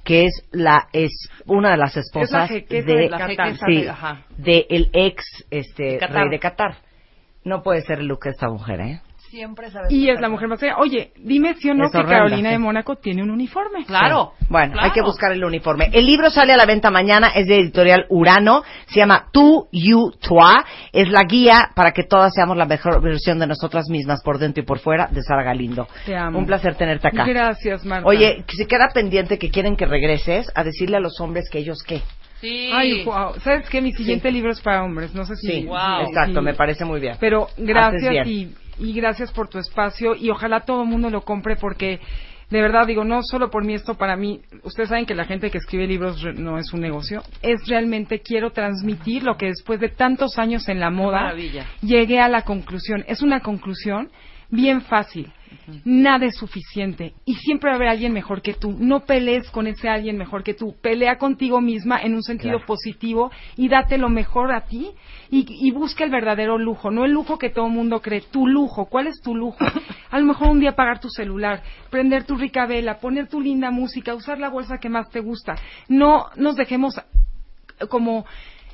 que 0.03 0.25
es 0.25 0.43
la 0.51 0.87
es 0.93 1.11
una 1.45 1.71
de 1.71 1.77
las 1.77 1.95
esposas 1.97 2.49
jequeza 2.49 2.85
de, 2.87 2.93
de 2.95 3.09
La 3.09 3.17
Qatar. 3.17 3.57
sí, 3.57 3.75
de- 3.83 3.93
de 4.37 4.67
el 4.69 4.89
ex 4.93 5.23
este 5.49 5.99
rey 6.07 6.29
de 6.29 6.39
Qatar. 6.39 6.77
No 7.43 7.63
puede 7.63 7.81
ser 7.81 7.99
el 7.99 8.07
look 8.07 8.23
de 8.23 8.31
esta 8.31 8.49
mujer, 8.49 8.81
¿eh? 8.81 9.01
Siempre 9.29 9.69
sabes. 9.69 9.91
Y 9.91 10.09
es 10.09 10.19
la 10.19 10.29
mujer 10.29 10.47
más 10.47 10.59
fea. 10.59 10.77
Oye, 10.77 11.11
dime 11.17 11.53
si 11.55 11.69
o 11.69 11.73
no 11.73 11.85
Es 11.85 11.91
que 11.91 11.97
horrenda, 11.99 12.17
Carolina 12.17 12.49
sí. 12.49 12.53
de 12.53 12.59
Mónaco 12.59 12.95
tiene 12.95 13.21
un 13.21 13.29
uniforme. 13.29 13.85
Claro. 13.85 14.33
Bueno, 14.49 14.73
claro. 14.73 14.87
hay 14.87 14.91
que 14.91 15.01
buscar 15.01 15.31
el 15.31 15.43
uniforme. 15.43 15.89
El 15.93 16.05
libro 16.05 16.29
sale 16.29 16.53
a 16.53 16.57
la 16.57 16.65
venta 16.65 16.89
mañana, 16.89 17.29
es 17.35 17.47
de 17.47 17.59
editorial 17.59 18.05
Urano, 18.09 18.63
se 18.87 18.99
llama 18.99 19.27
Tu, 19.31 19.67
You, 19.71 20.11
Toi, 20.19 20.63
es 20.91 21.09
la 21.09 21.23
guía 21.23 21.69
para 21.75 21.91
que 21.91 22.03
todas 22.03 22.33
seamos 22.33 22.57
la 22.57 22.65
mejor 22.65 23.01
versión 23.01 23.37
de 23.39 23.47
nosotras 23.47 23.85
mismas 23.89 24.23
por 24.23 24.39
dentro 24.39 24.63
y 24.63 24.65
por 24.65 24.79
fuera 24.79 25.07
de 25.11 25.21
Sara 25.21 25.43
Galindo. 25.43 25.87
Te 26.05 26.15
amo. 26.15 26.39
Un 26.39 26.45
placer 26.45 26.75
tenerte 26.75 27.07
acá. 27.07 27.25
Gracias, 27.25 27.85
Marta. 27.85 28.07
Oye, 28.07 28.43
que 28.47 28.55
se 28.55 28.65
queda 28.65 28.87
pendiente 28.93 29.37
que 29.37 29.51
quieren 29.51 29.75
que 29.75 29.85
regreses 29.85 30.51
a 30.55 30.63
decirle 30.63 30.97
a 30.97 30.99
los 30.99 31.19
hombres 31.21 31.49
que 31.51 31.59
ellos 31.59 31.83
qué. 31.85 32.01
Sí. 32.41 32.71
Ay, 32.73 33.03
wow. 33.03 33.33
¿Sabes 33.43 33.69
qué? 33.69 33.81
Mi 33.81 33.91
siguiente 33.91 34.31
libro 34.31 34.51
es 34.51 34.61
para 34.61 34.83
hombres. 34.83 35.13
No 35.13 35.25
sé 35.25 35.35
si... 35.35 35.47
Sí, 35.47 35.65
Wow. 35.65 36.07
exacto, 36.07 36.39
sí. 36.39 36.45
me 36.45 36.53
parece 36.53 36.85
muy 36.85 36.99
bien. 37.01 37.17
Pero 37.19 37.47
gracias 37.57 38.09
bien. 38.09 38.27
y, 38.27 38.53
y 38.79 38.93
gracias 38.93 39.31
por 39.31 39.47
tu 39.47 39.59
espacio 39.59 40.15
y 40.15 40.29
ojalá 40.29 40.61
todo 40.61 40.83
el 40.83 40.89
mundo 40.89 41.09
lo 41.09 41.21
compre 41.21 41.55
porque 41.55 41.99
de 42.49 42.61
verdad 42.61 42.87
digo, 42.87 43.03
no 43.03 43.21
solo 43.21 43.51
por 43.51 43.63
mí 43.63 43.75
esto 43.75 43.95
para 43.95 44.15
mí, 44.15 44.41
ustedes 44.63 44.89
saben 44.89 45.05
que 45.05 45.13
la 45.13 45.25
gente 45.25 45.51
que 45.51 45.59
escribe 45.59 45.85
libros 45.85 46.23
no 46.35 46.57
es 46.57 46.73
un 46.73 46.81
negocio, 46.81 47.21
es 47.43 47.67
realmente 47.67 48.21
quiero 48.21 48.51
transmitir 48.51 49.23
lo 49.23 49.37
que 49.37 49.47
después 49.47 49.79
de 49.79 49.89
tantos 49.89 50.39
años 50.39 50.67
en 50.67 50.79
la 50.79 50.89
moda 50.89 51.21
maravilla. 51.21 51.65
llegué 51.81 52.19
a 52.19 52.27
la 52.27 52.41
conclusión. 52.43 53.05
Es 53.07 53.21
una 53.21 53.41
conclusión 53.41 54.09
bien 54.49 54.81
fácil. 54.81 55.31
Nada 55.85 56.25
es 56.25 56.35
suficiente 56.35 57.13
y 57.25 57.35
siempre 57.35 57.69
va 57.69 57.73
a 57.73 57.75
haber 57.77 57.89
alguien 57.89 58.13
mejor 58.13 58.41
que 58.41 58.53
tú. 58.53 58.75
No 58.79 59.01
pelees 59.01 59.49
con 59.51 59.67
ese 59.67 59.89
alguien 59.89 60.17
mejor 60.17 60.43
que 60.43 60.53
tú. 60.53 60.75
Pelea 60.81 61.17
contigo 61.17 61.61
misma 61.61 61.99
en 62.01 62.15
un 62.15 62.23
sentido 62.23 62.57
Claro. 62.57 62.65
positivo 62.65 63.31
y 63.57 63.67
date 63.69 63.97
lo 63.97 64.09
mejor 64.09 64.51
a 64.51 64.61
ti 64.61 64.91
y, 65.29 65.45
y 65.67 65.71
busca 65.71 66.03
el 66.03 66.11
verdadero 66.11 66.57
lujo, 66.57 66.91
no 66.91 67.05
el 67.05 67.11
lujo 67.11 67.37
que 67.37 67.49
todo 67.49 67.67
el 67.67 67.73
mundo 67.73 68.01
cree, 68.01 68.21
tu 68.21 68.47
lujo. 68.47 68.85
¿Cuál 68.85 69.07
es 69.07 69.21
tu 69.21 69.35
lujo? 69.35 69.57
A 70.11 70.19
lo 70.19 70.25
mejor 70.25 70.49
un 70.49 70.59
día 70.59 70.71
apagar 70.71 70.99
tu 70.99 71.09
celular, 71.09 71.61
prender 71.89 72.23
tu 72.25 72.35
rica 72.35 72.65
vela, 72.65 72.99
poner 72.99 73.27
tu 73.27 73.39
linda 73.39 73.69
música, 73.71 74.15
usar 74.15 74.39
la 74.39 74.49
bolsa 74.49 74.77
que 74.79 74.89
más 74.89 75.09
te 75.09 75.19
gusta. 75.19 75.55
No 75.87 76.25
nos 76.35 76.55
dejemos 76.55 76.99
como 77.89 78.25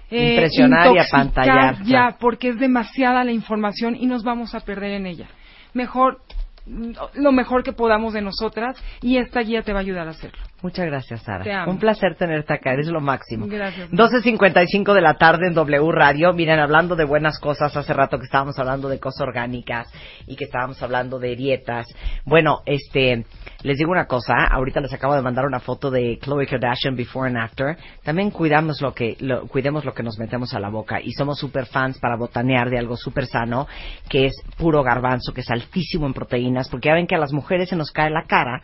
eh, 0.10 0.32
Impresionar 0.36 0.96
y 0.96 1.00
apantallar, 1.00 1.84
ya 1.84 2.18
porque 2.20 2.50
es 2.50 2.60
demasiada 2.60 3.24
la 3.24 3.32
información 3.32 3.96
y 4.00 4.06
nos 4.06 4.24
vamos 4.24 4.54
a 4.56 4.60
perder 4.60 4.92
en 4.92 5.08
ella. 5.08 5.28
Mejor 5.74 6.20
lo 6.66 7.32
mejor 7.32 7.64
que 7.64 7.74
podamos 7.74 8.14
de 8.14 8.22
nosotras 8.22 8.78
y 9.02 9.18
esta 9.18 9.42
guía 9.42 9.62
te 9.62 9.74
va 9.74 9.80
a 9.80 9.82
ayudar 9.82 10.08
a 10.08 10.12
hacerlo. 10.12 10.42
Muchas 10.66 10.88
gracias, 10.88 11.22
Sara. 11.22 11.44
Un 11.70 11.78
placer 11.78 12.16
tenerte 12.16 12.52
acá, 12.52 12.74
eres 12.74 12.88
lo 12.88 13.00
máximo. 13.00 13.46
Gracias. 13.48 13.88
12.55 13.92 14.96
de 14.96 15.02
la 15.02 15.14
tarde 15.14 15.46
en 15.48 15.54
W 15.54 15.92
Radio. 15.92 16.34
Miren, 16.34 16.60
hablando 16.60 16.96
de 16.96 17.04
buenas 17.06 17.38
cosas, 17.40 17.78
hace 17.78 17.94
rato 17.94 18.18
que 18.18 18.24
estábamos 18.26 18.58
hablando 18.58 18.90
de 18.90 19.00
cosas 19.00 19.22
orgánicas 19.28 19.88
y 20.26 20.36
que 20.36 20.46
estábamos 20.46 20.82
hablando 20.82 21.20
de 21.20 21.36
dietas. 21.36 21.86
Bueno, 22.26 22.62
este, 22.66 23.26
les 23.62 23.78
digo 23.78 23.92
una 23.92 24.08
cosa, 24.08 24.34
ahorita 24.52 24.80
les 24.82 24.92
acabo 24.92 25.14
de 25.14 25.22
mandar 25.22 25.46
una 25.46 25.60
foto 25.60 25.92
de 25.92 26.18
Khloe 26.20 26.48
Kardashian 26.48 26.96
before 26.96 27.28
and 27.30 27.38
after. 27.38 27.78
También 28.04 28.32
cuidamos 28.32 28.82
lo 28.82 28.92
que, 28.96 29.18
lo- 29.20 29.46
cuidemos 29.48 29.86
lo 29.86 29.94
que 29.94 30.02
nos 30.02 30.18
metemos 30.18 30.56
a 30.56 30.60
la 30.60 30.70
boca 30.70 31.00
y 31.00 31.12
somos 31.12 31.38
super 31.38 31.68
fans 31.68 32.00
para 32.00 32.16
botanear 32.16 32.72
de 32.72 32.80
algo 32.80 32.98
súper 32.98 33.28
sano, 33.28 33.68
que 34.10 34.26
es 34.26 34.34
puro 34.58 34.82
garbanzo, 34.82 35.32
que 35.32 35.42
es 35.42 35.50
altísimo 35.52 36.08
en 36.08 36.14
proteínas, 36.14 36.70
porque 36.70 36.88
ya 36.90 36.96
ven 36.96 37.06
que 37.06 37.14
a 37.14 37.20
las 37.20 37.34
mujeres 37.34 37.70
se 37.70 37.76
nos 37.76 37.92
cae 37.92 38.10
la 38.10 38.24
cara 38.24 38.62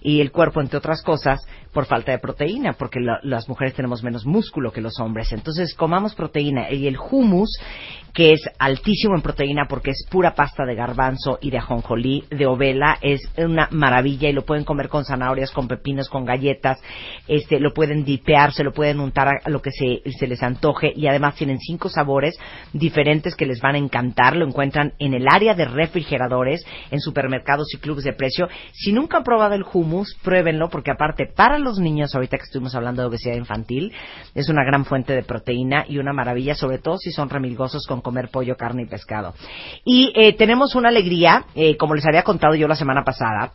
y 0.00 0.20
el 0.20 0.32
cuerpo, 0.32 0.60
entre 0.60 0.78
otras 0.78 1.00
cosas, 1.02 1.43
por 1.72 1.86
falta 1.86 2.12
de 2.12 2.18
proteína, 2.18 2.74
porque 2.74 3.00
la- 3.00 3.20
las 3.22 3.48
mujeres 3.48 3.74
tenemos 3.74 4.02
menos 4.02 4.24
músculo 4.26 4.72
que 4.72 4.80
los 4.80 4.98
hombres. 5.00 5.32
Entonces, 5.32 5.74
comamos 5.74 6.14
proteína. 6.14 6.70
Y 6.70 6.86
el 6.86 6.96
hummus, 6.96 7.50
que 8.12 8.32
es 8.32 8.42
altísimo 8.58 9.16
en 9.16 9.22
proteína 9.22 9.66
porque 9.68 9.90
es 9.90 10.06
pura 10.08 10.34
pasta 10.34 10.64
de 10.64 10.76
garbanzo 10.76 11.38
y 11.40 11.50
de 11.50 11.58
ajonjolí, 11.58 12.24
de 12.30 12.46
ovela, 12.46 12.96
es 13.02 13.20
una 13.36 13.68
maravilla 13.72 14.28
y 14.28 14.32
lo 14.32 14.44
pueden 14.44 14.64
comer 14.64 14.88
con 14.88 15.04
zanahorias, 15.04 15.50
con 15.50 15.66
pepinos, 15.66 16.08
con 16.08 16.24
galletas, 16.24 16.80
este, 17.26 17.58
lo 17.58 17.74
pueden 17.74 18.04
dipear, 18.04 18.52
se 18.52 18.62
lo 18.62 18.72
pueden 18.72 19.00
untar 19.00 19.28
a 19.44 19.50
lo 19.50 19.60
que 19.60 19.72
se, 19.72 20.08
se 20.12 20.26
les 20.28 20.42
antoje 20.44 20.92
y 20.94 21.08
además 21.08 21.34
tienen 21.34 21.58
cinco 21.58 21.88
sabores 21.88 22.36
diferentes 22.72 23.34
que 23.34 23.46
les 23.46 23.60
van 23.60 23.74
a 23.74 23.78
encantar. 23.78 24.36
Lo 24.36 24.46
encuentran 24.46 24.92
en 25.00 25.14
el 25.14 25.26
área 25.28 25.54
de 25.54 25.64
refrigeradores, 25.64 26.64
en 26.92 27.00
supermercados 27.00 27.74
y 27.74 27.78
clubes 27.78 28.04
de 28.04 28.12
precio. 28.12 28.48
Si 28.72 28.92
nunca 28.92 29.16
han 29.18 29.24
probado 29.24 29.54
el 29.54 29.64
hummus, 29.72 30.14
pruébenlo 30.22 30.68
porque 30.68 30.92
aparte 30.92 31.26
para 31.34 31.58
los 31.58 31.78
niños, 31.78 32.14
ahorita 32.14 32.36
que 32.36 32.44
estuvimos 32.44 32.74
hablando 32.74 33.02
de 33.02 33.08
obesidad 33.08 33.36
infantil, 33.36 33.92
es 34.34 34.48
una 34.48 34.64
gran 34.64 34.84
fuente 34.84 35.12
de 35.12 35.22
proteína 35.22 35.84
y 35.88 35.98
una 35.98 36.12
maravilla, 36.12 36.54
sobre 36.54 36.78
todo 36.78 36.98
si 36.98 37.10
son 37.10 37.30
remilgosos 37.30 37.86
con 37.86 38.00
comer 38.00 38.28
pollo, 38.30 38.56
carne 38.56 38.82
y 38.82 38.86
pescado. 38.86 39.34
Y 39.84 40.12
eh, 40.14 40.32
tenemos 40.34 40.74
una 40.74 40.88
alegría, 40.88 41.44
eh, 41.54 41.76
como 41.76 41.94
les 41.94 42.06
había 42.06 42.22
contado 42.22 42.54
yo 42.54 42.68
la 42.68 42.76
semana 42.76 43.04
pasada, 43.04 43.52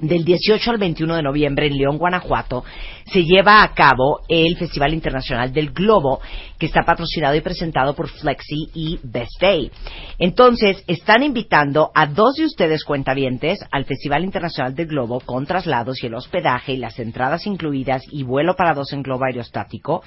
del 0.00 0.24
18 0.24 0.70
al 0.70 0.78
21 0.78 1.16
de 1.16 1.22
noviembre 1.22 1.66
en 1.66 1.76
León, 1.76 1.98
Guanajuato, 1.98 2.64
se 3.06 3.24
lleva 3.24 3.62
a 3.62 3.74
cabo 3.74 4.20
el 4.28 4.56
Festival 4.56 4.94
Internacional 4.94 5.52
del 5.52 5.70
Globo, 5.70 6.20
que 6.58 6.66
está 6.66 6.82
patrocinado 6.82 7.34
y 7.34 7.40
presentado 7.40 7.94
por 7.94 8.08
Flexi 8.08 8.70
y 8.74 8.98
Best 9.02 9.40
Day. 9.40 9.70
Entonces, 10.18 10.84
están 10.86 11.22
invitando 11.22 11.90
a 11.94 12.06
dos 12.06 12.36
de 12.36 12.44
ustedes 12.44 12.84
cuentavientes 12.84 13.58
al 13.70 13.84
Festival 13.86 14.24
Internacional 14.24 14.74
del 14.74 14.86
Globo 14.86 15.20
con 15.20 15.46
traslados 15.46 16.02
y 16.02 16.06
el 16.06 16.14
hospedaje 16.14 16.74
y 16.74 16.76
las 16.78 16.98
entradas 16.98 17.46
incluidas 17.46 18.02
y 18.10 18.22
vuelo 18.22 18.54
para 18.56 18.74
dos 18.74 18.92
en 18.92 19.02
globo 19.02 19.24
aerostático. 19.24 20.02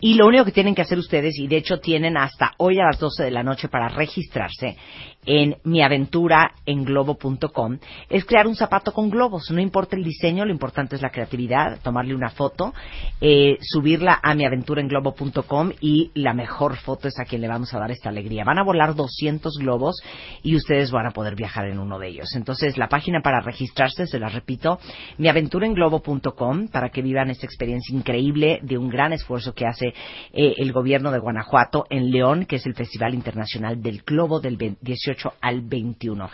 Y 0.00 0.14
lo 0.14 0.26
único 0.26 0.46
que 0.46 0.52
tienen 0.52 0.74
que 0.74 0.80
hacer 0.82 0.98
ustedes, 0.98 1.38
y 1.38 1.48
de 1.48 1.58
hecho 1.58 1.80
tienen 1.80 2.16
hasta 2.16 2.52
hoy 2.58 2.78
a 2.78 2.84
las 2.84 2.98
12 2.98 3.24
de 3.24 3.30
la 3.30 3.42
noche 3.42 3.68
para 3.68 3.88
registrarse 3.88 4.78
en 5.26 5.56
miaventuraenglobo.com, 5.64 7.78
es 8.08 8.24
crear 8.24 8.46
un 8.46 8.56
zapato 8.56 8.92
con 8.92 9.10
globo 9.10 9.18
globos. 9.18 9.50
No 9.50 9.60
importa 9.60 9.96
el 9.96 10.04
diseño, 10.04 10.44
lo 10.44 10.52
importante 10.52 10.94
es 10.94 11.02
la 11.02 11.10
creatividad, 11.10 11.80
tomarle 11.82 12.14
una 12.14 12.30
foto, 12.30 12.72
eh, 13.20 13.58
subirla 13.60 14.20
a 14.22 14.32
miaventurenglobo.com 14.34 15.72
y 15.80 16.12
la 16.14 16.34
mejor 16.34 16.76
foto 16.76 17.08
es 17.08 17.18
a 17.18 17.24
quien 17.24 17.40
le 17.40 17.48
vamos 17.48 17.74
a 17.74 17.80
dar 17.80 17.90
esta 17.90 18.10
alegría. 18.10 18.44
Van 18.44 18.60
a 18.60 18.62
volar 18.62 18.94
200 18.94 19.58
globos 19.58 20.00
y 20.44 20.54
ustedes 20.54 20.92
van 20.92 21.06
a 21.06 21.10
poder 21.10 21.34
viajar 21.34 21.66
en 21.66 21.80
uno 21.80 21.98
de 21.98 22.08
ellos. 22.08 22.28
Entonces, 22.36 22.78
la 22.78 22.88
página 22.88 23.22
para 23.22 23.40
registrarse, 23.40 24.06
se 24.06 24.20
la 24.20 24.28
repito, 24.28 24.78
miaventurenglobo.com 25.18 26.68
para 26.68 26.90
que 26.90 27.02
vivan 27.02 27.30
esta 27.30 27.46
experiencia 27.46 27.96
increíble 27.96 28.60
de 28.62 28.78
un 28.78 28.88
gran 28.88 29.12
esfuerzo 29.12 29.52
que 29.52 29.66
hace 29.66 29.87
eh, 30.32 30.54
el 30.56 30.72
gobierno 30.72 31.10
de 31.10 31.18
Guanajuato 31.18 31.86
en 31.90 32.10
León, 32.10 32.46
que 32.46 32.56
es 32.56 32.66
el 32.66 32.74
Festival 32.74 33.14
Internacional 33.14 33.82
del 33.82 34.02
Globo 34.06 34.40
del 34.40 34.56
18 34.58 35.34
al 35.40 35.62
21. 35.62 36.30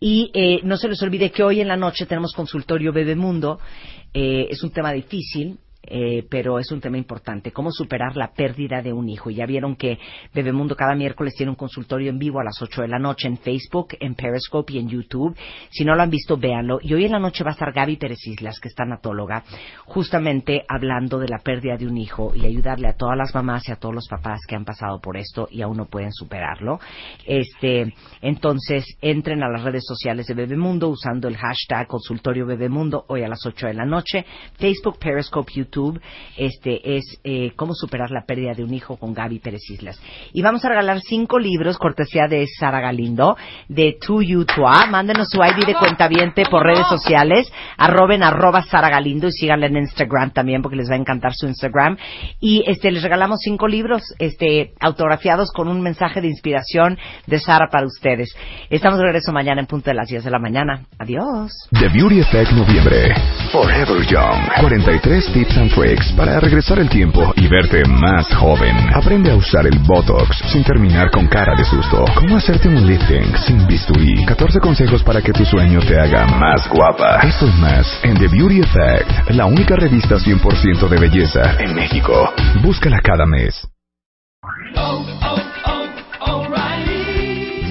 Y 0.00 0.30
eh, 0.34 0.60
no 0.64 0.76
se 0.76 0.88
les 0.88 1.02
olvide 1.02 1.30
que 1.30 1.42
hoy 1.42 1.60
en 1.60 1.68
la 1.68 1.76
noche 1.76 2.06
tenemos 2.06 2.32
consultorio 2.32 2.92
Bebemundo. 2.92 3.60
Eh, 4.12 4.46
es 4.50 4.62
un 4.62 4.70
tema 4.70 4.92
difícil, 4.92 5.58
eh, 5.90 6.26
pero 6.28 6.58
es 6.58 6.70
un 6.70 6.80
tema 6.80 6.98
importante, 6.98 7.50
cómo 7.50 7.70
superar 7.70 8.16
la 8.16 8.32
pérdida 8.32 8.82
de 8.82 8.92
un 8.92 9.08
hijo. 9.08 9.30
Ya 9.30 9.46
vieron 9.46 9.74
que 9.74 9.98
Bebemundo 10.34 10.76
cada 10.76 10.94
miércoles 10.94 11.34
tiene 11.34 11.50
un 11.50 11.56
consultorio 11.56 12.10
en 12.10 12.18
vivo 12.18 12.40
a 12.40 12.44
las 12.44 12.60
8 12.60 12.82
de 12.82 12.88
la 12.88 12.98
noche 12.98 13.26
en 13.26 13.38
Facebook, 13.38 13.96
en 13.98 14.14
Periscope 14.14 14.74
y 14.74 14.78
en 14.78 14.88
YouTube. 14.88 15.36
Si 15.70 15.84
no 15.84 15.94
lo 15.94 16.02
han 16.02 16.10
visto, 16.10 16.36
véanlo. 16.36 16.78
Y 16.82 16.92
hoy 16.92 17.06
en 17.06 17.12
la 17.12 17.18
noche 17.18 17.42
va 17.42 17.50
a 17.50 17.52
estar 17.54 17.72
Gaby 17.72 17.96
Pérez 17.96 18.18
Islas, 18.26 18.60
que 18.60 18.68
es 18.68 18.74
tanatóloga, 18.74 19.44
justamente 19.86 20.64
hablando 20.68 21.18
de 21.18 21.28
la 21.28 21.38
pérdida 21.38 21.76
de 21.76 21.86
un 21.86 21.96
hijo 21.96 22.32
y 22.34 22.44
ayudarle 22.44 22.88
a 22.88 22.96
todas 22.96 23.16
las 23.16 23.34
mamás 23.34 23.66
y 23.68 23.72
a 23.72 23.76
todos 23.76 23.94
los 23.94 24.08
papás 24.08 24.40
que 24.46 24.56
han 24.56 24.64
pasado 24.64 25.00
por 25.00 25.16
esto 25.16 25.48
y 25.50 25.62
aún 25.62 25.78
no 25.78 25.86
pueden 25.86 26.12
superarlo. 26.12 26.80
Este, 27.24 27.94
entonces, 28.20 28.84
entren 29.00 29.42
a 29.42 29.48
las 29.48 29.62
redes 29.62 29.84
sociales 29.86 30.26
de 30.26 30.34
Bebemundo 30.34 30.88
usando 30.88 31.28
el 31.28 31.36
hashtag 31.36 31.86
consultorio 31.86 32.44
Bebemundo 32.44 33.06
hoy 33.08 33.22
a 33.22 33.28
las 33.28 33.44
8 33.46 33.68
de 33.68 33.74
la 33.74 33.86
noche. 33.86 34.26
Facebook, 34.58 34.98
Periscope, 34.98 35.52
YouTube 35.54 35.77
este 36.36 36.96
es 36.96 37.20
eh, 37.24 37.52
cómo 37.56 37.74
superar 37.74 38.10
la 38.10 38.24
pérdida 38.24 38.52
de 38.54 38.64
un 38.64 38.74
hijo 38.74 38.96
con 38.96 39.14
Gaby 39.14 39.38
Pérez 39.38 39.62
Islas. 39.70 40.00
Y 40.32 40.42
vamos 40.42 40.64
a 40.64 40.68
regalar 40.68 41.00
cinco 41.00 41.38
libros 41.38 41.78
cortesía 41.78 42.26
de 42.28 42.46
Sara 42.46 42.80
Galindo 42.80 43.36
de 43.68 43.96
Tu 44.04 44.22
You 44.22 44.44
Toi. 44.44 44.90
Mándenos 44.90 45.28
su 45.30 45.42
ID 45.42 45.66
de 45.66 45.74
cuentaviente 45.74 46.44
por 46.50 46.64
redes 46.64 46.86
sociales, 46.88 47.50
arroben 47.76 48.22
arroba 48.22 48.62
Sara 48.62 48.88
Galindo 48.88 49.28
y 49.28 49.32
síganle 49.32 49.66
en 49.66 49.76
Instagram 49.78 50.32
también 50.32 50.62
porque 50.62 50.76
les 50.76 50.90
va 50.90 50.94
a 50.94 50.98
encantar 50.98 51.32
su 51.34 51.46
Instagram. 51.46 51.96
Y 52.40 52.64
este 52.66 52.90
les 52.90 53.02
regalamos 53.02 53.40
cinco 53.42 53.68
libros 53.68 54.02
este 54.18 54.72
autografiados 54.80 55.52
con 55.52 55.68
un 55.68 55.80
mensaje 55.80 56.20
de 56.20 56.28
inspiración 56.28 56.98
de 57.26 57.38
Sara 57.38 57.68
para 57.70 57.86
ustedes. 57.86 58.34
Estamos 58.70 58.98
de 58.98 59.04
regreso 59.04 59.32
mañana 59.32 59.60
en 59.60 59.66
punto 59.66 59.90
de 59.90 59.94
las 59.94 60.08
10 60.08 60.24
de 60.24 60.30
la 60.30 60.38
mañana. 60.38 60.86
Adiós. 60.98 61.52
The 61.72 61.88
Beauty 61.88 62.20
Effect 62.20 62.52
Noviembre. 62.52 63.14
Forever 63.52 64.04
Young. 64.06 64.48
43 64.60 65.32
tips 65.32 65.56
and 65.56 65.67
para 66.16 66.40
regresar 66.40 66.78
el 66.78 66.88
tiempo 66.88 67.32
y 67.36 67.46
verte 67.46 67.82
más 67.84 68.26
joven. 68.34 68.74
Aprende 68.94 69.30
a 69.30 69.36
usar 69.36 69.66
el 69.66 69.78
Botox 69.80 70.38
sin 70.50 70.64
terminar 70.64 71.10
con 71.10 71.26
cara 71.26 71.54
de 71.54 71.64
susto. 71.64 72.04
Cómo 72.14 72.36
hacerte 72.36 72.68
un 72.68 72.86
lifting 72.86 73.36
sin 73.36 73.66
bisturí. 73.66 74.24
14 74.24 74.60
consejos 74.60 75.02
para 75.02 75.20
que 75.20 75.32
tu 75.32 75.44
sueño 75.44 75.80
te 75.80 75.98
haga 75.98 76.26
más 76.26 76.68
guapa. 76.68 77.20
Esto 77.22 77.46
es 77.46 77.54
más 77.58 78.00
en 78.02 78.14
The 78.18 78.28
Beauty 78.28 78.60
Effect, 78.60 79.30
la 79.30 79.46
única 79.46 79.76
revista 79.76 80.16
100% 80.16 80.88
de 80.88 80.96
belleza 80.96 81.56
en 81.60 81.74
México. 81.74 82.32
Búscala 82.62 83.00
cada 83.00 83.26
mes. 83.26 83.68